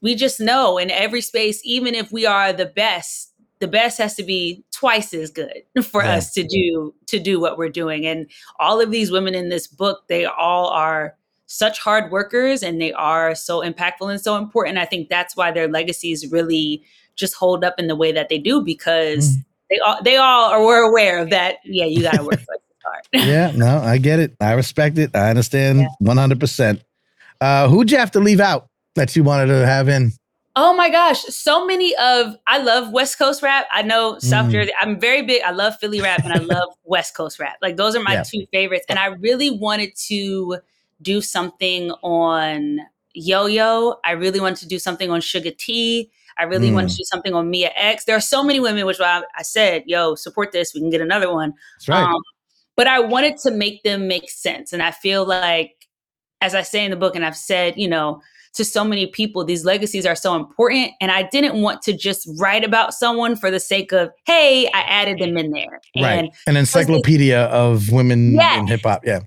we 0.00 0.14
just 0.14 0.40
know 0.40 0.78
in 0.78 0.90
every 0.90 1.20
space, 1.20 1.60
even 1.64 1.94
if 1.94 2.12
we 2.12 2.26
are 2.26 2.52
the 2.52 2.66
best, 2.66 3.32
the 3.60 3.68
best 3.68 3.98
has 3.98 4.14
to 4.16 4.22
be 4.22 4.64
twice 4.72 5.14
as 5.14 5.30
good 5.30 5.62
for 5.84 6.02
Yeah. 6.02 6.14
us 6.16 6.32
to 6.34 6.42
do 6.46 6.94
to 7.06 7.18
do 7.18 7.40
what 7.40 7.56
we're 7.58 7.68
doing. 7.70 8.06
And 8.06 8.30
all 8.58 8.80
of 8.80 8.90
these 8.90 9.10
women 9.10 9.34
in 9.34 9.48
this 9.48 9.66
book, 9.66 10.04
they 10.08 10.24
all 10.24 10.68
are 10.68 11.16
such 11.46 11.78
hard 11.78 12.10
workers 12.10 12.62
and 12.62 12.80
they 12.80 12.92
are 12.92 13.34
so 13.34 13.60
impactful 13.60 14.10
and 14.10 14.20
so 14.20 14.36
important. 14.36 14.78
I 14.78 14.84
think 14.86 15.08
that's 15.08 15.36
why 15.36 15.50
their 15.50 15.68
legacies 15.68 16.30
really 16.30 16.82
just 17.16 17.34
hold 17.34 17.64
up 17.64 17.74
in 17.78 17.86
the 17.86 17.96
way 17.96 18.12
that 18.12 18.28
they 18.28 18.38
do 18.38 18.62
because 18.62 19.36
they 19.70 19.78
all 19.78 20.02
they 20.02 20.16
all 20.16 20.50
are 20.50 20.64
were 20.64 20.82
aware 20.82 21.18
of 21.18 21.30
that. 21.30 21.56
Yeah, 21.64 21.84
you 21.86 22.02
got 22.02 22.16
to 22.16 22.24
work 22.24 22.40
hard. 22.84 23.00
yeah, 23.12 23.52
no, 23.54 23.78
I 23.78 23.98
get 23.98 24.18
it. 24.18 24.34
I 24.40 24.52
respect 24.52 24.98
it. 24.98 25.10
I 25.14 25.30
understand 25.30 25.86
one 26.00 26.16
hundred 26.16 26.40
percent. 26.40 26.82
Uh, 27.40 27.68
who'd 27.68 27.90
you 27.90 27.98
have 27.98 28.10
to 28.12 28.20
leave 28.20 28.40
out 28.40 28.68
that 28.94 29.14
you 29.16 29.22
wanted 29.24 29.46
to 29.46 29.66
have 29.66 29.88
in? 29.88 30.12
Oh 30.56 30.72
my 30.76 30.88
gosh, 30.88 31.20
so 31.24 31.66
many 31.66 31.96
of 31.96 32.36
I 32.46 32.58
love 32.58 32.92
West 32.92 33.18
Coast 33.18 33.42
rap. 33.42 33.66
I 33.72 33.82
know 33.82 34.18
South 34.20 34.46
Mm. 34.46 34.52
Jersey. 34.52 34.72
I'm 34.80 35.00
very 35.00 35.22
big. 35.22 35.42
I 35.42 35.50
love 35.50 35.74
Philly 35.80 36.00
rap 36.00 36.20
and 36.24 36.32
I 36.32 36.38
love 36.54 36.68
West 36.84 37.16
Coast 37.16 37.38
rap. 37.40 37.56
Like 37.60 37.76
those 37.76 37.96
are 37.96 38.02
my 38.02 38.14
Yeah. 38.14 38.22
two 38.22 38.46
favorites. 38.52 38.84
And 38.88 38.98
I 38.98 39.06
really 39.06 39.50
wanted 39.50 39.96
to 40.08 40.58
do 41.02 41.20
something 41.20 41.90
on 42.02 42.80
Yo 43.14 43.46
Yo. 43.46 43.96
I 44.04 44.12
really 44.12 44.40
wanted 44.40 44.58
to 44.58 44.66
do 44.68 44.78
something 44.78 45.10
on 45.10 45.20
Suga 45.20 45.56
T. 45.56 46.10
I 46.36 46.42
really 46.44 46.72
wanted 46.72 46.88
Mm. 46.88 46.92
to 46.92 46.96
do 46.96 47.04
something 47.04 47.32
on 47.34 47.48
Mia 47.48 47.70
X. 47.76 48.04
There 48.06 48.16
are 48.16 48.20
so 48.20 48.42
many 48.42 48.58
women, 48.58 48.84
which 48.86 49.00
I, 49.00 49.22
I 49.38 49.42
said, 49.42 49.84
"Yo, 49.86 50.16
support 50.16 50.50
this. 50.50 50.74
We 50.74 50.80
can 50.80 50.90
get 50.90 51.00
another 51.00 51.32
one." 51.32 51.52
That's 51.76 51.88
right. 51.88 52.02
Um, 52.02 52.20
but 52.76 52.88
I 52.88 52.98
wanted 52.98 53.36
to 53.38 53.52
make 53.52 53.84
them 53.84 54.08
make 54.08 54.28
sense. 54.28 54.72
And 54.72 54.82
I 54.82 54.90
feel 54.90 55.24
like, 55.24 55.70
as 56.40 56.54
I 56.56 56.62
say 56.62 56.84
in 56.84 56.90
the 56.90 56.96
book, 56.96 57.14
and 57.14 57.24
I've 57.24 57.36
said, 57.36 57.74
you 57.76 57.86
know, 57.86 58.20
to 58.54 58.64
so 58.64 58.84
many 58.84 59.06
people. 59.06 59.44
These 59.44 59.64
legacies 59.64 60.06
are 60.06 60.14
so 60.14 60.34
important. 60.36 60.92
And 61.00 61.10
I 61.10 61.24
didn't 61.24 61.60
want 61.60 61.82
to 61.82 61.92
just 61.92 62.28
write 62.38 62.62
about 62.64 62.94
someone 62.94 63.34
for 63.36 63.50
the 63.50 63.58
sake 63.60 63.92
of, 63.92 64.10
hey, 64.26 64.68
I 64.72 64.80
added 64.82 65.18
them 65.18 65.36
in 65.36 65.50
there. 65.50 65.80
And 65.96 66.04
right. 66.04 66.30
An 66.46 66.56
encyclopedia 66.56 67.46
of 67.46 67.90
women 67.90 68.34
Yes. 68.34 68.60
in 68.60 68.66
hip 68.68 68.82
hop. 68.84 69.02
Yeah. 69.04 69.20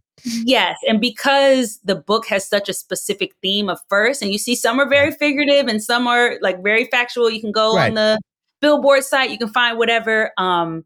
Yes, 0.46 0.78
and 0.88 1.00
because 1.02 1.80
the 1.84 1.96
book 1.96 2.26
has 2.28 2.48
such 2.48 2.70
a 2.70 2.74
specific 2.74 3.34
theme 3.42 3.70
of 3.70 3.80
first, 3.90 4.22
and 4.22 4.32
you 4.32 4.38
see 4.38 4.56
some 4.56 4.80
are 4.80 4.90
very 4.90 5.12
figurative 5.12 5.68
and 5.68 5.82
some 5.84 6.08
are 6.08 6.38
like 6.42 6.62
very 6.64 6.86
factual. 6.86 7.30
You 7.30 7.42
can 7.42 7.52
go 7.52 7.76
Right. 7.76 7.90
on 7.90 7.94
the 7.96 8.20
Billboard 8.62 9.04
site, 9.04 9.30
you 9.30 9.38
can 9.38 9.50
find 9.50 9.78
whatever. 9.78 10.32
Um, 10.38 10.84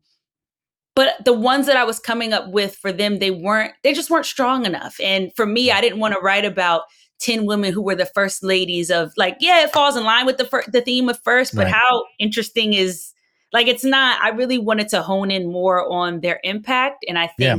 but 0.95 1.23
the 1.23 1.33
ones 1.33 1.67
that 1.67 1.77
I 1.77 1.85
was 1.85 1.99
coming 1.99 2.33
up 2.33 2.49
with 2.49 2.75
for 2.75 2.91
them, 2.91 3.19
they 3.19 3.31
weren't, 3.31 3.73
they 3.83 3.93
just 3.93 4.09
weren't 4.09 4.25
strong 4.25 4.65
enough. 4.65 4.97
And 5.01 5.31
for 5.35 5.45
me, 5.45 5.71
I 5.71 5.79
didn't 5.79 5.99
want 5.99 6.13
to 6.13 6.19
write 6.19 6.43
about 6.43 6.81
10 7.21 7.45
women 7.45 7.71
who 7.71 7.81
were 7.81 7.95
the 7.95 8.05
first 8.07 8.43
ladies 8.43 8.91
of 8.91 9.13
like, 9.15 9.37
yeah, 9.39 9.63
it 9.63 9.71
falls 9.71 9.95
in 9.95 10.03
line 10.03 10.25
with 10.25 10.37
the 10.37 10.45
fir- 10.45 10.65
the 10.67 10.81
theme 10.81 11.07
of 11.07 11.17
first, 11.23 11.55
but 11.55 11.65
Right. 11.65 11.73
how 11.73 12.03
interesting 12.19 12.73
is 12.73 13.13
like 13.53 13.67
it's 13.67 13.83
not, 13.85 14.21
I 14.21 14.29
really 14.29 14.57
wanted 14.57 14.89
to 14.89 15.01
hone 15.01 15.31
in 15.31 15.49
more 15.51 15.89
on 15.89 16.19
their 16.21 16.39
impact. 16.43 17.05
And 17.07 17.17
I 17.17 17.29
Yeah. 17.37 17.57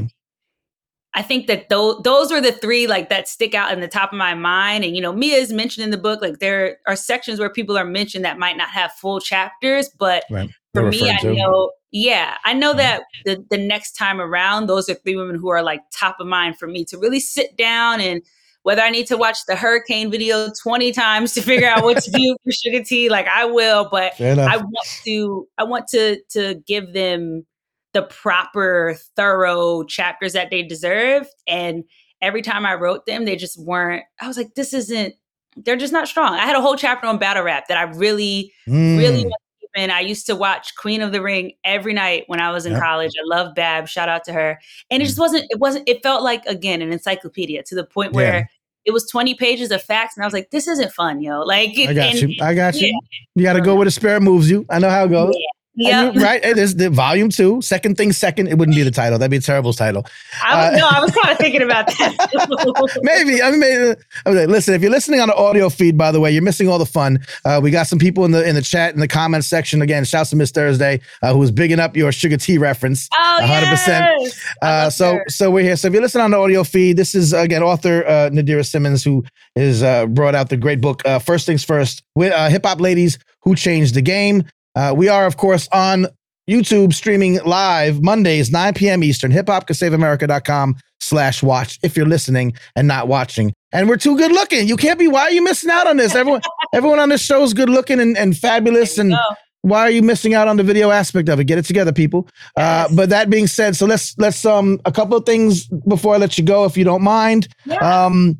I 1.15 1.23
think 1.23 1.47
that 1.47 1.69
those 1.69 2.01
those 2.03 2.33
are 2.33 2.41
the 2.41 2.53
three 2.53 2.87
like 2.87 3.11
that 3.11 3.29
stick 3.29 3.55
out 3.55 3.73
in 3.73 3.81
the 3.81 3.89
top 3.89 4.13
of 4.13 4.19
my 4.19 4.35
mind. 4.35 4.85
And 4.85 4.97
you 4.97 5.03
know, 5.03 5.13
Mia 5.13 5.37
is 5.37 5.53
mentioned 5.53 5.85
in 5.85 5.91
the 5.91 5.99
book. 5.99 6.23
Like 6.23 6.39
there 6.39 6.79
are 6.87 6.97
sections 6.97 7.39
where 7.39 7.51
people 7.51 7.77
are 7.77 7.85
mentioned 7.85 8.25
that 8.25 8.39
might 8.39 8.57
not 8.57 8.71
have 8.71 8.93
full 8.93 9.21
chapters, 9.21 9.91
but 9.99 10.25
Right. 10.31 10.51
for 10.73 10.89
me, 10.89 11.11
I 11.11 11.19
to. 11.19 11.35
know, 11.35 11.73
yeah, 11.91 12.37
I 12.45 12.55
know 12.55 12.73
that 12.75 13.03
the 13.27 13.45
the 13.51 13.59
next 13.59 13.93
time 13.93 14.21
around, 14.21 14.67
those 14.69 14.89
are 14.89 14.95
three 14.95 15.17
women 15.17 15.37
who 15.37 15.51
are 15.51 15.63
like 15.63 15.81
top 15.95 16.17
of 16.19 16.27
mind 16.27 16.59
for 16.59 16.67
me 16.67 16.85
to 16.87 16.97
really 16.97 17.21
sit 17.21 17.57
down 17.59 18.01
and 18.01 18.23
whether 18.63 18.81
I 18.81 18.91
need 18.91 19.09
to 19.09 19.17
watch 19.17 19.39
the 19.47 19.57
hurricane 19.57 20.11
video 20.11 20.49
20 20.63 20.93
times 20.93 21.33
to 21.33 21.43
figure 21.43 21.67
out 21.67 21.83
what 21.83 22.01
to 22.05 22.11
do 22.13 22.37
for 22.45 22.53
Suga 22.53 22.87
T, 22.87 23.09
like 23.11 23.27
I 23.27 23.45
will, 23.45 23.89
but 23.91 24.15
I 24.49 24.57
want 24.57 24.89
to 25.05 25.49
I 25.59 25.65
want 25.65 25.89
to 25.89 26.23
to 26.31 26.55
give 26.67 26.95
them 26.95 27.45
the 27.93 28.03
proper 28.03 28.97
thorough 29.17 29.85
chapters 29.85 30.33
that 30.33 30.51
they 30.51 30.63
deserved. 30.63 31.29
and 31.47 31.85
every 32.21 32.41
time 32.43 32.65
I 32.65 32.75
wrote 32.75 33.05
them 33.07 33.25
they 33.25 33.35
just 33.35 33.61
weren't 33.61 34.05
I 34.21 34.29
was 34.29 34.37
like 34.37 34.55
this 34.55 34.73
isn't 34.73 35.15
they're 35.57 35.77
just 35.77 35.93
not 35.93 36.07
strong. 36.09 36.35
I 36.35 36.47
had 36.47 36.55
a 36.57 36.61
whole 36.61 36.77
chapter 36.77 37.07
on 37.07 37.19
battle 37.19 37.43
rap 37.43 37.67
that 37.69 37.77
I 37.77 37.83
really 37.83 38.53
really 38.69 39.25
Mm. 39.25 39.29
to 39.31 39.37
keep 39.61 39.71
in. 39.75 39.91
I 39.91 40.01
used 40.01 40.25
to 40.27 40.37
watch 40.37 40.75
Queen 40.77 41.03
of 41.03 41.11
the 41.13 41.21
Ring 41.21 41.53
every 41.65 41.93
night 41.93 42.25
when 42.29 42.41
I 42.41 42.51
was 42.53 42.65
in 42.65 42.73
Yep. 42.73 42.81
college. 42.83 43.11
I 43.19 43.23
love 43.37 43.55
Bab. 43.55 43.89
Shout 43.89 44.09
out 44.09 44.23
to 44.25 44.33
her. 44.33 44.59
And 44.91 45.03
it 45.03 45.07
just 45.07 45.19
wasn't, 45.19 45.47
it 45.51 45.59
wasn't, 45.59 45.89
it 45.89 46.03
felt 46.03 46.23
like 46.23 46.47
again 46.47 46.81
an 46.81 46.93
encyclopedia 46.93 47.63
to 47.65 47.75
the 47.75 47.85
point 47.85 48.13
where 48.13 48.35
Yeah. 48.39 48.45
it 48.85 48.93
was 48.93 49.05
20 49.11 49.35
pages 49.35 49.71
of 49.73 49.83
facts. 49.83 50.17
And 50.17 50.23
I 50.23 50.27
was 50.27 50.33
like, 50.33 50.51
this 50.51 50.69
isn't 50.69 50.93
fun, 50.93 51.21
yo. 51.21 51.41
Like 51.43 51.71
I 51.77 51.93
got 51.93 51.97
and, 52.15 52.21
you. 52.23 52.37
I 52.41 52.55
got 52.55 52.75
you. 52.81 52.87
yeah. 52.87 53.19
You 53.35 53.43
got 53.43 53.55
to 53.55 53.61
go 53.61 53.75
where 53.75 53.85
the 53.85 53.91
spirit 53.91 54.21
moves 54.23 54.49
you. 54.49 54.65
I 54.71 54.79
know 54.79 54.91
how 54.91 55.05
it 55.05 55.09
goes. 55.11 55.35
Yeah. 55.37 55.47
And 55.79 56.15
you- 56.15 56.23
right. 56.23 56.45
It 56.45 56.59
is 56.59 56.77
the 56.77 56.91
volume 56.91 57.31
two, 57.31 57.63
second 57.63 57.97
thing 57.97 58.13
second. 58.13 58.49
It 58.49 58.59
wouldn't 58.59 58.77
be 58.77 58.83
the 58.83 58.91
title. 58.91 59.19
That'd 59.19 59.31
be 59.31 59.39
a 59.39 59.41
terrible 59.41 59.73
title. 59.73 60.05
I, 60.45 60.69
Uh, 60.69 60.71
no, 60.77 60.87
I 60.89 61.01
was 61.01 61.11
kind 61.13 61.33
of 61.33 61.39
thinking 61.45 61.63
about 61.63 61.87
that. 61.87 62.99
Maybe. 63.03 63.43
I 63.43 63.51
mean, 63.51 63.61
maybe, 63.61 63.95
okay, 64.27 64.47
listen. 64.47 64.75
If 64.75 64.83
you're 64.83 64.91
listening 64.91 65.21
on 65.21 65.29
the 65.29 65.35
audio 65.35 65.69
feed, 65.71 65.97
by 65.97 66.13
the 66.13 66.21
way, 66.21 66.31
you're 66.31 66.43
missing 66.43 66.69
all 66.69 66.79
the 66.79 66.85
fun. 66.87 67.21
Uh, 67.45 67.59
we 67.63 67.71
got 67.71 67.87
some 67.87 67.99
people 67.99 68.25
in 68.27 68.33
the 68.33 68.47
in 68.47 68.55
the 68.55 68.61
chat 68.63 68.93
in 68.95 69.01
the 69.01 69.09
comments 69.09 69.47
section. 69.49 69.81
Again, 69.83 70.05
shouts 70.05 70.31
to 70.31 70.37
Miss 70.37 70.51
Thursday, 70.51 71.01
uh, 71.23 71.33
who 71.33 71.39
was 71.39 71.51
bigging 71.51 71.81
up 71.81 71.97
your 71.97 72.11
suga 72.13 72.41
t 72.41 72.59
reference. 72.59 73.09
oh, 73.19 73.39
100%. 73.43 73.87
yes. 73.87 74.41
Uh, 74.61 74.91
so 74.91 75.15
her. 75.15 75.25
so 75.29 75.51
we're 75.51 75.63
here. 75.63 75.77
So 75.77 75.89
if 75.89 75.95
you're 75.95 76.03
listening 76.03 76.25
on 76.25 76.31
the 76.33 76.39
audio 76.39 76.65
feed, 76.65 76.97
this 76.99 77.15
is 77.15 77.33
again 77.33 77.63
author 77.63 78.05
uh, 78.07 78.31
Nadirah 78.31 78.67
Simmons 78.67 79.03
who 79.03 79.25
is 79.57 79.83
uh, 79.83 80.07
brought 80.07 80.35
out 80.35 80.49
the 80.51 80.57
great 80.57 80.81
book 80.81 81.03
uh, 81.07 81.19
First 81.19 81.47
Things 81.47 81.65
First 81.65 82.03
with 82.15 82.33
uh, 82.33 82.49
hip 82.51 82.65
hop 82.67 82.81
ladies 82.81 83.19
who 83.41 83.55
changed 83.55 83.95
the 83.95 84.03
game. 84.03 84.45
Uh, 84.75 84.93
we 84.97 85.09
are 85.09 85.27
of 85.27 85.37
course 85.37 85.69
on 85.73 86.07
YouTube 86.49 86.93
streaming 86.93 87.39
live 87.45 88.03
Mondays 88.03 88.51
9 88.51 88.75
p.m. 88.75 89.05
Eastern. 89.05 89.31
Hip 89.31 89.49
hop 89.49 89.67
can 89.67 89.75
save 89.75 89.93
America.com 89.93 90.77
slash 91.01 91.43
watch 91.43 91.79
if 91.83 91.97
you're 91.97 92.07
listening 92.07 92.53
and 92.77 92.89
not 92.89 93.07
watching. 93.09 93.53
And 93.73 93.89
we're 93.89 93.97
too 93.97 94.17
good 94.17 94.33
looking. 94.33 94.67
You 94.69 94.77
can't 94.77 94.99
be. 94.99 95.09
Why 95.09 95.23
are 95.23 95.31
you 95.31 95.43
missing 95.43 95.71
out 95.71 95.87
on 95.87 95.97
this? 95.97 96.15
Everyone 96.15 96.41
everyone 96.75 96.99
on 96.99 97.09
this 97.11 97.23
show 97.23 97.43
is 97.43 97.55
good 97.55 97.71
looking 97.71 98.01
and, 98.01 98.17
and 98.17 98.37
fabulous 98.37 98.99
and 98.99 99.11
No. 99.11 99.19
why 99.63 99.81
are 99.81 99.91
you 99.91 100.03
missing 100.03 100.35
out 100.35 100.49
on 100.49 100.57
the 100.57 100.63
video 100.65 100.91
aspect 100.91 101.29
of 101.29 101.39
it? 101.39 101.45
Get 101.45 101.59
it 101.59 101.65
together, 101.65 101.93
people. 101.93 102.29
Uh, 102.57 102.89
but 102.95 103.09
that 103.11 103.31
being 103.31 103.47
said, 103.47 103.77
so 103.77 103.87
let's 103.87 104.17
let's 104.19 104.45
um 104.45 104.81
a 104.85 104.93
couple 104.93 105.17
of 105.17 105.25
things 105.25 105.67
before 105.89 106.15
I 106.15 106.19
let 106.19 106.37
you 106.39 106.45
go, 106.45 106.65
if 106.65 106.77
you 106.77 106.85
don't 106.85 107.03
mind. 107.03 107.47
Yeah. 107.67 107.77
Um, 107.77 108.39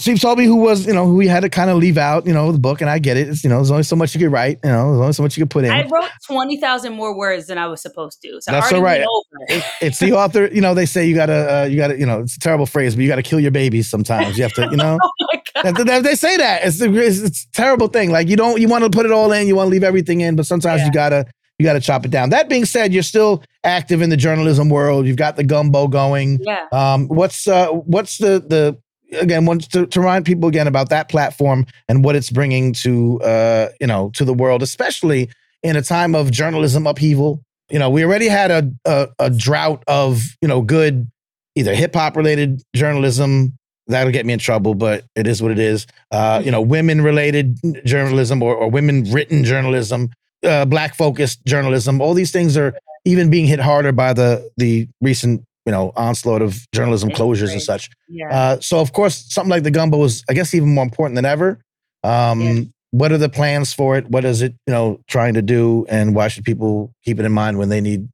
Steve 0.00 0.20
told 0.20 0.38
me 0.38 0.46
who 0.46 0.56
was 0.56 0.86
you 0.86 0.92
know 0.94 1.04
who 1.06 1.14
we 1.16 1.28
had 1.28 1.40
to 1.40 1.50
kind 1.50 1.68
of 1.70 1.76
leave 1.76 1.98
out, 1.98 2.26
you 2.26 2.32
know, 2.32 2.50
the 2.50 2.58
book, 2.58 2.80
and 2.80 2.88
I 2.88 2.98
get 2.98 3.16
it. 3.18 3.28
It's 3.28 3.44
you 3.44 3.50
know 3.50 3.56
there's 3.56 3.70
only 3.70 3.82
so 3.82 3.94
much 3.94 4.14
you 4.14 4.20
could 4.20 4.32
write, 4.32 4.58
you 4.64 4.70
know, 4.70 4.90
there's 4.92 5.00
only 5.00 5.12
so 5.12 5.22
much 5.22 5.36
you 5.36 5.44
could 5.44 5.50
put 5.50 5.64
in. 5.64 5.70
I 5.70 5.86
wrote 5.86 6.08
20,000 6.26 6.92
more 6.94 7.16
words 7.16 7.46
than 7.46 7.58
I 7.58 7.66
was 7.66 7.82
supposed 7.82 8.20
to. 8.22 8.40
So 8.40 8.50
That's 8.52 8.72
I 8.72 8.76
already 8.78 9.04
all 9.04 9.24
right. 9.48 9.56
over. 9.58 9.64
it's 9.82 9.98
the 9.98 10.12
author, 10.12 10.46
you 10.46 10.60
know. 10.62 10.72
They 10.74 10.86
say 10.86 11.06
you 11.06 11.14
gotta 11.14 11.62
uh, 11.62 11.64
you 11.66 11.76
gotta 11.76 11.98
you 11.98 12.06
know 12.06 12.20
it's 12.20 12.36
a 12.36 12.40
terrible 12.40 12.66
phrase, 12.66 12.94
but 12.96 13.02
you 13.02 13.08
gotta 13.08 13.22
kill 13.22 13.38
your 13.38 13.50
babies 13.50 13.88
sometimes. 13.88 14.36
You 14.38 14.44
have 14.44 14.54
to 14.54 14.68
you 14.70 14.76
know. 14.76 14.98
Oh 15.22 15.26
my 15.32 15.42
God. 15.62 15.76
That- 15.76 15.86
that- 15.86 16.02
they 16.04 16.14
say 16.14 16.36
that 16.38 16.64
it's, 16.64 16.80
it's 16.80 17.20
it's 17.20 17.44
a 17.44 17.50
terrible 17.52 17.88
thing. 17.88 18.10
Like 18.10 18.28
you 18.28 18.36
don't 18.36 18.60
you 18.60 18.68
want 18.68 18.84
to 18.84 18.90
put 18.90 19.04
it 19.04 19.12
all 19.12 19.30
in, 19.32 19.46
you 19.46 19.54
want 19.56 19.66
to 19.66 19.70
leave 19.70 19.84
everything 19.84 20.22
in, 20.22 20.34
but 20.36 20.46
sometimes 20.46 20.80
Yeah. 20.80 20.86
you 20.86 20.92
gotta 20.92 21.26
you 21.58 21.66
gotta 21.66 21.80
chop 21.80 22.04
it 22.06 22.10
down. 22.10 22.30
That 22.30 22.48
being 22.48 22.64
said, 22.64 22.92
you're 22.94 23.02
still 23.02 23.44
active 23.62 24.00
in 24.00 24.08
the 24.10 24.16
journalism 24.16 24.68
world. 24.70 25.06
You've 25.06 25.18
got 25.18 25.36
the 25.36 25.44
gumbo 25.44 25.86
going. 25.86 26.38
Yeah. 26.40 26.66
Um, 26.72 27.06
what's 27.08 27.46
uh 27.46 27.68
what's 27.68 28.16
the 28.18 28.42
the 28.44 28.78
again 29.20 29.46
wants 29.46 29.66
to, 29.68 29.86
to 29.86 30.00
remind 30.00 30.24
people 30.24 30.48
again 30.48 30.66
about 30.66 30.88
that 30.90 31.08
platform 31.08 31.66
and 31.88 32.04
what 32.04 32.16
it's 32.16 32.30
bringing 32.30 32.72
to 32.72 33.20
uh 33.22 33.68
you 33.80 33.86
know 33.86 34.10
to 34.14 34.24
the 34.24 34.34
world, 34.34 34.62
especially 34.62 35.28
in 35.62 35.76
a 35.76 35.82
time 35.82 36.14
of 36.14 36.30
journalism 36.30 36.86
upheaval. 36.86 37.42
You 37.70 37.78
know, 37.78 37.88
we 37.90 38.04
already 38.04 38.28
had 38.28 38.50
a 38.50 38.70
a, 38.84 39.08
a 39.18 39.30
drought 39.30 39.82
of 39.86 40.22
you 40.40 40.48
know 40.48 40.62
good 40.62 41.10
either 41.54 41.74
hip 41.74 41.94
hop 41.94 42.16
related 42.16 42.62
journalism. 42.74 43.56
That'll 43.88 44.12
get 44.12 44.24
me 44.24 44.32
in 44.32 44.38
trouble, 44.38 44.74
but 44.74 45.04
it 45.16 45.26
is 45.26 45.42
what 45.42 45.50
it 45.50 45.58
is. 45.58 45.86
Uh, 46.10 46.40
you 46.44 46.50
know, 46.50 46.60
women 46.60 47.00
related 47.02 47.58
journalism 47.84 48.42
or, 48.42 48.54
or 48.54 48.70
women 48.70 49.04
written 49.10 49.42
journalism, 49.42 50.10
uh, 50.44 50.64
black 50.64 50.94
focused 50.94 51.44
journalism. 51.44 52.00
All 52.00 52.14
these 52.14 52.30
things 52.30 52.56
are 52.56 52.74
even 53.04 53.28
being 53.28 53.46
hit 53.46 53.58
harder 53.58 53.92
by 53.92 54.12
the 54.12 54.50
the 54.56 54.88
recent 55.00 55.44
you 55.66 55.72
know 55.72 55.92
onslaught 55.96 56.42
of 56.42 56.66
journalism 56.72 57.10
closures 57.10 57.52
and 57.52 57.62
such. 57.62 57.90
Yeah. 58.08 58.28
Uh, 58.30 58.60
so 58.60 58.80
of 58.80 58.92
course, 58.92 59.24
something 59.32 59.50
like 59.50 59.62
the 59.62 59.70
gumbo 59.70 60.02
is, 60.04 60.24
I 60.28 60.34
guess, 60.34 60.54
even 60.54 60.74
more 60.74 60.84
important 60.84 61.16
than 61.16 61.24
ever. 61.24 61.58
Um, 62.04 62.40
Yeah. 62.40 62.62
What 62.94 63.10
are 63.10 63.16
the 63.16 63.30
plans 63.30 63.72
for 63.72 63.96
it? 63.96 64.10
What 64.10 64.22
is 64.26 64.42
it, 64.42 64.54
you 64.66 64.72
know, 64.74 65.00
trying 65.08 65.32
to 65.32 65.40
do, 65.40 65.86
and 65.88 66.14
why 66.14 66.28
should 66.28 66.44
people 66.44 66.92
keep 67.06 67.18
it 67.18 67.24
in 67.24 67.32
mind 67.32 67.56
when 67.56 67.70
they 67.70 67.80
need, 67.80 68.06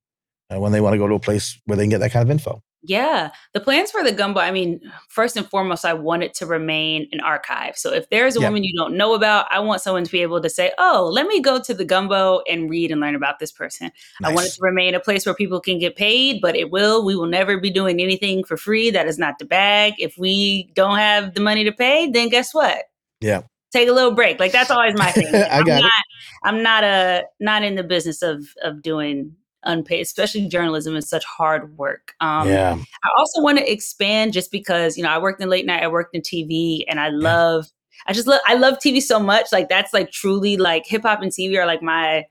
uh, 0.55 0.61
when 0.61 0.71
they 0.71 0.81
want 0.81 0.95
to 0.95 0.99
go 0.99 1.09
to 1.09 1.15
a 1.15 1.19
place 1.19 1.59
where 1.65 1.77
they 1.77 1.83
can 1.83 1.91
get 1.91 1.99
that 1.99 2.13
kind 2.13 2.23
of 2.23 2.31
info? 2.31 2.61
Yeah, 2.83 3.31
the 3.55 3.61
plans 3.61 3.91
for 3.91 4.05
the 4.05 4.13
gumbo. 4.13 4.39
I 4.39 4.53
mean, 4.53 4.81
first 5.09 5.37
and 5.37 5.45
foremost, 5.49 5.85
I 5.85 5.95
want 5.95 6.23
it 6.23 6.33
to 6.35 6.47
remain 6.47 7.09
an 7.11 7.21
archive. 7.21 7.77
So 7.77 7.93
if 7.93 8.09
there's 8.09 8.37
a 8.37 8.41
Yeah. 8.41 8.47
woman 8.49 8.63
you 8.63 8.73
don't 8.77 8.97
know 8.97 9.15
about, 9.15 9.47
I 9.51 9.59
want 9.59 9.83
someone 9.83 10.05
to 10.05 10.13
be 10.13 10.23
able 10.23 10.41
to 10.41 10.49
say, 10.49 10.71
"Oh, 10.79 11.11
let 11.13 11.27
me 11.27 11.41
go 11.41 11.61
to 11.61 11.75
the 11.75 11.85
gumbo 11.85 12.41
and 12.49 12.71
read 12.71 12.93
and 12.93 13.01
learn 13.01 13.17
about 13.17 13.41
this 13.41 13.51
person." 13.51 13.91
I 14.23 14.33
want 14.33 14.47
it 14.47 14.51
to 14.51 14.61
remain 14.63 14.95
a 14.95 15.01
place 15.01 15.27
where 15.27 15.35
people 15.35 15.61
can 15.61 15.81
get 15.81 15.97
paid, 15.97 16.41
but 16.41 16.55
it 16.55 16.71
will. 16.71 17.05
We 17.05 17.17
will 17.17 17.27
never 17.27 17.59
be 17.59 17.71
doing 17.71 18.01
anything 18.01 18.45
for 18.45 18.57
free. 18.57 18.91
That 18.91 19.09
is 19.09 19.19
not 19.19 19.41
the 19.41 19.45
bag. 19.45 19.95
If 19.99 20.17
we 20.17 20.71
don't 20.75 20.99
have 20.99 21.35
the 21.35 21.41
money 21.41 21.65
to 21.65 21.73
pay, 21.73 22.09
then 22.09 22.29
guess 22.29 22.55
what? 22.55 22.85
Yeah. 23.21 23.43
Take 23.73 23.89
a 23.89 23.93
little 23.93 24.13
break. 24.13 24.39
Like 24.39 24.53
that's 24.53 24.71
always 24.71 24.95
my 24.95 25.11
thing. 25.11 25.27
I 25.35 25.59
I'm 25.59 25.65
got 25.65 25.85
it. 25.85 25.93
I'm 26.45 26.63
not 26.63 26.85
a 26.85 27.25
not 27.41 27.65
in 27.65 27.75
the 27.75 27.83
business 27.83 28.23
of 28.23 28.47
of 28.63 28.83
doing 28.83 29.35
unpaid, 29.65 30.01
especially 30.03 30.47
journalism 30.49 30.97
is 30.97 31.09
such 31.09 31.25
hard 31.25 31.77
work. 31.77 32.15
Um 32.21 32.49
yeah, 32.49 32.77
I 33.05 33.09
also 33.19 33.43
want 33.43 33.59
to 33.59 33.71
expand 33.73 34.33
just 34.33 34.51
because, 34.51 34.97
you 34.97 35.03
know, 35.03 35.11
I 35.11 35.19
worked 35.19 35.41
in 35.41 35.49
late 35.49 35.67
night, 35.67 35.83
I 35.83 35.89
worked 35.89 36.15
in 36.15 36.23
TV, 36.23 36.85
and 36.89 36.99
I 37.01 37.09
love, 37.11 37.67
I 38.07 38.13
just 38.13 38.27
love, 38.27 38.41
I 38.47 38.55
love 38.55 38.79
TV 38.79 39.01
so 39.03 39.19
much. 39.21 39.47
Like 39.53 39.69
that's 39.69 39.93
like 39.93 40.11
truly 40.11 40.57
like 40.57 40.87
hip 40.87 41.03
hop 41.03 41.23
and 41.23 41.33
TV 41.33 41.57
are 41.59 41.67
like 41.67 41.83
my, 41.83 42.25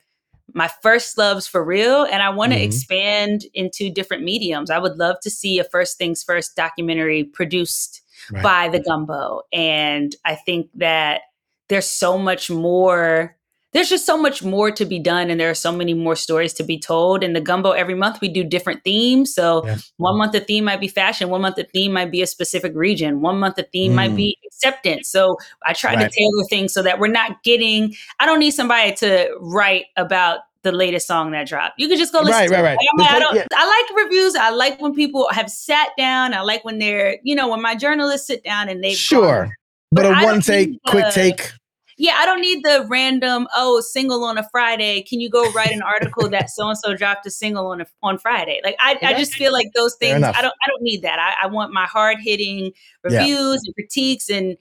my 0.54 0.70
first 0.82 1.18
loves 1.18 1.46
for 1.48 1.64
real. 1.64 2.04
And 2.06 2.24
I 2.24 2.30
want 2.30 2.54
to 2.54 2.60
Mhm. 2.60 2.64
expand 2.64 3.42
into 3.54 3.90
different 3.90 4.24
mediums. 4.24 4.70
I 4.72 4.80
would 4.80 4.98
love 4.98 5.18
to 5.24 5.30
see 5.30 5.60
a 5.60 5.64
First 5.66 5.98
Things 5.98 6.24
First 6.24 6.56
documentary 6.56 7.24
produced 7.26 8.02
Right. 8.32 8.44
by 8.44 8.70
the 8.70 8.80
Gumbo. 8.80 9.44
And 9.54 10.16
I 10.26 10.36
think 10.36 10.70
that 10.76 11.22
there's 11.70 11.86
so 11.86 12.18
much 12.18 12.50
more 12.50 13.37
there's 13.78 13.90
just 13.90 14.06
so 14.08 14.18
much 14.18 14.44
more 14.44 14.72
to 14.72 14.86
be 14.86 14.98
done 14.98 15.30
and 15.30 15.40
there 15.40 15.50
are 15.52 15.54
so 15.54 15.72
many 15.72 15.94
more 15.94 16.16
stories 16.16 16.52
to 16.54 16.64
be 16.64 16.80
told 16.80 17.24
in 17.24 17.34
the 17.34 17.40
gumbo 17.42 17.72
every 17.72 17.94
month 17.94 18.20
we 18.22 18.28
do 18.28 18.44
different 18.44 18.84
themes 18.84 19.34
so 19.36 19.64
Yeah. 19.66 19.78
one 19.98 20.18
month 20.18 20.32
the 20.32 20.40
theme 20.40 20.64
might 20.64 20.80
be 20.80 20.88
fashion 20.88 21.30
one 21.30 21.42
month 21.42 21.58
the 21.58 21.64
theme 21.66 21.94
might 21.94 22.10
be 22.12 22.24
a 22.24 22.28
specific 22.28 22.72
region 22.76 23.22
one 23.22 23.38
month 23.40 23.56
the 23.56 23.64
theme 23.72 23.94
might 23.94 24.12
Mm. 24.12 24.16
be 24.16 24.38
acceptance 24.48 25.10
so 25.10 25.38
i 25.64 25.74
try 25.74 25.94
Right. 25.94 26.10
to 26.12 26.18
tailor 26.18 26.44
things 26.50 26.74
so 26.74 26.82
that 26.82 27.00
we're 27.00 27.08
not 27.22 27.44
getting 27.44 27.94
i 28.20 28.26
don't 28.26 28.40
need 28.40 28.52
somebody 28.52 28.94
to 28.96 29.30
write 29.40 29.86
about 29.96 30.40
the 30.64 30.72
latest 30.72 31.06
song 31.08 31.32
that 31.32 31.48
dropped 31.48 31.76
you 31.80 31.88
can 31.88 31.98
just 32.00 32.12
go 32.12 32.20
listen 32.22 32.34
Right, 32.34 32.50
to 32.50 32.54
right, 32.56 32.60
it. 32.62 32.64
right. 32.64 32.78
Like, 32.78 32.88
I'm 32.94 32.98
like, 33.00 33.10
I, 33.30 33.34
thing- 33.34 33.48
I 33.56 33.66
like 33.68 34.06
reviews 34.06 34.36
i 34.36 34.50
like 34.50 34.82
when 34.82 34.96
people 34.96 35.28
have 35.32 35.50
sat 35.52 35.90
down 35.98 36.34
i 36.34 36.42
like 36.42 36.66
when 36.66 36.80
they're 36.80 37.18
you 37.24 37.36
know 37.36 37.48
when 37.48 37.62
my 37.62 37.76
journalists 37.76 38.26
sit 38.26 38.44
down 38.44 38.68
and 38.70 38.82
gone 38.82 38.92
sure. 38.94 39.50
but, 39.92 40.02
But 40.04 40.06
a 40.12 40.16
I 40.18 40.24
one 40.26 40.42
take, 40.42 40.72
quick 40.88 41.06
the- 41.06 41.12
take. 41.12 41.52
Yeah, 42.00 42.16
I 42.18 42.26
don't 42.28 42.42
need 42.42 42.64
the 42.64 42.86
random, 42.88 43.48
oh, 43.56 43.82
single 43.82 44.24
on 44.24 44.38
a 44.38 44.48
Friday. 44.52 45.02
Can 45.02 45.20
you 45.20 45.30
go 45.32 45.52
write 45.52 45.72
an 45.72 45.82
article 45.82 46.30
that 46.30 46.50
so 46.52 46.70
and 46.70 46.78
so 46.78 46.96
dropped 46.96 47.26
a 47.26 47.32
single 47.32 47.68
on 47.68 47.82
a, 47.82 47.88
on 48.04 48.20
Friday? 48.20 48.62
Like 48.64 48.76
I, 48.80 48.98
I 49.02 49.14
just 49.16 49.34
feel 49.34 49.52
like 49.52 49.68
those 49.76 49.96
things. 49.96 50.24
I 50.24 50.42
don't 50.42 50.54
I 50.64 50.68
don't 50.68 50.82
need 50.84 51.02
that. 51.02 51.18
I, 51.20 51.46
I 51.46 51.48
want 51.48 51.74
my 51.74 51.86
hard 51.86 52.18
hitting 52.20 52.72
Yeah. 53.10 53.20
reviews 53.22 53.64
and 53.66 53.74
critiques 53.76 54.30
and 54.30 54.58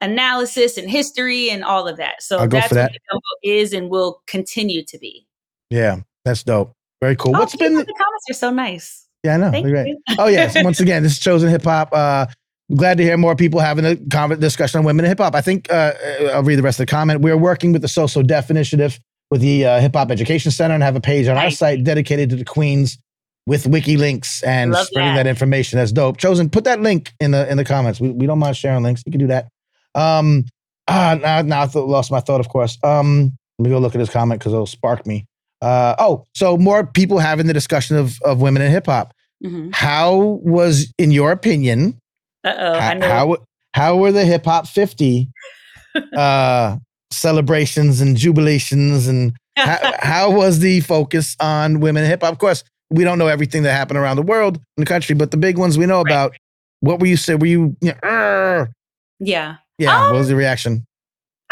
analysis 0.00 0.76
and 0.76 0.90
history 0.90 1.50
and 1.50 1.62
all 1.64 1.86
of 1.86 1.96
that. 1.98 2.22
So 2.22 2.46
that's 2.46 2.72
what 2.72 2.74
that. 2.74 2.92
is 3.44 3.72
and 3.72 3.88
will 3.88 4.20
continue 4.26 4.84
to 4.84 4.98
be. 4.98 5.26
Yeah, 5.70 6.00
that's 6.24 6.42
dope. 6.42 6.74
Very 7.00 7.16
cool. 7.16 7.34
Oh, 7.36 7.40
What's 7.40 7.56
been? 7.56 7.74
the 7.74 7.84
comments 7.84 8.24
are 8.30 8.34
so 8.34 8.50
nice. 8.50 9.06
Yeah, 9.24 9.34
I 9.34 9.36
know. 9.36 9.50
Thank 9.52 9.66
you. 9.68 9.98
Oh 10.18 10.26
yes, 10.28 10.56
once 10.62 10.80
again, 10.80 11.02
this 11.04 11.12
is 11.12 11.18
chosen 11.20 11.48
hip 11.48 11.62
hop. 11.62 11.90
Uh, 11.92 12.26
glad 12.74 12.98
to 12.98 13.04
hear 13.04 13.16
more 13.16 13.36
people 13.36 13.60
having 13.60 13.84
a 13.84 13.96
conver- 13.96 14.38
discussion 14.40 14.78
on 14.78 14.84
women 14.84 15.04
in 15.04 15.08
hip 15.10 15.18
hop. 15.18 15.34
I 15.34 15.40
think 15.40 15.70
uh, 15.70 15.92
uh, 16.22 16.24
I'll 16.34 16.42
read 16.42 16.56
the 16.56 16.62
rest 16.62 16.80
of 16.80 16.86
the 16.86 16.90
comment. 16.90 17.20
We're 17.20 17.36
working 17.36 17.72
with 17.72 17.82
the 17.82 17.88
So 17.88 18.06
So 18.06 18.22
Def 18.22 18.50
initiative 18.50 18.98
with 19.30 19.40
the 19.40 19.64
uh, 19.66 19.80
Hip 19.80 19.94
Hop 19.94 20.10
Education 20.10 20.50
Center 20.50 20.74
and 20.74 20.82
have 20.82 20.96
a 20.96 21.00
page 21.00 21.26
on 21.28 21.36
our 21.36 21.50
site 21.50 21.84
dedicated 21.84 22.30
to 22.30 22.36
the 22.36 22.44
queens 22.44 22.98
with 23.46 23.66
wiki 23.66 23.96
links 23.96 24.42
and 24.42 24.70
Love 24.72 24.86
spreading 24.86 25.14
that. 25.14 25.24
that. 25.24 25.28
information. 25.30 25.78
That's 25.78 25.90
dope. 25.92 26.16
Chosen, 26.18 26.48
put 26.50 26.64
that 26.64 26.80
link 26.80 27.12
in 27.20 27.30
the 27.32 27.50
in 27.50 27.56
the 27.56 27.64
comments. 27.64 28.00
We, 28.00 28.10
we 28.10 28.26
don't 28.26 28.38
mind 28.38 28.56
sharing 28.56 28.82
links. 28.82 29.02
You 29.06 29.10
can 29.12 29.18
do 29.20 29.26
that. 29.28 29.48
Um, 29.94 30.44
ah, 30.88 31.18
now, 31.20 31.42
now 31.42 31.62
I 31.62 31.66
th- 31.66 31.84
lost 31.84 32.10
my 32.10 32.20
thought. 32.20 32.40
Of 32.40 32.48
course. 32.48 32.78
Um, 32.84 33.32
let 33.58 33.64
me 33.64 33.70
go 33.70 33.78
look 33.78 33.94
at 33.94 33.98
this 33.98 34.10
comment 34.10 34.40
because 34.40 34.52
it'll 34.52 34.66
spark 34.66 35.06
me. 35.06 35.26
Uh, 35.60 35.94
oh, 35.98 36.24
so 36.34 36.56
more 36.56 36.86
people 36.86 37.18
having 37.18 37.46
the 37.46 37.52
discussion 37.54 37.96
of 37.96 38.18
of 38.22 38.40
women 38.40 38.62
in 38.62 38.70
hip 38.70 38.86
hop. 38.86 39.12
Mhm. 39.44 39.74
How 39.74 40.14
was, 40.44 40.92
in 40.98 41.10
your 41.10 41.32
opinion, 41.32 41.98
Uh-oh, 42.44 42.74
I 42.74 42.80
how, 42.80 42.94
know. 42.94 43.08
how 43.08 43.36
how 43.74 43.96
were 43.96 44.12
the 44.12 44.24
hip 44.24 44.44
hop 44.44 44.66
50 44.66 45.28
uh 46.16 46.76
celebrations 47.10 48.00
and 48.00 48.16
jubilations 48.16 49.08
and 49.08 49.32
how, 49.56 49.92
how 50.00 50.30
was 50.30 50.60
the 50.60 50.80
focus 50.80 51.36
on 51.40 51.80
women 51.80 52.04
in 52.04 52.10
hip 52.10 52.22
hop? 52.22 52.32
Of 52.32 52.38
course, 52.38 52.64
we 52.90 53.04
don't 53.04 53.18
know 53.18 53.28
everything 53.28 53.62
that 53.64 53.72
happened 53.72 53.98
around 53.98 54.16
the 54.16 54.22
world 54.22 54.56
in 54.56 54.82
the 54.82 54.86
country, 54.86 55.14
but 55.14 55.30
the 55.30 55.36
big 55.36 55.58
ones 55.58 55.76
we 55.78 55.86
know 55.86 56.00
about. 56.00 56.34
What 56.80 56.98
were 56.98 57.06
you 57.06 57.16
say? 57.16 57.36
Were 57.36 57.46
you, 57.46 57.76
you 57.80 57.92
know, 57.92 57.98
yeah. 59.20 59.56
yeah? 59.78 60.00
what 60.00 60.10
Um, 60.10 60.16
was 60.16 60.28
the 60.28 60.36
reaction? 60.36 60.84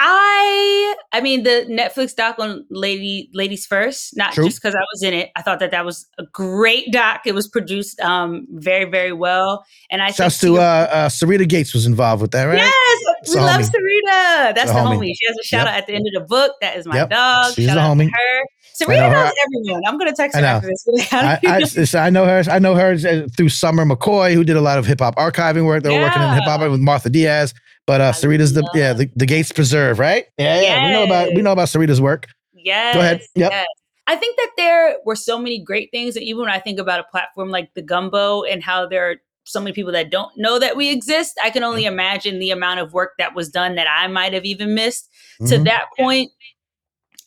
I 0.02 0.94
I 1.12 1.20
mean 1.20 1.42
the 1.42 1.66
Netflix 1.68 2.16
doc 2.16 2.36
on 2.38 2.64
Lady 2.70 3.28
Ladies 3.34 3.66
First, 3.66 4.16
not 4.16 4.32
True. 4.32 4.46
just 4.46 4.60
because 4.60 4.74
I 4.74 4.80
was 4.94 5.02
in 5.02 5.12
it. 5.12 5.30
I 5.36 5.42
thought 5.42 5.58
that 5.60 5.70
that 5.72 5.84
was 5.84 6.06
a 6.18 6.24
great 6.32 6.90
doc. 6.90 7.20
It 7.26 7.34
was 7.34 7.46
produced 7.46 8.00
um 8.00 8.46
very 8.52 8.86
very 8.90 9.12
well, 9.12 9.62
and 9.90 10.00
I 10.02 10.10
Shouts 10.10 10.40
think 10.40 10.54
to 10.56 10.60
uh, 10.62 10.88
uh, 10.90 11.08
Sarita 11.10 11.46
Gates 11.46 11.74
was 11.74 11.84
involved 11.84 12.22
with 12.22 12.30
that, 12.30 12.44
right? 12.44 12.56
Yes, 12.56 12.98
It's 13.20 13.34
we 13.34 13.40
love 13.42 13.60
homie. 13.60 13.64
Sarita. 13.64 14.54
That's 14.54 14.72
the 14.72 14.78
homie. 14.78 14.96
homie. 14.98 15.12
She 15.14 15.26
has 15.28 15.36
a 15.38 15.42
shout 15.44 15.66
Yep. 15.66 15.68
out 15.68 15.78
at 15.78 15.86
the 15.86 15.92
end 15.94 16.06
of 16.14 16.22
the 16.22 16.26
book. 16.26 16.52
That 16.62 16.76
is 16.78 16.86
my 16.86 16.96
Yep. 16.96 17.10
dog. 17.10 17.54
She's 17.54 17.66
shout 17.66 17.76
a 17.76 17.80
homie. 17.80 18.08
her. 18.10 18.10
I 18.10 18.82
Sarita 18.82 18.96
know 19.00 19.10
her. 19.10 19.24
knows 19.24 19.32
everyone. 19.44 19.82
I'm 19.86 19.98
gonna 19.98 20.14
text 20.16 20.38
her 20.38 20.42
after 20.44 20.68
this. 20.68 20.86
I, 21.12 21.38
I, 21.44 21.58
know? 21.58 22.00
I 22.00 22.10
know 22.10 22.24
her. 22.24 22.42
I 22.50 22.58
know 22.58 22.74
her 22.74 22.92
uh, 22.92 23.28
through 23.36 23.50
Summer 23.50 23.84
McCoy, 23.84 24.32
who 24.32 24.44
did 24.44 24.56
a 24.56 24.62
lot 24.62 24.78
of 24.78 24.86
hip 24.86 25.00
hop 25.00 25.16
archiving 25.16 25.66
work. 25.66 25.82
They 25.82 25.90
were 25.94 26.02
working 26.02 26.22
in 26.22 26.32
hip 26.32 26.44
hop 26.44 26.62
with 26.62 26.80
Martha 26.80 27.10
Diaz. 27.10 27.52
But 27.86 28.00
uh, 28.00 28.04
I 28.04 28.10
Sarita's 28.12 28.52
the 28.52 28.68
yeah 28.74 28.92
the, 28.92 29.10
the 29.16 29.26
Gates 29.26 29.52
Preserve, 29.52 29.98
right? 29.98 30.26
Yeah, 30.38 30.60
yeah. 30.60 30.86
We 30.86 30.92
know 30.92 31.04
about 31.04 31.34
we 31.34 31.42
know 31.42 31.52
about 31.52 31.68
Sarita's 31.68 32.00
work. 32.00 32.26
Yes. 32.52 32.94
Go 32.94 33.00
ahead. 33.00 33.20
Yep. 33.34 33.50
yes. 33.52 33.66
I 34.06 34.16
think 34.16 34.36
that 34.36 34.50
there 34.56 34.96
were 35.04 35.16
so 35.16 35.38
many 35.38 35.62
great 35.62 35.90
things. 35.92 36.16
And 36.16 36.24
even 36.24 36.42
when 36.42 36.50
I 36.50 36.58
think 36.58 36.78
about 36.78 37.00
a 37.00 37.04
platform 37.04 37.48
like 37.50 37.70
the 37.74 37.82
Gumbo 37.82 38.42
and 38.42 38.62
how 38.62 38.86
there 38.86 39.10
are 39.10 39.16
so 39.44 39.60
many 39.60 39.72
people 39.72 39.92
that 39.92 40.10
don't 40.10 40.30
know 40.36 40.58
that 40.58 40.76
we 40.76 40.90
exist, 40.90 41.38
I 41.42 41.50
can 41.50 41.62
only 41.62 41.84
imagine 41.84 42.38
the 42.38 42.50
amount 42.50 42.80
of 42.80 42.92
work 42.92 43.12
that 43.18 43.34
was 43.34 43.48
done 43.48 43.76
that 43.76 43.86
I 43.88 44.06
might 44.08 44.32
have 44.32 44.44
even 44.44 44.74
missed. 44.74 45.08
To 45.46 45.56
Mhm. 45.58 45.64
that 45.64 45.84
point, 45.98 46.30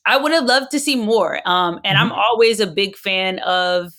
I 0.06 0.18
would 0.18 0.32
have 0.34 0.44
loved 0.46 0.72
to 0.72 0.80
see 0.80 0.96
more. 0.96 1.40
Um, 1.48 1.80
and 1.84 1.98
I'm 1.98 2.12
always 2.12 2.60
a 2.60 2.68
big 2.68 2.96
fan 2.98 3.40
of 3.40 3.92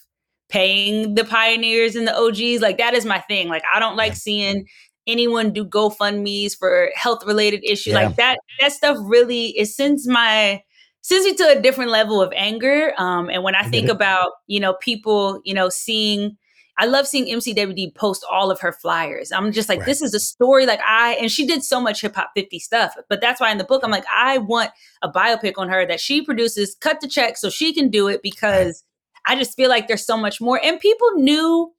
paying 0.51 1.15
the 1.15 1.25
pioneers 1.25 1.97
and 1.97 2.07
the 2.07 2.15
OGs. 2.17 2.61
Like 2.61 2.79
that 2.79 2.95
is 2.95 3.05
my 3.05 3.19
thing. 3.21 3.49
Like 3.49 3.65
I 3.75 3.81
don't 3.81 3.97
like 3.97 4.13
Yeah. 4.13 4.15
seeing 4.19 4.67
anyone 5.07 5.53
do 5.53 5.65
GoFundMe's 5.65 6.55
for 6.55 6.91
health 6.95 7.25
related 7.27 7.65
issues. 7.65 7.93
Yeah. 7.93 8.07
Like 8.07 8.17
that 8.17 8.39
that 8.61 8.73
stuff 8.73 8.97
really 9.01 9.49
it 9.59 9.67
sends 9.67 10.07
my 10.09 10.63
sends 11.03 11.27
me 11.27 11.35
to 11.35 11.59
a 11.59 11.61
different 11.61 11.91
level 11.91 12.23
of 12.23 12.33
anger. 12.35 12.95
Um, 12.97 13.29
and 13.29 13.43
when 13.43 13.55
I, 13.55 13.63
get 13.63 13.71
think 13.71 13.89
about, 13.91 14.33
you 14.47 14.59
know, 14.59 14.75
people, 14.81 15.41
you 15.45 15.53
know, 15.53 15.69
seeing 15.69 16.37
I 16.77 16.87
love 16.87 17.07
seeing 17.07 17.27
MCWD 17.27 17.95
post 17.95 18.25
all 18.29 18.51
of 18.51 18.61
her 18.61 18.73
flyers. 18.73 19.31
I'm 19.31 19.53
just 19.53 19.69
like, 19.69 19.81
Right. 19.81 19.87
this 19.87 20.03
is 20.03 20.13
a 20.13 20.19
story. 20.19 20.67
Like 20.67 20.81
I, 20.85 21.13
and 21.21 21.31
she 21.31 21.47
did 21.47 21.63
so 21.63 21.81
much 21.81 22.01
hip 22.01 22.17
hop 22.17 22.31
50 22.35 22.59
stuff, 22.59 22.95
but 23.09 23.21
that's 23.21 23.41
why 23.41 23.53
in 23.53 23.59
the 23.59 23.65
book, 23.65 23.83
I'm 23.85 23.91
like, 23.93 24.07
I 24.13 24.39
want 24.39 24.71
a 25.03 25.09
biopic 25.11 25.53
on 25.57 25.69
her 25.69 25.87
that 25.87 26.01
she 26.01 26.23
produces, 26.25 26.75
cut 26.81 27.01
the 27.01 27.07
check 27.07 27.37
so 27.37 27.49
she 27.49 27.73
can 27.73 27.91
do 27.91 28.09
it 28.09 28.23
because 28.23 28.83
I 29.27 29.37
just 29.37 29.57
feel 29.57 29.69
like 29.69 29.89
there's 29.89 30.05
so 30.05 30.17
much 30.17 30.41
more. 30.41 30.61
And 30.65 30.81
people 30.81 31.11
knew 31.15 31.73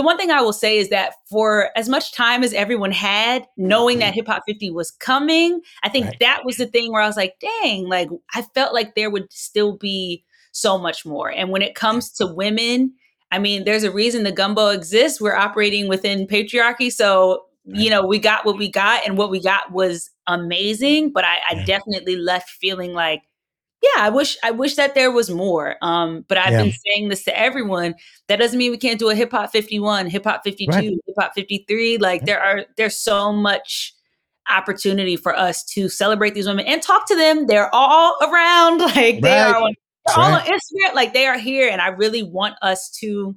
the 0.00 0.06
one 0.06 0.16
thing 0.16 0.30
I 0.30 0.40
will 0.40 0.54
say 0.54 0.78
is 0.78 0.88
that 0.88 1.12
for 1.28 1.68
as 1.76 1.86
much 1.86 2.14
time 2.14 2.42
as 2.42 2.54
everyone 2.54 2.90
had, 2.90 3.46
knowing 3.58 3.98
that 3.98 4.06
mm-hmm. 4.12 4.14
Hip 4.14 4.26
Hop 4.28 4.42
50 4.48 4.70
was 4.70 4.90
coming, 4.92 5.60
I 5.82 5.90
think 5.90 6.06
Right. 6.06 6.16
that 6.20 6.40
was 6.46 6.56
the 6.56 6.64
thing 6.66 6.90
where 6.90 7.02
I 7.02 7.06
was 7.06 7.18
like, 7.18 7.34
dang, 7.38 7.86
like 7.86 8.08
I 8.34 8.40
felt 8.54 8.72
like 8.72 8.94
there 8.94 9.10
would 9.10 9.30
still 9.30 9.76
be 9.76 10.24
so 10.52 10.78
much 10.78 11.04
more. 11.04 11.30
And 11.30 11.50
when 11.50 11.60
it 11.60 11.74
comes 11.74 12.10
to 12.12 12.26
women, 12.26 12.94
I 13.30 13.38
mean, 13.38 13.64
there's 13.64 13.84
a 13.84 13.90
reason 13.92 14.22
the 14.22 14.32
gumbo 14.32 14.68
exists. 14.68 15.20
We're 15.20 15.36
operating 15.36 15.86
within 15.86 16.26
patriarchy. 16.26 16.90
So, 16.90 17.44
you 17.66 17.90
know, 17.90 18.04
we 18.06 18.18
got 18.18 18.46
what 18.46 18.56
we 18.56 18.70
got, 18.70 19.06
and 19.06 19.18
what 19.18 19.30
we 19.30 19.38
got 19.40 19.70
was 19.70 20.08
amazing. 20.26 21.12
But 21.12 21.24
I, 21.24 21.36
I 21.50 21.54
Yeah. 21.56 21.64
definitely 21.66 22.16
left 22.16 22.48
feeling 22.48 22.94
like, 22.94 23.20
yeah, 23.82 24.04
I 24.04 24.10
wish 24.10 24.36
I 24.42 24.50
wish 24.50 24.74
that 24.76 24.94
there 24.94 25.10
was 25.10 25.30
more. 25.30 25.76
Um, 25.82 26.24
but 26.28 26.36
I've 26.38 26.52
Yeah. 26.52 26.62
been 26.64 26.72
saying 26.86 27.08
this 27.08 27.24
to 27.24 27.38
everyone. 27.38 27.94
That 28.28 28.36
doesn't 28.38 28.58
mean 28.58 28.70
we 28.70 28.76
can't 28.78 28.98
do 28.98 29.08
a 29.10 29.14
hip 29.14 29.30
hop 29.30 29.50
51, 29.52 30.06
hip 30.06 30.24
hop 30.24 30.42
52, 30.44 30.70
Right. 30.70 30.84
hip 31.06 31.14
hop 31.18 31.32
53. 31.34 31.96
Like 31.98 32.24
there 32.26 32.40
are 32.42 32.64
there's 32.76 32.98
so 32.98 33.32
much 33.32 33.94
opportunity 34.50 35.16
for 35.16 35.34
us 35.36 35.62
to 35.64 35.88
celebrate 35.88 36.34
these 36.34 36.46
women 36.46 36.66
and 36.66 36.82
talk 36.82 37.06
to 37.08 37.16
them. 37.16 37.46
They're 37.46 37.72
all 37.74 38.16
around. 38.22 38.80
Like 38.96 39.20
they 39.22 39.38
are 39.38 39.54
on, 39.56 39.74
all 40.16 40.30
right. 40.30 40.42
on 40.46 40.46
Instagram. 40.46 40.94
Like 40.94 41.12
they 41.14 41.26
are 41.26 41.38
here. 41.38 41.68
And 41.70 41.80
I 41.80 41.88
really 41.88 42.22
want 42.22 42.56
us 42.62 42.90
to 43.00 43.34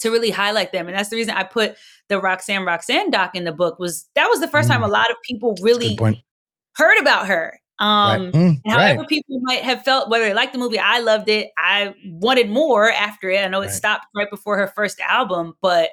to 0.00 0.10
really 0.10 0.30
highlight 0.30 0.72
them. 0.72 0.88
And 0.88 0.96
that's 0.96 1.08
the 1.08 1.16
reason 1.16 1.34
I 1.34 1.42
put 1.44 1.76
the 2.10 2.20
Roxanne 2.20 2.64
Roxanne 2.66 3.10
doc 3.10 3.34
in 3.34 3.44
the 3.44 3.52
book 3.52 3.78
was 3.78 4.06
that 4.14 4.26
was 4.28 4.40
the 4.40 4.48
first 4.48 4.68
time 4.68 4.82
Mm. 4.82 4.86
a 4.86 4.88
lot 4.88 5.10
of 5.10 5.16
people 5.24 5.56
really 5.62 5.94
heard 6.74 6.98
about 7.00 7.26
her. 7.28 7.58
Um 7.78 8.24
right. 8.26 8.32
Mm, 8.32 8.60
however 8.66 9.00
right. 9.00 9.08
people 9.08 9.38
might 9.42 9.60
have 9.62 9.82
felt, 9.82 10.08
whether 10.08 10.24
they 10.24 10.32
liked 10.34 10.52
the 10.54 10.58
movie, 10.58 10.78
I 10.78 11.00
loved 11.00 11.28
it. 11.28 11.50
I 11.58 11.94
wanted 12.06 12.48
more 12.48 12.90
after 12.90 13.28
it. 13.28 13.44
I 13.44 13.48
know 13.48 13.60
it 13.60 13.66
Right. 13.66 13.74
stopped 13.74 14.06
right 14.14 14.30
before 14.30 14.56
her 14.56 14.68
first 14.68 14.98
album, 15.00 15.54
but 15.60 15.90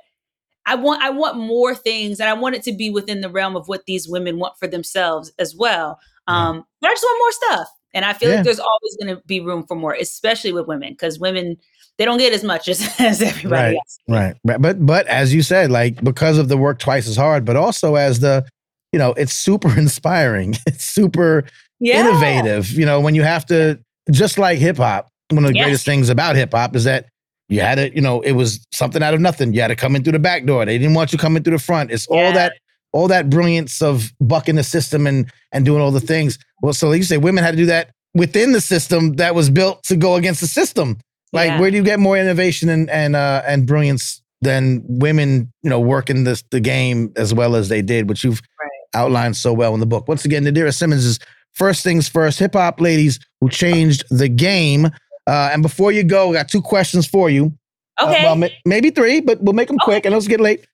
I 0.65 0.75
want 0.75 1.01
I 1.03 1.09
want 1.09 1.37
more 1.37 1.75
things, 1.75 2.19
and 2.21 2.29
I 2.29 2.33
want 2.33 2.55
it 2.55 2.63
to 2.63 2.71
be 2.73 2.89
within 2.89 3.19
the 3.21 3.29
realm 3.29 3.55
of 3.57 3.67
what 3.67 3.85
these 3.85 4.07
women 4.07 4.39
want 4.39 4.57
for 4.57 4.67
themselves 4.67 5.31
as 5.39 5.53
well. 5.55 5.99
Yeah. 6.27 6.49
Um, 6.49 6.63
but 6.79 6.89
I 6.89 6.93
just 6.93 7.03
want 7.03 7.19
more 7.19 7.31
stuff, 7.57 7.67
and 7.93 8.05
I 8.05 8.13
feel 8.13 8.29
Yeah. 8.29 8.35
like 8.35 8.45
there's 8.45 8.59
always 8.61 8.97
going 9.01 9.15
to 9.17 9.21
be 9.25 9.41
room 9.41 9.65
for 9.67 9.75
more, 9.75 9.93
especially 9.93 10.53
with 10.53 10.67
women, 10.67 10.93
because 10.93 11.19
women 11.19 11.57
they 11.99 12.05
don't 12.05 12.17
get 12.17 12.33
as 12.33 12.43
much 12.45 12.69
as, 12.69 12.81
as 12.99 13.21
everybody 13.21 13.61
Right. 13.61 13.75
else. 13.75 13.99
Right. 14.07 14.35
Right. 14.45 14.61
But 14.61 14.85
but 14.85 15.05
as 15.07 15.33
you 15.33 15.41
said, 15.43 15.69
like 15.69 16.01
because 16.01 16.37
of 16.37 16.47
the 16.47 16.55
work 16.57 16.79
twice 16.79 17.09
as 17.09 17.17
hard, 17.17 17.43
but 17.43 17.57
also 17.57 17.95
as 17.95 18.21
the, 18.21 18.45
you 18.93 18.99
know, 18.99 19.11
it's 19.13 19.33
super 19.33 19.67
inspiring. 19.77 20.55
It's 20.65 20.85
super 20.85 21.43
Yeah, 21.83 21.99
innovative. 22.09 22.69
You 22.71 22.85
know, 22.85 22.99
when 23.01 23.13
you 23.15 23.23
have 23.23 23.45
to 23.47 23.79
just 24.11 24.37
like 24.37 24.57
hip 24.59 24.77
hop, 24.77 25.09
one 25.29 25.43
of 25.45 25.51
the 25.51 25.57
Yes. 25.57 25.65
greatest 25.65 25.85
things 25.85 26.09
about 26.09 26.35
hip 26.35 26.51
hop 26.53 26.75
is 26.75 26.83
that 26.85 27.05
you 27.49 27.59
had 27.61 27.75
to, 27.75 27.93
you 27.93 28.01
know, 28.01 28.21
it 28.21 28.31
was 28.33 28.65
something 28.71 29.03
out 29.03 29.13
of 29.13 29.19
nothing. 29.19 29.53
You 29.53 29.61
had 29.61 29.67
to 29.67 29.75
come 29.75 29.95
in 29.95 30.03
through 30.03 30.13
the 30.13 30.19
back 30.19 30.45
door. 30.45 30.65
They 30.65 30.77
didn't 30.77 30.93
want 30.95 31.11
you 31.11 31.19
coming 31.19 31.43
through 31.43 31.57
the 31.57 31.63
front. 31.63 31.91
It's 31.91 32.07
all 32.07 32.31
that 32.33 32.53
all 32.93 33.07
that 33.07 33.29
brilliance 33.29 33.81
of 33.81 34.11
bucking 34.21 34.55
the 34.55 34.63
system 34.63 35.07
and 35.07 35.31
and 35.51 35.65
doing 35.65 35.81
all 35.81 35.91
the 35.91 35.99
things. 35.99 36.37
Well, 36.61 36.73
so 36.73 36.89
like 36.89 36.97
you 36.99 37.03
say, 37.03 37.17
women 37.17 37.43
had 37.43 37.51
to 37.51 37.57
do 37.57 37.65
that 37.67 37.89
within 38.13 38.51
the 38.53 38.61
system 38.61 39.13
that 39.15 39.33
was 39.35 39.49
built 39.49 39.83
to 39.83 39.95
go 39.95 40.15
against 40.15 40.41
the 40.41 40.47
system. 40.47 40.97
Like, 41.33 41.49
Yeah. 41.49 41.59
where 41.59 41.71
do 41.71 41.77
you 41.77 41.83
get 41.83 41.99
more 41.99 42.17
innovation 42.17 42.69
and 42.69 42.89
and 42.89 43.15
uh, 43.15 43.41
and 43.47 43.65
brilliance 43.65 44.21
than 44.41 44.83
women, 44.87 45.51
you 45.63 45.69
know, 45.69 45.79
working 45.79 46.23
this 46.25 46.43
the 46.51 46.59
game 46.59 47.11
as 47.15 47.33
well 47.33 47.55
as 47.55 47.69
they 47.69 47.81
did, 47.81 48.07
which 48.09 48.23
you've 48.23 48.41
Right. 48.61 48.69
outlined 49.01 49.35
so 49.37 49.51
well 49.53 49.73
in 49.73 49.79
the 49.79 49.85
book. 49.87 50.07
Once 50.07 50.23
again, 50.25 50.43
Nadirah 50.45 50.73
Simmons 50.73 51.05
is 51.05 51.19
first 51.53 51.83
things 51.83 52.07
first, 52.07 52.39
hip 52.39 52.53
hop 52.53 52.79
ladies 52.81 53.19
who 53.41 53.49
changed 53.49 54.03
the 54.09 54.27
game. 54.29 54.85
Uh, 55.27 55.49
and 55.53 55.61
before 55.61 55.91
you 55.91 56.03
go, 56.03 56.31
I 56.31 56.33
got 56.33 56.49
two 56.49 56.61
questions 56.61 57.07
for 57.07 57.29
you. 57.29 57.53
Uh, 57.99 58.09
okay. 58.09 58.23
well, 58.23 58.35
ma- 58.35 58.47
maybe 58.65 58.89
three, 58.89 59.21
but 59.21 59.41
we'll 59.41 59.53
make 59.53 59.67
them 59.67 59.77
quick. 59.79 60.05
And 60.05 60.13
let's 60.13 60.27
get 60.27 60.39
late. 60.41 60.65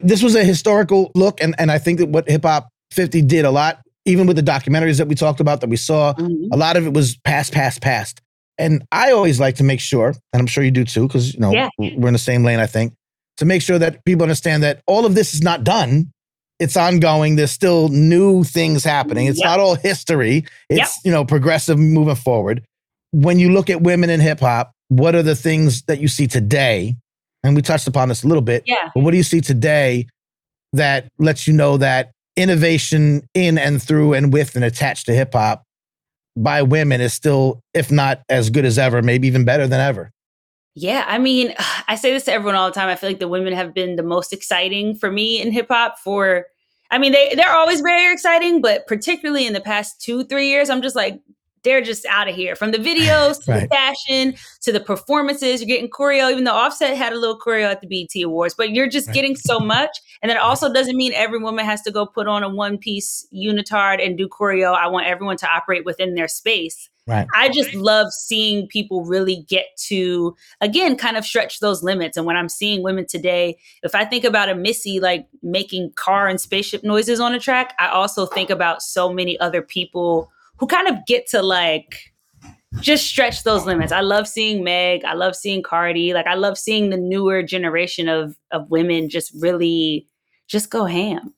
This 0.00 0.22
was 0.22 0.34
a 0.34 0.44
historical 0.44 1.10
look, 1.14 1.40
and 1.42 1.54
and 1.58 1.70
I 1.70 1.78
think 1.78 1.98
that 1.98 2.08
what 2.08 2.28
Hip 2.28 2.44
Hop 2.44 2.68
50 2.92 3.22
did 3.22 3.44
a 3.44 3.50
lot, 3.50 3.80
even 4.04 4.26
with 4.26 4.36
the 4.36 4.42
documentaries 4.42 4.98
that 4.98 5.08
we 5.08 5.14
talked 5.14 5.40
about 5.40 5.60
that 5.60 5.70
we 5.70 5.76
saw, 5.76 6.14
Mhm. 6.14 6.48
a 6.52 6.56
lot 6.56 6.76
of 6.76 6.86
it 6.86 6.92
was 6.94 7.16
past, 7.24 7.52
past, 7.52 7.80
past. 7.82 8.20
And 8.58 8.82
I 8.92 9.12
always 9.12 9.38
like 9.40 9.56
to 9.56 9.64
make 9.64 9.80
sure, 9.80 10.08
and 10.32 10.40
I'm 10.40 10.46
sure 10.46 10.62
you 10.64 10.70
do 10.70 10.84
too, 10.84 11.06
because 11.06 11.34
you 11.34 11.40
know 11.40 11.52
Yeah. 11.52 11.68
we're 11.78 12.08
in 12.08 12.12
the 12.12 12.18
same 12.18 12.44
lane. 12.44 12.58
I 12.60 12.66
think 12.66 12.92
to 13.38 13.44
make 13.44 13.62
sure 13.62 13.78
that 13.78 14.04
people 14.04 14.22
understand 14.22 14.62
that 14.64 14.80
all 14.86 15.06
of 15.06 15.14
this 15.14 15.32
is 15.34 15.42
not 15.42 15.64
done. 15.64 16.10
It's 16.58 16.76
ongoing. 16.76 17.36
There's 17.36 17.50
still 17.52 17.88
new 17.88 18.44
things 18.44 18.84
happening. 18.84 19.26
It's 19.26 19.38
Yep. 19.38 19.46
not 19.46 19.60
all 19.60 19.74
history. 19.76 20.44
It's 20.68 20.78
Yep. 20.78 20.88
you 21.04 21.12
know 21.12 21.24
progressive 21.24 21.78
moving 21.78 22.14
forward. 22.16 22.62
When 23.12 23.38
you 23.38 23.52
look 23.52 23.70
at 23.70 23.80
women 23.82 24.10
in 24.10 24.20
hip 24.20 24.40
hop, 24.40 24.72
what 24.88 25.14
are 25.14 25.22
the 25.22 25.36
things 25.36 25.82
that 25.82 26.00
you 26.00 26.08
see 26.08 26.26
today? 26.26 26.96
And 27.44 27.54
we 27.54 27.62
touched 27.62 27.86
upon 27.86 28.08
this 28.08 28.24
a 28.24 28.26
little 28.26 28.42
bit. 28.42 28.64
Yeah. 28.66 28.90
But 28.94 29.02
what 29.04 29.12
do 29.12 29.16
you 29.16 29.22
see 29.22 29.40
today 29.40 30.06
that 30.72 31.06
lets 31.18 31.46
you 31.46 31.52
know 31.54 31.76
that 31.78 32.10
innovation 32.36 33.22
in 33.34 33.58
and 33.58 33.82
through 33.82 34.14
and 34.14 34.32
with 34.32 34.54
and 34.56 34.64
attached 34.64 35.06
to 35.06 35.14
hip 35.14 35.32
hop 35.32 35.62
by 36.36 36.62
women 36.62 37.00
is 37.00 37.12
still, 37.12 37.60
if 37.74 37.90
not 37.90 38.20
as 38.28 38.50
good 38.50 38.64
as 38.64 38.78
ever, 38.78 39.02
maybe 39.02 39.26
even 39.28 39.44
better 39.44 39.66
than 39.66 39.80
ever? 39.80 40.10
Yeah, 40.74 41.04
I 41.06 41.18
mean, 41.18 41.54
I 41.88 41.96
say 41.96 42.12
this 42.12 42.24
to 42.24 42.32
everyone 42.32 42.54
all 42.54 42.68
the 42.68 42.74
time. 42.74 42.88
I 42.88 42.96
feel 42.96 43.10
like 43.10 43.20
the 43.20 43.28
women 43.28 43.52
have 43.52 43.74
been 43.74 43.96
the 43.96 44.02
most 44.02 44.32
exciting 44.32 44.94
for 44.96 45.10
me 45.10 45.40
in 45.40 45.52
hip 45.52 45.68
hop 45.70 45.98
for 45.98 46.46
I 46.90 46.96
mean, 46.98 47.12
they 47.12 47.34
they're 47.34 47.52
always 47.54 47.80
very 47.82 48.10
exciting, 48.12 48.60
but 48.62 48.86
particularly 48.86 49.46
in 49.46 49.52
the 49.52 49.60
past 49.60 50.00
2-3 50.00 50.46
years, 50.46 50.70
I'm 50.70 50.82
just 50.82 50.96
like 50.96 51.20
they're 51.62 51.80
just 51.80 52.04
out 52.06 52.28
of 52.28 52.34
here. 52.34 52.54
From 52.56 52.70
the 52.70 52.78
videos 52.78 53.44
to 53.44 53.52
Right. 53.52 53.60
the 53.62 53.68
fashion 53.68 54.34
to 54.62 54.72
the 54.72 54.80
performances, 54.80 55.60
you're 55.60 55.68
getting 55.68 55.90
choreo 55.90 56.30
even 56.30 56.44
though 56.44 56.54
Offset 56.54 56.96
had 56.96 57.12
a 57.12 57.18
little 57.18 57.38
choreo 57.38 57.70
at 57.70 57.80
the 57.80 57.86
BET 57.86 58.22
Awards, 58.22 58.54
but 58.54 58.70
you're 58.70 58.88
just 58.88 59.08
Right. 59.08 59.14
getting 59.14 59.36
so 59.36 59.58
much. 59.60 59.90
And 60.22 60.30
that 60.30 60.38
also 60.38 60.72
doesn't 60.72 60.96
mean 60.96 61.12
every 61.14 61.38
woman 61.38 61.64
has 61.64 61.82
to 61.82 61.90
go 61.90 62.06
put 62.06 62.26
on 62.26 62.42
a 62.42 62.48
one-piece 62.48 63.26
unitard 63.34 64.04
and 64.04 64.16
do 64.18 64.28
choreo. 64.28 64.74
I 64.74 64.86
want 64.88 65.06
everyone 65.06 65.36
to 65.38 65.48
operate 65.50 65.84
within 65.84 66.14
their 66.14 66.28
space. 66.28 66.88
Right. 67.06 67.26
I 67.34 67.48
just 67.48 67.72
love 67.74 68.12
seeing 68.12 68.66
people 68.66 69.02
really 69.02 69.46
get 69.48 69.64
to 69.86 70.36
again 70.60 70.94
kind 70.94 71.16
of 71.16 71.24
stretch 71.24 71.60
those 71.60 71.82
limits. 71.82 72.18
And 72.18 72.26
when 72.26 72.36
I'm 72.36 72.50
seeing 72.50 72.82
women 72.82 73.06
today, 73.06 73.56
if 73.82 73.94
I 73.94 74.04
think 74.04 74.24
about 74.24 74.50
a 74.50 74.54
Missy 74.54 75.00
like 75.00 75.26
making 75.42 75.92
car 75.96 76.28
and 76.28 76.38
spaceship 76.38 76.84
noises 76.84 77.18
on 77.18 77.34
a 77.34 77.38
track, 77.40 77.72
I 77.78 77.88
also 77.88 78.26
think 78.26 78.50
about 78.50 78.82
so 78.82 79.10
many 79.10 79.40
other 79.40 79.62
people 79.62 80.30
who 80.58 80.66
kind 80.66 80.88
of 80.88 80.96
get 81.06 81.26
to 81.28 81.42
like 81.42 82.12
just 82.80 83.06
stretch 83.06 83.44
those 83.44 83.64
limits. 83.64 83.92
I 83.92 84.00
love 84.00 84.28
seeing 84.28 84.62
Meg. 84.62 85.04
I 85.04 85.14
love 85.14 85.34
seeing 85.34 85.62
Cardi. 85.62 86.12
Like 86.12 86.26
I 86.26 86.34
love 86.34 86.58
seeing 86.58 86.90
the 86.90 86.96
newer 86.98 87.42
generation 87.42 88.08
of 88.08 88.36
of 88.50 88.70
women 88.70 89.08
just 89.08 89.32
really 89.40 90.06
just 90.48 90.70
go 90.70 90.84
ham. 90.84 91.32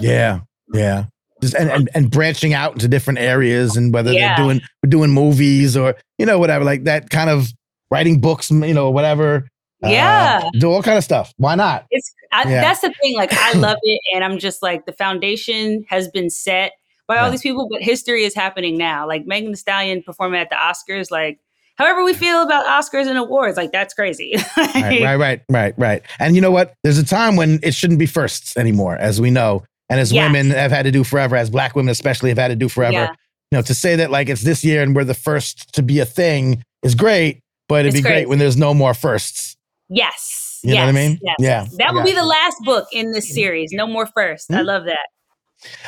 Yeah, 0.00 0.40
yeah. 0.72 1.04
Just 1.40 1.54
and, 1.54 1.70
and 1.70 1.90
and 1.94 2.10
branching 2.10 2.54
out 2.54 2.72
into 2.72 2.88
different 2.88 3.18
areas 3.18 3.76
and 3.76 3.92
whether 3.92 4.12
Yeah. 4.12 4.36
they're 4.36 4.44
doing 4.44 4.60
doing 4.88 5.10
movies 5.10 5.76
or 5.76 5.94
you 6.18 6.24
know 6.26 6.38
whatever 6.38 6.64
like 6.64 6.84
that 6.84 7.10
kind 7.10 7.30
of 7.30 7.48
writing 7.90 8.20
books 8.20 8.50
you 8.50 8.72
know 8.72 8.90
whatever 8.90 9.48
uh, 9.84 9.88
Yeah. 9.88 10.48
do 10.58 10.70
all 10.70 10.82
kind 10.84 10.96
of 10.96 11.02
stuff 11.04 11.34
why 11.38 11.56
not 11.56 11.84
It's 11.90 12.14
I, 12.30 12.44
Yeah. 12.48 12.60
that's 12.60 12.80
the 12.80 12.94
thing. 13.02 13.16
Like 13.16 13.32
I 13.32 13.52
love 13.54 13.76
it, 13.82 14.00
and 14.14 14.22
I'm 14.24 14.38
just 14.38 14.62
like 14.62 14.86
the 14.86 14.92
foundation 14.92 15.84
has 15.88 16.08
been 16.08 16.30
set 16.30 16.72
by 17.08 17.18
all 17.18 17.26
Yeah. 17.26 17.30
these 17.30 17.42
people, 17.42 17.68
but 17.70 17.82
history 17.82 18.24
is 18.24 18.34
happening 18.34 18.76
now. 18.78 19.06
Like 19.06 19.26
Megan 19.26 19.50
Thee 19.50 19.56
Stallion 19.56 20.02
performing 20.02 20.40
at 20.40 20.50
the 20.50 20.56
Oscars, 20.56 21.10
like 21.10 21.38
however 21.76 22.04
we 22.04 22.14
feel 22.14 22.42
about 22.42 22.66
Oscars 22.66 23.06
and 23.06 23.18
awards, 23.18 23.56
like 23.56 23.72
that's 23.72 23.94
crazy. 23.94 24.34
right 24.56 25.02
right 25.02 25.16
right 25.16 25.40
right 25.48 25.74
right 25.78 26.02
and 26.18 26.34
you 26.34 26.40
know 26.40 26.50
what 26.50 26.74
there's 26.84 26.98
a 26.98 27.04
time 27.04 27.36
when 27.36 27.58
it 27.62 27.74
shouldn't 27.74 27.98
be 27.98 28.06
firsts 28.06 28.56
anymore 28.56 28.96
as 28.96 29.20
we 29.20 29.30
know 29.30 29.62
and 29.90 29.98
as 30.00 30.12
Yes. 30.12 30.28
women 30.28 30.50
have 30.50 30.70
had 30.70 30.84
to 30.84 30.90
do 30.92 31.02
forever 31.04 31.36
as 31.36 31.50
black 31.50 31.74
women 31.74 31.90
especially 31.90 32.28
have 32.30 32.38
had 32.38 32.48
to 32.48 32.56
do 32.56 32.68
forever 32.68 32.92
Yeah. 32.92 33.08
you 33.50 33.58
know 33.58 33.62
to 33.62 33.74
say 33.74 33.96
that 33.96 34.10
like 34.10 34.28
it's 34.28 34.42
this 34.42 34.64
year 34.64 34.82
and 34.82 34.94
we're 34.94 35.04
the 35.04 35.14
first 35.14 35.72
to 35.74 35.82
be 35.82 35.98
a 35.98 36.04
thing 36.06 36.62
is 36.82 36.94
great 36.94 37.40
but 37.68 37.80
it'd 37.80 37.94
It's 37.94 38.02
be 38.02 38.08
great 38.08 38.28
when 38.28 38.38
there's 38.38 38.56
no 38.56 38.74
more 38.74 38.94
firsts 38.94 39.56
Yes. 39.88 40.60
You 40.62 40.74
know 40.74 40.80
what 40.82 40.88
I 40.88 40.92
mean? 40.92 41.18
Yes. 41.22 41.36
Yeah. 41.40 41.66
That 41.78 41.92
would 41.92 42.00
Yeah. 42.00 42.04
be 42.04 42.12
the 42.12 42.24
last 42.24 42.56
book 42.64 42.86
in 42.92 43.10
this 43.12 43.28
series. 43.34 43.70
No 43.72 43.86
more 43.86 44.06
first. 44.06 44.50
I 44.50 44.58
Mhm. 44.58 44.64
love 44.64 44.84
that. 44.84 45.06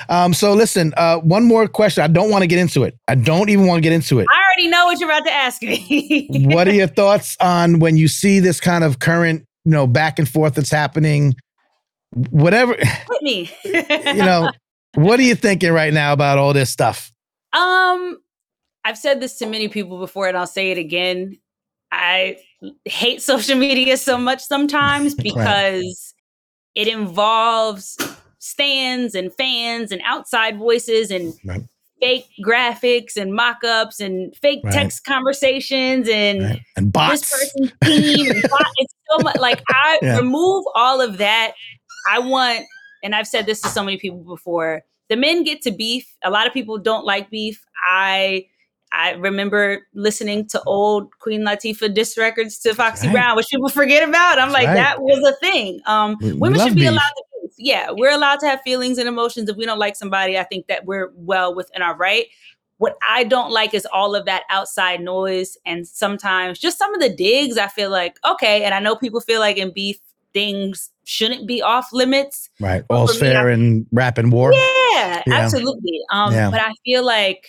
Um 0.09 0.33
so 0.33 0.53
listen 0.53 0.93
uh 0.97 1.19
one 1.19 1.45
more 1.45 1.67
question 1.67 2.03
i 2.03 2.07
don't 2.07 2.31
want 2.31 2.43
to 2.43 2.47
get 2.47 2.59
into 2.59 2.83
it 2.85 2.97
i 3.09 3.15
don't 3.15 3.49
even 3.49 3.67
want 3.67 3.79
to 3.79 3.83
get 3.83 3.93
into 3.93 4.19
it 4.19 4.27
I 4.31 4.45
already 4.55 4.71
know 4.71 4.87
what 4.87 5.01
you're 5.01 5.11
about 5.11 5.25
to 5.25 5.33
ask 5.33 5.63
me. 5.63 6.29
what 6.53 6.69
are 6.69 6.73
your 6.73 6.87
thoughts 6.87 7.37
on 7.41 7.79
when 7.79 7.97
you 7.97 8.09
see 8.09 8.41
this 8.41 8.61
kind 8.61 8.85
of 8.85 8.99
current, 8.99 9.45
you 9.65 9.73
know, 9.73 9.87
back 9.87 10.19
and 10.19 10.29
forth 10.29 10.55
that's 10.55 10.71
happening? 10.71 11.35
Whatever, 12.31 12.75
Hit 12.79 13.23
me. 13.23 13.51
you 13.65 14.15
know, 14.15 14.51
what 14.95 15.19
are 15.19 15.25
you 15.25 15.35
thinking 15.35 15.73
right 15.73 15.93
now 15.93 16.13
about 16.13 16.39
all 16.39 16.53
this 16.53 16.71
stuff? 16.71 17.11
Um, 17.53 18.19
I've 18.85 18.99
said 18.99 19.21
this 19.21 19.39
to 19.39 19.47
many 19.47 19.69
people 19.69 19.99
before, 19.99 20.29
and 20.29 20.37
I'll 20.37 20.47
say 20.47 20.71
it 20.71 20.79
again. 20.79 21.39
I 21.91 22.39
hate 22.85 23.23
social 23.23 23.59
media 23.59 23.97
so 23.97 24.17
much 24.19 24.43
sometimes 24.43 25.15
because 25.15 26.15
it 26.75 26.89
involves 26.89 27.97
stands 28.45 29.15
and 29.15 29.33
fans 29.35 29.91
and 29.91 30.03
outside 30.05 30.59
voices 30.59 31.11
and 31.11 31.33
Right. 31.45 31.63
fake 32.01 32.27
graphics 32.45 33.17
and 33.17 33.33
mock-ups 33.35 34.01
and 34.01 34.35
fake 34.37 34.61
Right. 34.65 34.75
text 34.75 35.05
conversations 35.05 36.09
and 36.09 36.43
Right? 36.43 36.61
And 36.77 36.87
this 36.87 36.93
bots. 36.93 37.31
person's 37.31 37.73
team. 37.85 38.31
and 38.31 38.43
bot- 38.51 38.67
it's 38.77 38.95
so 39.11 39.19
much 39.23 39.37
like 39.39 39.63
I 39.71 39.99
Yeah. 40.03 40.19
remove 40.19 40.65
all 40.75 41.01
of 41.01 41.17
that. 41.19 41.53
I 42.11 42.19
want, 42.19 42.61
and 43.03 43.15
I've 43.15 43.27
said 43.27 43.47
this 43.47 43.61
to 43.63 43.69
so 43.69 43.83
many 43.83 43.97
people 43.97 44.19
before. 44.25 44.83
The 45.09 45.17
men 45.17 45.43
get 45.45 45.63
to 45.63 45.71
beef. 45.71 46.07
A 46.23 46.31
lot 46.31 46.47
of 46.47 46.53
people 46.53 46.77
don't 46.79 47.05
like 47.07 47.31
beef. 47.31 47.65
I 47.87 48.47
I 48.93 49.13
remember 49.15 49.81
listening 49.95 50.47
to 50.51 50.63
old 50.67 51.11
Queen 51.19 51.41
Latifah 51.41 51.93
diss 51.93 52.17
records 52.17 52.61
to 52.61 52.75
Foxy 52.77 53.09
right. 53.09 53.15
Brown, 53.15 53.35
which 53.37 53.49
people 53.51 53.69
forget 53.69 54.09
about. 54.09 54.39
I'm 54.39 54.53
like, 54.53 54.69
right. 54.69 54.75
that 54.75 55.03
was 55.03 55.19
a 55.27 55.35
thing. 55.45 55.81
Um, 55.87 56.17
women 56.39 56.61
should 56.61 56.75
be 56.77 56.83
beef. 56.83 56.91
allowed 56.91 57.01
to. 57.01 57.25
Yeah, 57.57 57.91
we're 57.91 58.11
allowed 58.11 58.41
to 58.41 58.47
have 58.47 58.61
feelings 58.63 58.99
and 58.99 59.09
emotions. 59.09 59.49
If 59.49 59.57
we 59.57 59.65
don't 59.67 59.79
like 59.79 59.97
somebody, 59.97 60.39
I 60.39 60.45
think 60.45 60.67
that 60.67 60.85
we're 60.85 61.13
well 61.15 61.55
within 61.55 61.83
our 61.83 61.97
right. 61.97 62.27
What 62.79 62.97
I 63.09 63.25
don't 63.25 63.53
like 63.53 63.73
is 63.73 63.87
all 63.93 64.17
of 64.17 64.27
that 64.27 64.43
outside 64.51 65.01
noise 65.01 65.57
and 65.65 65.87
sometimes 65.87 66.59
just 66.59 66.77
some 66.79 66.93
of 66.95 67.01
the 67.01 67.09
digs. 67.09 67.57
I 67.57 67.69
feel 67.69 67.91
like, 67.91 68.17
okay, 68.25 68.65
and 68.65 68.75
I 68.75 68.81
know 68.81 68.97
people 68.97 69.21
feel 69.21 69.39
like 69.41 69.57
in 69.57 69.73
beef, 69.73 69.99
things 70.33 70.91
shouldn't 71.05 71.47
be 71.47 71.63
off 71.63 71.93
limits. 71.93 72.51
Right. 72.59 72.83
Well, 72.91 73.03
All's 73.03 73.15
me, 73.21 73.29
fair 73.29 73.49
in 73.49 73.87
rap 73.93 74.19
and 74.19 74.33
war. 74.33 74.53
Yeah, 74.53 75.23
Yeah. 75.27 75.35
absolutely. 75.35 76.01
Um, 76.11 76.35
Yeah. 76.35 76.51
But 76.51 76.61
I 76.61 76.73
feel 76.85 77.05
like 77.05 77.47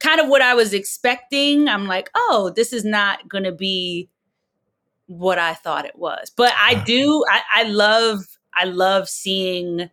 kind 0.00 0.20
of 0.20 0.28
what 0.28 0.42
I 0.42 0.54
was 0.54 0.74
expecting, 0.74 1.68
I'm 1.68 1.86
like, 1.86 2.10
oh, 2.14 2.52
this 2.54 2.72
is 2.72 2.84
not 2.84 3.28
going 3.28 3.44
to 3.44 3.52
be 3.52 4.08
what 5.06 5.38
I 5.38 5.54
thought 5.54 5.84
it 5.86 5.96
was. 5.96 6.32
But 6.36 6.52
I 6.58 6.74
do, 6.74 7.24
I, 7.30 7.42
I 7.54 7.62
love, 7.64 8.18
I 8.56 8.64
love 8.64 9.08
seeing. 9.08 9.90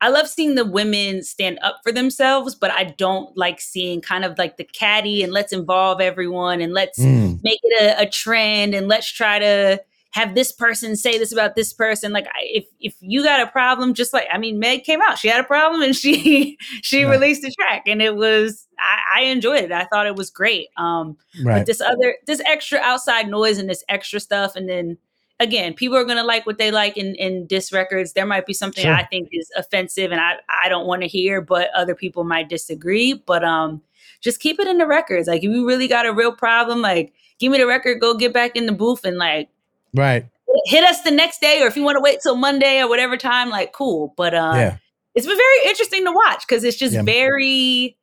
I 0.00 0.08
love 0.10 0.28
seeing 0.28 0.54
the 0.54 0.66
women 0.66 1.22
stand 1.22 1.58
up 1.62 1.80
for 1.82 1.90
themselves, 1.90 2.54
but 2.54 2.70
I 2.70 2.84
don't 2.84 3.34
like 3.38 3.60
seeing 3.60 4.02
kind 4.02 4.24
of 4.24 4.36
like 4.36 4.58
the 4.58 4.64
caddy 4.64 5.22
and 5.22 5.32
let's 5.32 5.52
involve 5.52 6.00
everyone 6.00 6.60
and 6.60 6.74
let's 6.74 7.06
Mm, 7.06 7.40
make 7.42 7.60
it 7.62 7.82
a, 7.98 8.02
a 8.02 8.10
trend 8.10 8.74
and 8.74 8.86
let's 8.88 9.10
try 9.10 9.38
to 9.38 9.82
have 10.10 10.34
this 10.34 10.52
person 10.52 10.94
say 10.94 11.18
this 11.18 11.32
about 11.32 11.56
this 11.56 11.72
person 11.72 12.12
like 12.12 12.26
I, 12.28 12.42
if 12.44 12.66
if 12.80 12.94
you 13.00 13.24
got 13.24 13.40
a 13.40 13.48
problem 13.50 13.94
just 13.94 14.12
like 14.12 14.28
i 14.32 14.38
mean 14.38 14.60
meg 14.60 14.84
came 14.84 15.00
out 15.02 15.18
she 15.18 15.26
had 15.26 15.40
a 15.40 15.44
problem 15.44 15.82
and 15.82 15.96
she 15.96 16.56
she 16.82 17.02
Right. 17.02 17.20
released 17.20 17.42
a 17.44 17.50
track 17.50 17.82
and 17.88 18.00
it 18.00 18.14
was 18.14 18.68
I, 18.78 19.20
I 19.20 19.22
enjoyed 19.24 19.64
it 19.64 19.72
i 19.72 19.84
thought 19.86 20.06
it 20.06 20.14
was 20.14 20.30
great 20.30 20.68
um 20.76 21.16
but 21.52 21.66
this 21.66 21.80
other 21.80 22.14
this 22.26 22.40
extra 22.46 22.78
outside 22.78 23.28
noise 23.28 23.58
and 23.58 23.68
this 23.68 23.82
extra 23.88 24.20
stuff 24.20 24.54
and 24.54 24.68
then 24.68 24.98
again 25.40 25.74
people 25.74 25.96
are 25.96 26.04
going 26.04 26.16
to 26.16 26.22
like 26.22 26.46
what 26.46 26.58
they 26.58 26.70
like 26.70 26.96
in 26.96 27.14
in 27.16 27.46
disc 27.46 27.72
records 27.72 28.12
there 28.12 28.26
might 28.26 28.46
be 28.46 28.52
something 28.52 28.84
Sure. 28.84 28.94
i 28.94 29.02
think 29.04 29.28
is 29.32 29.50
offensive 29.56 30.12
and 30.12 30.20
i 30.20 30.34
i 30.48 30.68
don't 30.68 30.86
want 30.86 31.02
to 31.02 31.08
hear 31.08 31.40
but 31.40 31.70
other 31.74 31.94
people 31.94 32.24
might 32.24 32.48
disagree 32.48 33.14
but 33.14 33.44
um 33.44 33.82
just 34.20 34.40
keep 34.40 34.58
it 34.60 34.68
in 34.68 34.78
the 34.78 34.86
records 34.86 35.26
like 35.28 35.42
if 35.42 35.50
you 35.50 35.66
really 35.66 35.88
got 35.88 36.06
a 36.06 36.12
real 36.12 36.32
problem 36.32 36.80
like 36.82 37.12
give 37.38 37.50
me 37.50 37.58
the 37.58 37.66
record 37.66 38.00
go 38.00 38.14
get 38.16 38.32
back 38.32 38.54
in 38.56 38.66
the 38.66 38.72
booth 38.72 39.04
and 39.04 39.18
like 39.18 39.48
Right. 39.92 40.26
hit 40.66 40.82
us 40.84 41.02
the 41.02 41.10
next 41.12 41.40
day 41.40 41.62
or 41.62 41.66
if 41.66 41.76
you 41.76 41.82
want 41.84 41.96
to 41.96 42.00
wait 42.00 42.20
till 42.22 42.36
monday 42.36 42.80
or 42.80 42.88
whatever 42.88 43.16
time 43.16 43.50
like 43.50 43.72
cool 43.72 44.14
but 44.16 44.34
uh 44.34 44.52
Yeah. 44.54 44.76
it's 45.14 45.26
been 45.26 45.36
very 45.36 45.68
interesting 45.68 46.04
to 46.04 46.12
watch 46.12 46.44
because 46.48 46.64
it's 46.64 46.76
just 46.76 46.94
Yeah. 46.94 47.02
very 47.02 47.96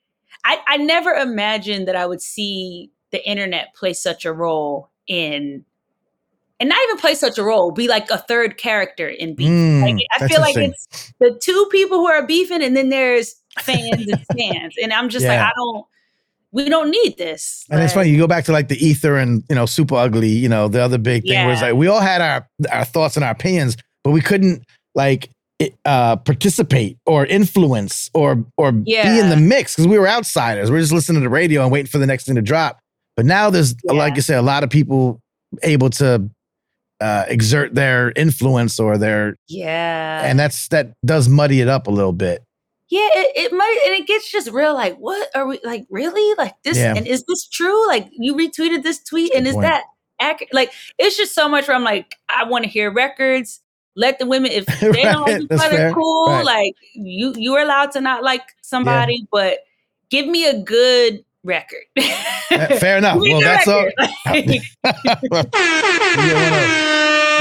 I, 0.43 0.59
I 0.67 0.77
never 0.77 1.11
imagined 1.11 1.88
that 1.88 1.95
I 1.95 2.05
would 2.07 2.21
see 2.21 2.89
the 3.11 3.23
internet 3.29 3.75
play 3.75 3.93
such 3.93 4.25
a 4.25 4.34
role 4.34 4.89
in 5.05 5.65
and 6.62 6.70
not 6.70 6.78
even 6.84 6.97
play 6.97 7.16
such 7.16 7.39
a 7.39 7.43
role, 7.43 7.72
be 7.72 7.88
like 7.88 8.07
a 8.12 8.20
third 8.20 8.57
character 8.57 9.09
in 9.09 9.34
beef. 9.34 9.49
Mm, 9.49 9.82
like 9.82 10.05
I 10.20 10.28
feel 10.28 10.39
like 10.39 10.55
it's 10.55 11.12
the 11.20 11.38
two 11.41 11.68
people 11.72 11.97
who 11.97 12.07
are 12.07 12.24
beefing 12.26 12.62
and 12.62 12.78
then 12.78 12.89
there's 12.89 13.34
fans 13.59 14.07
and 14.07 14.26
fans. 14.38 14.76
And 14.82 14.93
I'm 14.93 15.09
just 15.09 15.26
like, 15.26 15.39
I 15.39 15.51
don't 15.55 15.86
we 16.51 16.70
don't 16.70 16.91
need 16.91 17.18
this. 17.18 17.66
And 17.72 17.82
it's 17.82 17.93
funny, 17.93 18.09
you 18.09 18.18
go 18.20 18.28
back 18.28 18.45
to 18.45 18.51
like 18.51 18.68
the 18.68 18.78
ether 18.78 19.18
and 19.18 19.43
you 19.49 19.55
know, 19.55 19.66
super 19.66 19.95
ugly, 19.95 20.30
you 20.30 20.47
know, 20.47 20.68
the 20.68 20.82
other 20.82 20.99
big 20.99 21.24
thing 21.24 21.47
was 21.47 21.62
like 21.62 21.74
we 21.74 21.88
all 21.88 21.99
had 21.99 22.22
our 22.22 22.47
our 22.72 22.86
thoughts 22.86 23.16
and 23.16 23.26
our 23.26 23.32
opinions, 23.32 23.76
but 24.03 24.12
we 24.12 24.22
couldn't 24.22 24.64
like 24.93 25.32
uh 25.86 26.16
participate 26.18 26.97
or 27.07 27.26
influence 27.26 28.12
or 28.14 28.45
or 28.57 28.72
be 28.72 28.93
in 29.20 29.30
the 29.30 29.38
mix 29.38 29.76
because 29.76 29.88
we 29.88 29.97
were 29.97 30.07
outsiders. 30.07 30.70
We 30.70 30.78
are 30.78 30.82
just 30.82 30.93
listening 30.93 31.22
to 31.22 31.26
the 31.26 31.30
radio 31.30 31.64
and 31.64 31.72
waiting 31.72 31.88
for 31.89 31.97
the 31.97 32.07
next 32.07 32.26
thing 32.26 32.36
to 32.36 32.41
drop. 32.43 32.80
But 33.18 33.26
now 33.26 33.49
there's 33.49 33.74
Yeah. 33.84 33.93
like 33.93 34.16
you 34.16 34.22
said, 34.22 34.38
a 34.38 34.43
lot 34.43 34.64
of 34.64 34.70
people 34.70 35.20
able 35.64 35.89
to 35.91 36.30
uh, 37.02 37.26
exert 37.28 37.74
their 37.76 38.12
influence 38.16 38.80
or 38.80 38.97
their 38.97 39.36
Yeah. 39.47 40.22
and 40.24 40.39
that's 40.39 40.68
that 40.70 40.93
does 41.06 41.28
muddy 41.28 41.60
it 41.62 41.68
up 41.68 41.88
a 41.88 41.91
little 41.91 42.14
bit. 42.14 42.43
yeah, 42.89 43.08
it, 43.14 43.32
it 43.36 43.54
might 43.54 43.78
and 43.88 43.95
it 43.95 44.06
gets 44.08 44.32
just 44.32 44.52
real 44.52 44.74
like, 44.74 44.97
what 44.97 45.30
are 45.36 45.45
we 45.47 45.60
like 45.64 45.86
really? 45.89 46.36
Like 46.38 46.56
this 46.64 46.78
Yeah. 46.78 46.93
and 46.95 47.08
is 47.08 47.24
this 47.28 47.47
true? 47.47 47.88
Like 47.88 48.08
you 48.18 48.36
retweeted 48.36 48.84
this 48.84 49.02
tweet 49.04 49.34
and 49.34 49.47
is 49.47 49.54
point. 49.54 49.64
that 49.64 49.84
accurate? 50.20 50.54
Like 50.54 50.72
it's 50.99 51.18
just 51.18 51.34
so 51.34 51.49
much 51.49 51.68
where 51.68 51.76
I'm 51.76 51.84
like, 51.84 52.16
I 52.30 52.43
want 52.43 52.64
to 52.66 52.70
hear 52.70 52.91
records. 52.91 53.62
Let 53.95 54.20
the 54.20 54.26
women 54.26 54.52
if 54.52 54.66
they 54.80 55.04
don't 55.04 55.26
Right, 55.28 55.41
like 55.41 55.41
each 55.41 55.52
other, 55.52 55.91
cool. 55.93 56.28
Right. 56.28 56.45
Like 56.45 56.74
you 56.93 57.34
you 57.36 57.54
are 57.56 57.62
allowed 57.64 57.91
to 57.93 58.02
not 58.02 58.24
like 58.24 58.43
somebody, 58.62 59.26
but 59.32 59.60
give 60.10 60.28
me 60.28 60.45
a 60.47 60.62
good 60.62 61.24
record. 61.44 61.82
Fair 62.80 62.98
enough. 62.98 63.18
Well, 63.22 63.42
that's 63.42 63.68
all. 63.68 63.89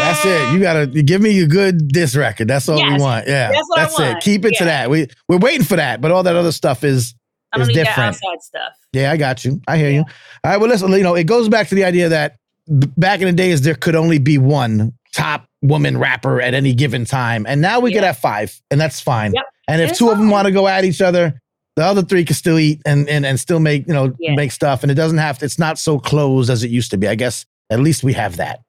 That's 0.01 0.25
it. 0.25 0.55
You 0.55 0.61
gotta 0.61 0.87
give 0.87 1.21
me 1.21 1.41
a 1.43 1.47
good 1.47 1.89
diss 1.89 2.17
record. 2.17 2.49
That's 2.49 2.69
all 2.69 2.77
we 2.77 2.99
want. 2.99 3.27
Yeah, 3.29 3.51
that's 3.77 3.99
what 3.99 4.09
I 4.09 4.17
it. 4.17 4.23
Keep 4.23 4.47
it 4.47 4.55
to 4.57 4.65
that. 4.65 4.89
We 4.89 5.09
we're 5.29 5.37
waiting 5.39 5.65
for 5.65 5.77
that, 5.77 6.01
but 6.01 6.11
all 6.11 6.23
that 6.23 6.35
other 6.37 6.53
stuff 6.53 6.85
is 6.85 7.15
I 7.53 7.59
don't 7.59 7.69
It's 7.69 7.77
need 7.77 7.85
different. 7.85 7.97
that 7.97 8.27
outside 8.29 8.43
stuff. 8.43 8.73
Yeah, 8.93 9.13
I 9.13 9.17
got 9.19 9.45
you. 9.45 9.61
I 9.69 9.77
hear 9.77 9.91
you. 9.91 10.01
All 10.01 10.07
right. 10.45 10.57
Well, 10.59 10.71
listen, 10.71 10.91
you 10.93 11.03
know, 11.03 11.15
it 11.15 11.25
goes 11.25 11.49
back 11.49 11.69
to 11.69 11.75
the 11.75 11.85
idea 11.85 12.09
that 12.09 12.37
back 12.69 13.21
in 13.21 13.27
the 13.27 13.33
days, 13.33 13.61
there 13.63 13.75
could 13.75 13.95
only 13.95 14.19
be 14.19 14.39
one 14.39 14.93
top 15.13 15.47
woman 15.61 15.99
rapper 15.99 16.41
at 16.41 16.55
any 16.55 16.73
given 16.73 17.05
time. 17.05 17.45
And 17.47 17.61
now 17.61 17.81
we 17.81 17.93
get 17.93 18.05
at 18.05 18.17
five, 18.17 18.59
and 18.71 18.81
that's 18.81 19.01
fine. 19.01 19.33
Yep. 19.35 19.45
And 19.69 19.83
if 19.83 19.91
It's 19.91 19.99
two 19.99 20.11
of 20.11 20.19
them 20.19 20.31
want 20.31 20.47
to 20.47 20.53
go 20.53 20.67
at 20.67 20.85
each 20.85 21.03
other, 21.03 21.41
the 21.77 21.85
other 21.85 22.03
three 22.03 22.25
can 22.25 22.35
still 22.35 22.59
eat 22.59 22.81
and, 22.85 23.09
and, 23.09 23.25
and 23.25 23.39
still 23.41 23.61
make, 23.61 23.87
you 23.87 23.95
know, 23.95 24.15
Yeah. 24.19 24.35
make 24.35 24.53
stuff. 24.53 24.83
And 24.83 24.91
it 24.91 24.97
doesn't 24.97 25.19
have 25.19 25.39
to, 25.39 25.45
it's 25.45 25.59
not 25.59 25.79
so 25.79 25.99
closed 25.99 26.51
as 26.51 26.63
it 26.65 26.71
used 26.71 26.91
to 26.91 26.97
be. 26.99 27.07
I 27.09 27.15
guess 27.15 27.47
at 27.71 27.81
least 27.81 28.03
we 28.03 28.13
have 28.15 28.37
that. 28.39 28.61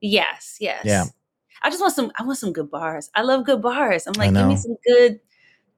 Yes, 0.00 0.56
yes. 0.60 0.82
Yeah. 0.84 1.04
I 1.62 1.68
just 1.70 1.80
want 1.80 1.94
some 1.94 2.10
I 2.18 2.22
want 2.22 2.38
some 2.38 2.52
good 2.52 2.70
bars. 2.70 3.10
I 3.14 3.22
love 3.22 3.44
good 3.44 3.60
bars. 3.60 4.06
I'm 4.06 4.14
like, 4.14 4.32
give 4.32 4.46
me 4.46 4.56
some 4.56 4.76
good, 4.86 5.20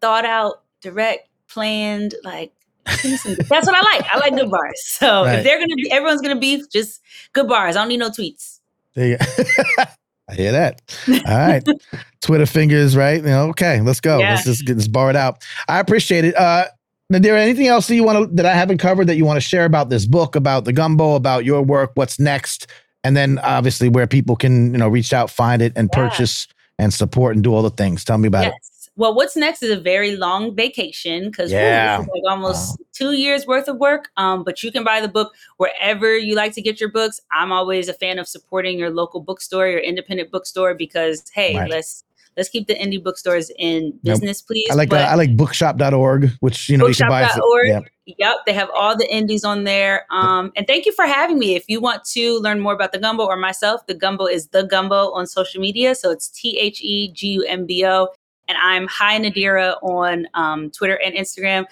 thought 0.01 0.25
out, 0.25 0.63
direct, 0.81 1.29
planned, 1.49 2.15
like 2.25 2.53
some 2.87 3.35
that's 3.49 3.67
what 3.67 3.75
I 3.77 3.81
like. 3.97 4.05
I 4.13 4.19
like 4.19 4.35
good 4.37 4.51
bars. 4.51 4.81
So 4.87 5.25
Right. 5.25 5.39
if 5.39 5.45
they're 5.45 5.59
gonna 5.59 5.75
be 5.75 5.91
everyone's 5.91 6.21
gonna 6.21 6.39
beef, 6.39 6.71
just 6.71 7.01
good 7.33 7.49
bars. 7.49 7.75
I 7.77 7.81
don't 7.81 7.89
need 7.89 7.99
no 7.99 8.11
tweets. 8.11 8.61
There 8.95 9.07
you 9.09 9.19
go. 9.19 9.85
I 10.33 10.35
hear 10.35 10.53
that. 10.53 10.81
All 11.09 11.39
right. 11.39 11.63
Twitter 12.23 12.47
fingers, 12.47 12.97
right? 12.97 13.17
You 13.21 13.29
know, 13.29 13.49
okay, 13.51 13.81
let's 13.83 14.01
go. 14.01 14.19
Yeah. 14.19 14.31
Let's 14.31 14.45
just 14.45 14.65
get 14.65 14.75
this 14.75 14.89
bar 14.89 15.15
out. 15.15 15.45
I 15.69 15.79
appreciate 15.79 16.25
it. 16.25 16.37
Uh 16.37 16.67
Nadirah, 17.13 17.41
anything 17.41 17.67
else 17.67 17.89
that 17.89 17.95
you 17.95 18.05
want 18.05 18.31
to 18.31 18.35
that 18.37 18.47
I 18.47 18.55
haven't 18.55 18.79
covered 18.79 19.07
that 19.09 19.17
you 19.17 19.27
want 19.27 19.37
to 19.37 19.41
share 19.47 19.67
about 19.67 19.91
this 19.91 20.07
book, 20.07 20.35
about 20.35 20.65
the 20.65 20.73
gumbo, 20.73 21.15
about 21.15 21.45
your 21.45 21.61
work, 21.61 21.91
what's 21.95 22.19
next? 22.19 22.69
And 23.05 23.15
then 23.17 23.39
obviously 23.41 23.91
where 23.91 24.07
people 24.07 24.35
can, 24.35 24.73
you 24.73 24.79
know, 24.79 24.89
reach 24.89 25.13
out, 25.13 25.29
find 25.29 25.61
it, 25.61 25.73
and 25.77 25.91
Yeah. 25.93 26.09
purchase 26.09 26.49
and 26.79 26.95
support 26.95 27.35
and 27.35 27.45
do 27.45 27.53
all 27.55 27.63
the 27.63 27.69
things. 27.71 28.03
Tell 28.05 28.17
me 28.17 28.29
about 28.29 28.47
it. 28.47 28.55
Well, 28.97 29.15
what's 29.15 29.37
next 29.37 29.63
is 29.63 29.71
a 29.71 29.81
very 29.81 30.17
long 30.17 30.55
vacation 30.55 31.27
because 31.31 31.51
Yeah. 31.53 31.99
like 31.99 32.23
almost 32.31 32.79
two 33.03 33.13
years 33.13 33.47
worth 33.47 33.69
of 33.69 33.77
work. 33.79 34.11
Um, 34.17 34.45
but 34.45 34.63
you 34.63 34.71
can 34.73 34.85
buy 34.85 35.01
the 35.01 35.09
book 35.09 35.33
wherever 35.57 36.17
you 36.17 36.35
like 36.35 36.53
to 36.55 36.63
get 36.63 36.81
your 36.81 36.91
books. 36.91 37.21
I'm 37.33 37.53
always 37.53 37.89
a 37.89 37.95
fan 37.95 38.19
of 38.19 38.29
supporting 38.29 38.79
your 38.79 38.91
local 38.91 39.21
bookstore, 39.21 39.69
your 39.69 39.81
independent 39.81 40.31
bookstore, 40.31 40.75
because 40.75 41.23
hey, 41.35 41.57
Right. 41.57 41.71
let's 41.71 42.05
let's 42.37 42.49
keep 42.49 42.67
the 42.67 42.75
indie 42.75 43.03
bookstores 43.03 43.51
in 43.59 43.93
business, 44.03 44.41
please. 44.41 44.69
I 44.71 44.75
like 44.75 44.89
But 44.89 45.03
uh, 45.03 45.13
I 45.13 45.15
like 45.17 45.37
bookshop.org, 45.37 46.31
which 46.41 46.69
you 46.69 46.77
know 46.79 46.87
you 46.87 46.95
can 46.95 47.09
buy. 47.09 47.23
bookshop.org. 47.23 47.67
Yeah. 47.69 47.81
Yep, 48.05 48.37
they 48.47 48.53
have 48.53 48.69
all 48.75 48.97
the 48.97 49.09
indies 49.15 49.45
on 49.45 49.63
there. 49.65 50.07
Um, 50.11 50.51
and 50.57 50.67
thank 50.67 50.87
you 50.87 50.93
for 50.93 51.05
having 51.07 51.39
me. 51.39 51.55
If 51.55 51.65
you 51.69 51.81
want 51.81 52.05
to 52.07 52.39
learn 52.41 52.59
more 52.59 52.73
about 52.73 52.91
the 52.93 52.99
gumbo 52.99 53.27
or 53.27 53.37
myself, 53.37 53.87
the 53.87 53.95
gumbo 53.95 54.27
is 54.27 54.49
the 54.49 54.65
gumbo 54.65 55.13
on 55.13 55.27
social 55.27 55.61
media. 55.61 55.95
So 55.95 56.11
it's 56.11 56.29
T 56.29 56.59
H 56.59 56.81
E 56.83 57.13
G 57.13 57.29
U 57.29 57.45
M 57.45 57.65
B 57.67 57.85
O. 57.87 58.09
And 58.49 58.59
I'm 58.59 58.89
Hi 58.89 59.19
Nadira 59.21 59.77
on 59.83 60.27
um, 60.35 60.71
Twitter 60.71 60.99
and 61.05 61.15
Instagram. 61.15 61.65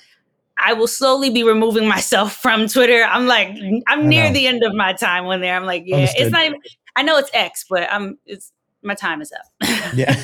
I 0.62 0.72
will 0.74 0.86
slowly 0.88 1.30
be 1.30 1.42
removing 1.42 1.88
myself 1.88 2.36
from 2.42 2.68
Twitter. 2.68 3.02
I'm 3.04 3.26
like, 3.26 3.48
I'm 3.88 4.08
near 4.08 4.32
the 4.32 4.46
end 4.46 4.62
of 4.62 4.74
my 4.74 4.92
time 4.92 5.26
on 5.26 5.40
there. 5.40 5.54
I'm 5.56 5.64
like, 5.66 5.84
yeah, 5.86 5.96
Understood. 5.96 6.22
it's 6.22 6.32
not 6.32 6.44
even. 6.46 6.60
I 6.96 7.02
know 7.02 7.18
it's 7.18 7.30
X, 7.32 7.64
but 7.68 7.90
I'm. 7.90 8.18
It's 8.26 8.52
my 8.82 8.94
time 8.94 9.20
is 9.22 9.32
up. 9.32 9.68
Yeah, 9.94 10.14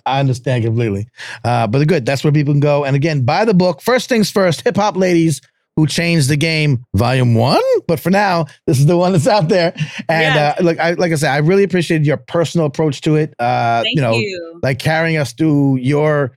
I 0.06 0.18
understand 0.20 0.64
completely. 0.64 1.06
Uh, 1.44 1.66
but 1.68 1.86
good, 1.86 2.04
that's 2.04 2.24
where 2.24 2.32
people 2.32 2.52
can 2.52 2.60
go. 2.60 2.84
And 2.84 2.96
again, 2.96 3.24
buy 3.24 3.44
the 3.44 3.54
book. 3.54 3.80
First 3.80 4.08
things 4.08 4.30
first, 4.30 4.62
Hip 4.62 4.76
Hop 4.76 4.96
Ladies 4.96 5.40
Who 5.76 5.86
Changed 5.86 6.28
the 6.28 6.36
Game, 6.36 6.84
Volume 6.94 7.34
One. 7.36 7.62
But 7.86 8.00
for 8.00 8.10
now, 8.10 8.46
this 8.66 8.78
is 8.80 8.86
the 8.86 8.96
one 8.96 9.12
that's 9.12 9.28
out 9.28 9.48
there. 9.48 9.72
And 10.08 10.34
Yes. 10.34 10.58
uh, 10.58 10.62
look, 10.64 10.78
I, 10.80 10.92
like 10.94 11.12
I 11.12 11.14
said, 11.14 11.30
I 11.30 11.36
really 11.38 11.62
appreciated 11.62 12.04
your 12.06 12.16
personal 12.16 12.66
approach 12.66 13.00
to 13.02 13.14
it. 13.14 13.32
Uh, 13.38 13.82
Thank 13.82 13.94
you 13.96 14.02
know, 14.02 14.14
you. 14.14 14.60
like 14.62 14.78
carrying 14.80 15.16
us 15.18 15.32
through 15.32 15.76
your 15.76 16.36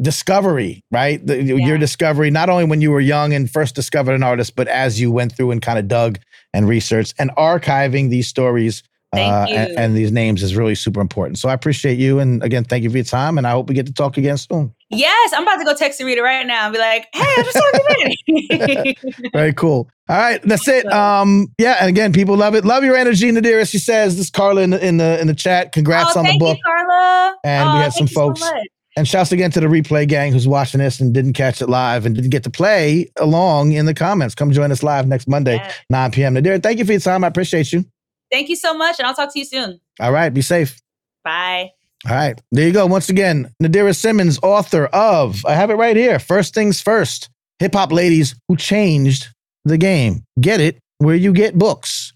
discovery, 0.00 0.82
right? 0.90 1.24
The, 1.26 1.42
Your 1.42 1.78
discovery, 1.78 2.30
not 2.30 2.48
only 2.48 2.64
when 2.64 2.80
you 2.80 2.90
were 2.90 3.00
young 3.00 3.32
and 3.32 3.50
first 3.50 3.74
discovered 3.74 4.12
an 4.14 4.22
artist, 4.22 4.56
but 4.56 4.68
as 4.68 5.00
you 5.00 5.10
went 5.10 5.34
through 5.36 5.50
and 5.50 5.60
kind 5.62 5.78
of 5.78 5.88
dug 5.88 6.18
and 6.54 6.68
researched 6.68 7.14
and 7.18 7.30
archiving 7.36 8.10
these 8.10 8.26
stories 8.28 8.82
uh, 9.16 9.46
and, 9.48 9.70
and 9.78 9.96
these 9.96 10.12
names 10.12 10.42
is 10.42 10.54
really 10.54 10.74
super 10.74 11.00
important. 11.00 11.38
So 11.38 11.48
I 11.48 11.54
appreciate 11.54 11.98
you. 11.98 12.18
And 12.18 12.42
again, 12.42 12.64
thank 12.64 12.84
you 12.84 12.90
for 12.90 12.96
your 12.98 13.04
time. 13.04 13.38
And 13.38 13.46
I 13.46 13.52
hope 13.52 13.68
we 13.68 13.74
get 13.74 13.86
to 13.86 13.92
talk 13.92 14.18
again 14.18 14.36
soon. 14.36 14.74
Yes, 14.90 15.32
I'm 15.34 15.44
about 15.44 15.56
to 15.56 15.64
go 15.64 15.74
text 15.74 16.02
Rita 16.02 16.22
right 16.22 16.46
now 16.46 16.64
and 16.66 16.72
be 16.74 16.78
like, 16.78 17.08
"Hey, 17.14 17.22
I 17.22 17.42
just 17.42 17.56
talked 17.56 18.94
to 18.94 19.14
you." 19.22 19.30
Very 19.32 19.52
cool. 19.54 19.88
All 20.10 20.16
right, 20.16 20.40
that's 20.42 20.66
it. 20.68 20.90
Um, 20.92 21.48
yeah, 21.58 21.76
and 21.80 21.88
again, 21.88 22.12
people 22.12 22.36
love 22.36 22.54
it. 22.54 22.64
Love 22.64 22.84
your 22.84 22.96
energy, 22.96 23.30
Nadirah. 23.30 23.68
She 23.70 23.78
says 23.78 24.16
this 24.16 24.26
is 24.26 24.30
Carla 24.30 24.62
in 24.62 24.70
the 24.70 24.86
in 24.86 24.96
the 24.98 25.20
in 25.20 25.26
the 25.26 25.34
chat. 25.34 25.72
Congrats 25.72 26.16
oh, 26.16 26.20
on 26.20 26.24
the 26.24 26.30
thank 26.30 26.40
book. 26.40 26.56
you, 26.58 26.62
Carla. 26.64 27.36
And 27.44 27.68
we 27.70 27.78
Oh, 27.78 27.82
had 27.82 27.92
some 27.92 28.06
thank 28.06 28.10
you 28.10 28.14
so 28.14 28.20
folks- 28.28 28.40
much. 28.40 28.66
And 28.98 29.06
shouts 29.06 29.30
again 29.30 29.52
to 29.52 29.60
the 29.60 29.68
replay 29.68 30.08
gang 30.08 30.32
who's 30.32 30.48
watching 30.48 30.80
this 30.80 30.98
and 30.98 31.14
didn't 31.14 31.34
catch 31.34 31.62
it 31.62 31.68
live 31.68 32.04
and 32.04 32.16
didn't 32.16 32.30
get 32.30 32.42
to 32.42 32.50
play 32.50 33.08
along 33.16 33.70
in 33.70 33.86
the 33.86 33.94
comments. 33.94 34.34
Come 34.34 34.50
join 34.50 34.72
us 34.72 34.82
live 34.82 35.06
next 35.06 35.28
Monday, 35.28 35.54
Yes. 35.54 35.78
9 35.88 36.10
p.m. 36.10 36.34
Nadirah, 36.34 36.60
thank 36.60 36.80
you 36.80 36.84
for 36.84 36.90
your 36.90 37.00
time. 37.00 37.22
I 37.22 37.28
appreciate 37.28 37.72
you. 37.72 37.84
Thank 38.32 38.48
you 38.48 38.56
so 38.56 38.76
much, 38.76 38.98
and 38.98 39.06
I'll 39.06 39.14
talk 39.14 39.32
to 39.32 39.38
you 39.38 39.44
soon. 39.44 39.80
All 40.00 40.10
right, 40.10 40.34
be 40.34 40.42
safe. 40.42 40.80
Bye. 41.22 41.70
All 42.08 42.14
right. 42.16 42.40
There 42.50 42.66
you 42.66 42.72
go. 42.72 42.86
Once 42.86 43.08
again, 43.08 43.54
Nadirah 43.62 43.94
Simmons, 43.94 44.40
author 44.42 44.86
of, 44.86 45.46
I 45.46 45.54
have 45.54 45.70
it 45.70 45.74
right 45.74 45.96
here, 45.96 46.18
First 46.18 46.52
Things 46.52 46.80
First 46.80 47.30
Hip 47.60 47.74
Hop 47.74 47.92
Ladies 47.92 48.34
Who 48.48 48.56
Changed 48.56 49.28
the 49.64 49.78
Game. 49.78 50.24
Get 50.40 50.60
it 50.60 50.78
where 50.98 51.14
you 51.14 51.32
get 51.32 51.56
books. 51.56 52.12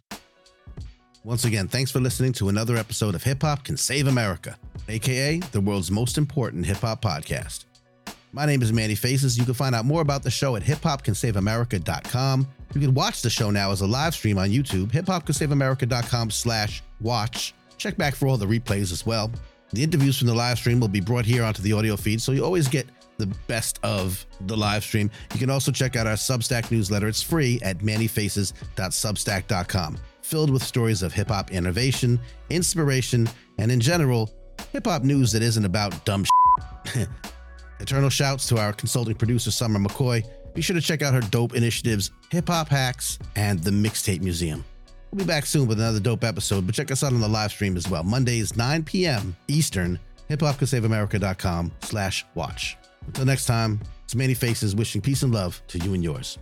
Once 1.24 1.44
again, 1.44 1.68
thanks 1.68 1.90
for 1.90 2.00
listening 2.00 2.32
to 2.32 2.48
another 2.48 2.76
episode 2.76 3.14
of 3.14 3.22
Hip 3.22 3.42
Hop 3.42 3.62
Can 3.62 3.76
Save 3.76 4.08
America, 4.08 4.58
aka 4.88 5.38
the 5.52 5.60
world's 5.60 5.90
most 5.90 6.18
important 6.18 6.66
hip 6.66 6.78
hop 6.78 7.02
podcast. 7.02 7.66
My 8.32 8.44
name 8.44 8.60
is 8.60 8.72
Manny 8.72 8.96
Faces. 8.96 9.38
You 9.38 9.44
can 9.44 9.54
find 9.54 9.74
out 9.74 9.84
more 9.84 10.00
about 10.00 10.24
the 10.24 10.30
show 10.30 10.56
at 10.56 10.62
hiphopcansaveamerica.com. 10.62 12.48
You 12.74 12.80
can 12.80 12.94
watch 12.94 13.22
the 13.22 13.30
show 13.30 13.50
now 13.50 13.70
as 13.70 13.82
a 13.82 13.86
live 13.86 14.14
stream 14.14 14.38
on 14.38 14.48
YouTube, 14.48 14.90
hiphopcansaveamerica.com 14.90 16.30
slash 16.30 16.82
watch. 17.00 17.54
Check 17.76 17.96
back 17.96 18.16
for 18.16 18.26
all 18.26 18.36
the 18.36 18.46
replays 18.46 18.90
as 18.90 19.06
well. 19.06 19.30
The 19.72 19.84
interviews 19.84 20.18
from 20.18 20.26
the 20.26 20.34
live 20.34 20.58
stream 20.58 20.80
will 20.80 20.88
be 20.88 21.00
brought 21.00 21.24
here 21.24 21.44
onto 21.44 21.62
the 21.62 21.72
audio 21.72 21.96
feed, 21.96 22.20
so 22.20 22.32
you 22.32 22.44
always 22.44 22.68
get 22.68 22.86
the 23.18 23.26
best 23.46 23.78
of 23.82 24.26
the 24.46 24.56
live 24.56 24.82
stream. 24.82 25.10
You 25.34 25.38
can 25.38 25.50
also 25.50 25.70
check 25.70 25.94
out 25.94 26.06
our 26.06 26.14
Substack 26.14 26.72
newsletter. 26.72 27.06
It's 27.06 27.22
free 27.22 27.60
at 27.62 27.78
mannyfaces.substack.com, 27.78 29.98
filled 30.22 30.50
with 30.50 30.62
stories 30.62 31.02
of 31.02 31.12
hip 31.12 31.28
hop 31.28 31.50
innovation, 31.50 32.18
inspiration, 32.50 33.28
and 33.58 33.70
in 33.70 33.80
general, 33.80 34.30
hip 34.72 34.86
hop 34.86 35.02
news 35.02 35.32
that 35.32 35.42
isn't 35.42 35.64
about 35.64 36.04
dumb 36.04 36.24
shit. 36.86 37.08
Eternal 37.80 38.10
shouts 38.10 38.46
to 38.48 38.58
our 38.58 38.72
consulting 38.72 39.14
producer, 39.14 39.50
Summer 39.50 39.80
McCoy. 39.80 40.24
Be 40.54 40.62
sure 40.62 40.74
to 40.74 40.80
check 40.80 41.02
out 41.02 41.14
her 41.14 41.20
dope 41.20 41.54
initiatives, 41.54 42.10
Hip 42.30 42.48
Hop 42.48 42.68
Hacks, 42.68 43.18
and 43.36 43.58
the 43.60 43.70
Mixtape 43.70 44.22
Museum. 44.22 44.64
We'll 45.10 45.18
be 45.18 45.24
back 45.24 45.46
soon 45.46 45.66
with 45.66 45.80
another 45.80 46.00
dope 46.00 46.24
episode, 46.24 46.64
but 46.66 46.74
check 46.74 46.90
us 46.90 47.02
out 47.02 47.12
on 47.12 47.20
the 47.20 47.28
live 47.28 47.50
stream 47.50 47.76
as 47.76 47.88
well. 47.88 48.02
Mondays, 48.02 48.56
9 48.56 48.84
p.m. 48.84 49.36
Eastern, 49.48 49.98
hiphopcansaveamerica.com 50.30 51.72
slash 51.80 52.24
watch. 52.34 52.76
Until 53.06 53.24
next 53.24 53.46
time, 53.46 53.80
it's 54.04 54.14
Manny 54.14 54.34
Faces 54.34 54.76
wishing 54.76 55.00
peace 55.00 55.22
and 55.22 55.32
love 55.32 55.60
to 55.68 55.78
you 55.78 55.94
and 55.94 56.04
yours. 56.04 56.38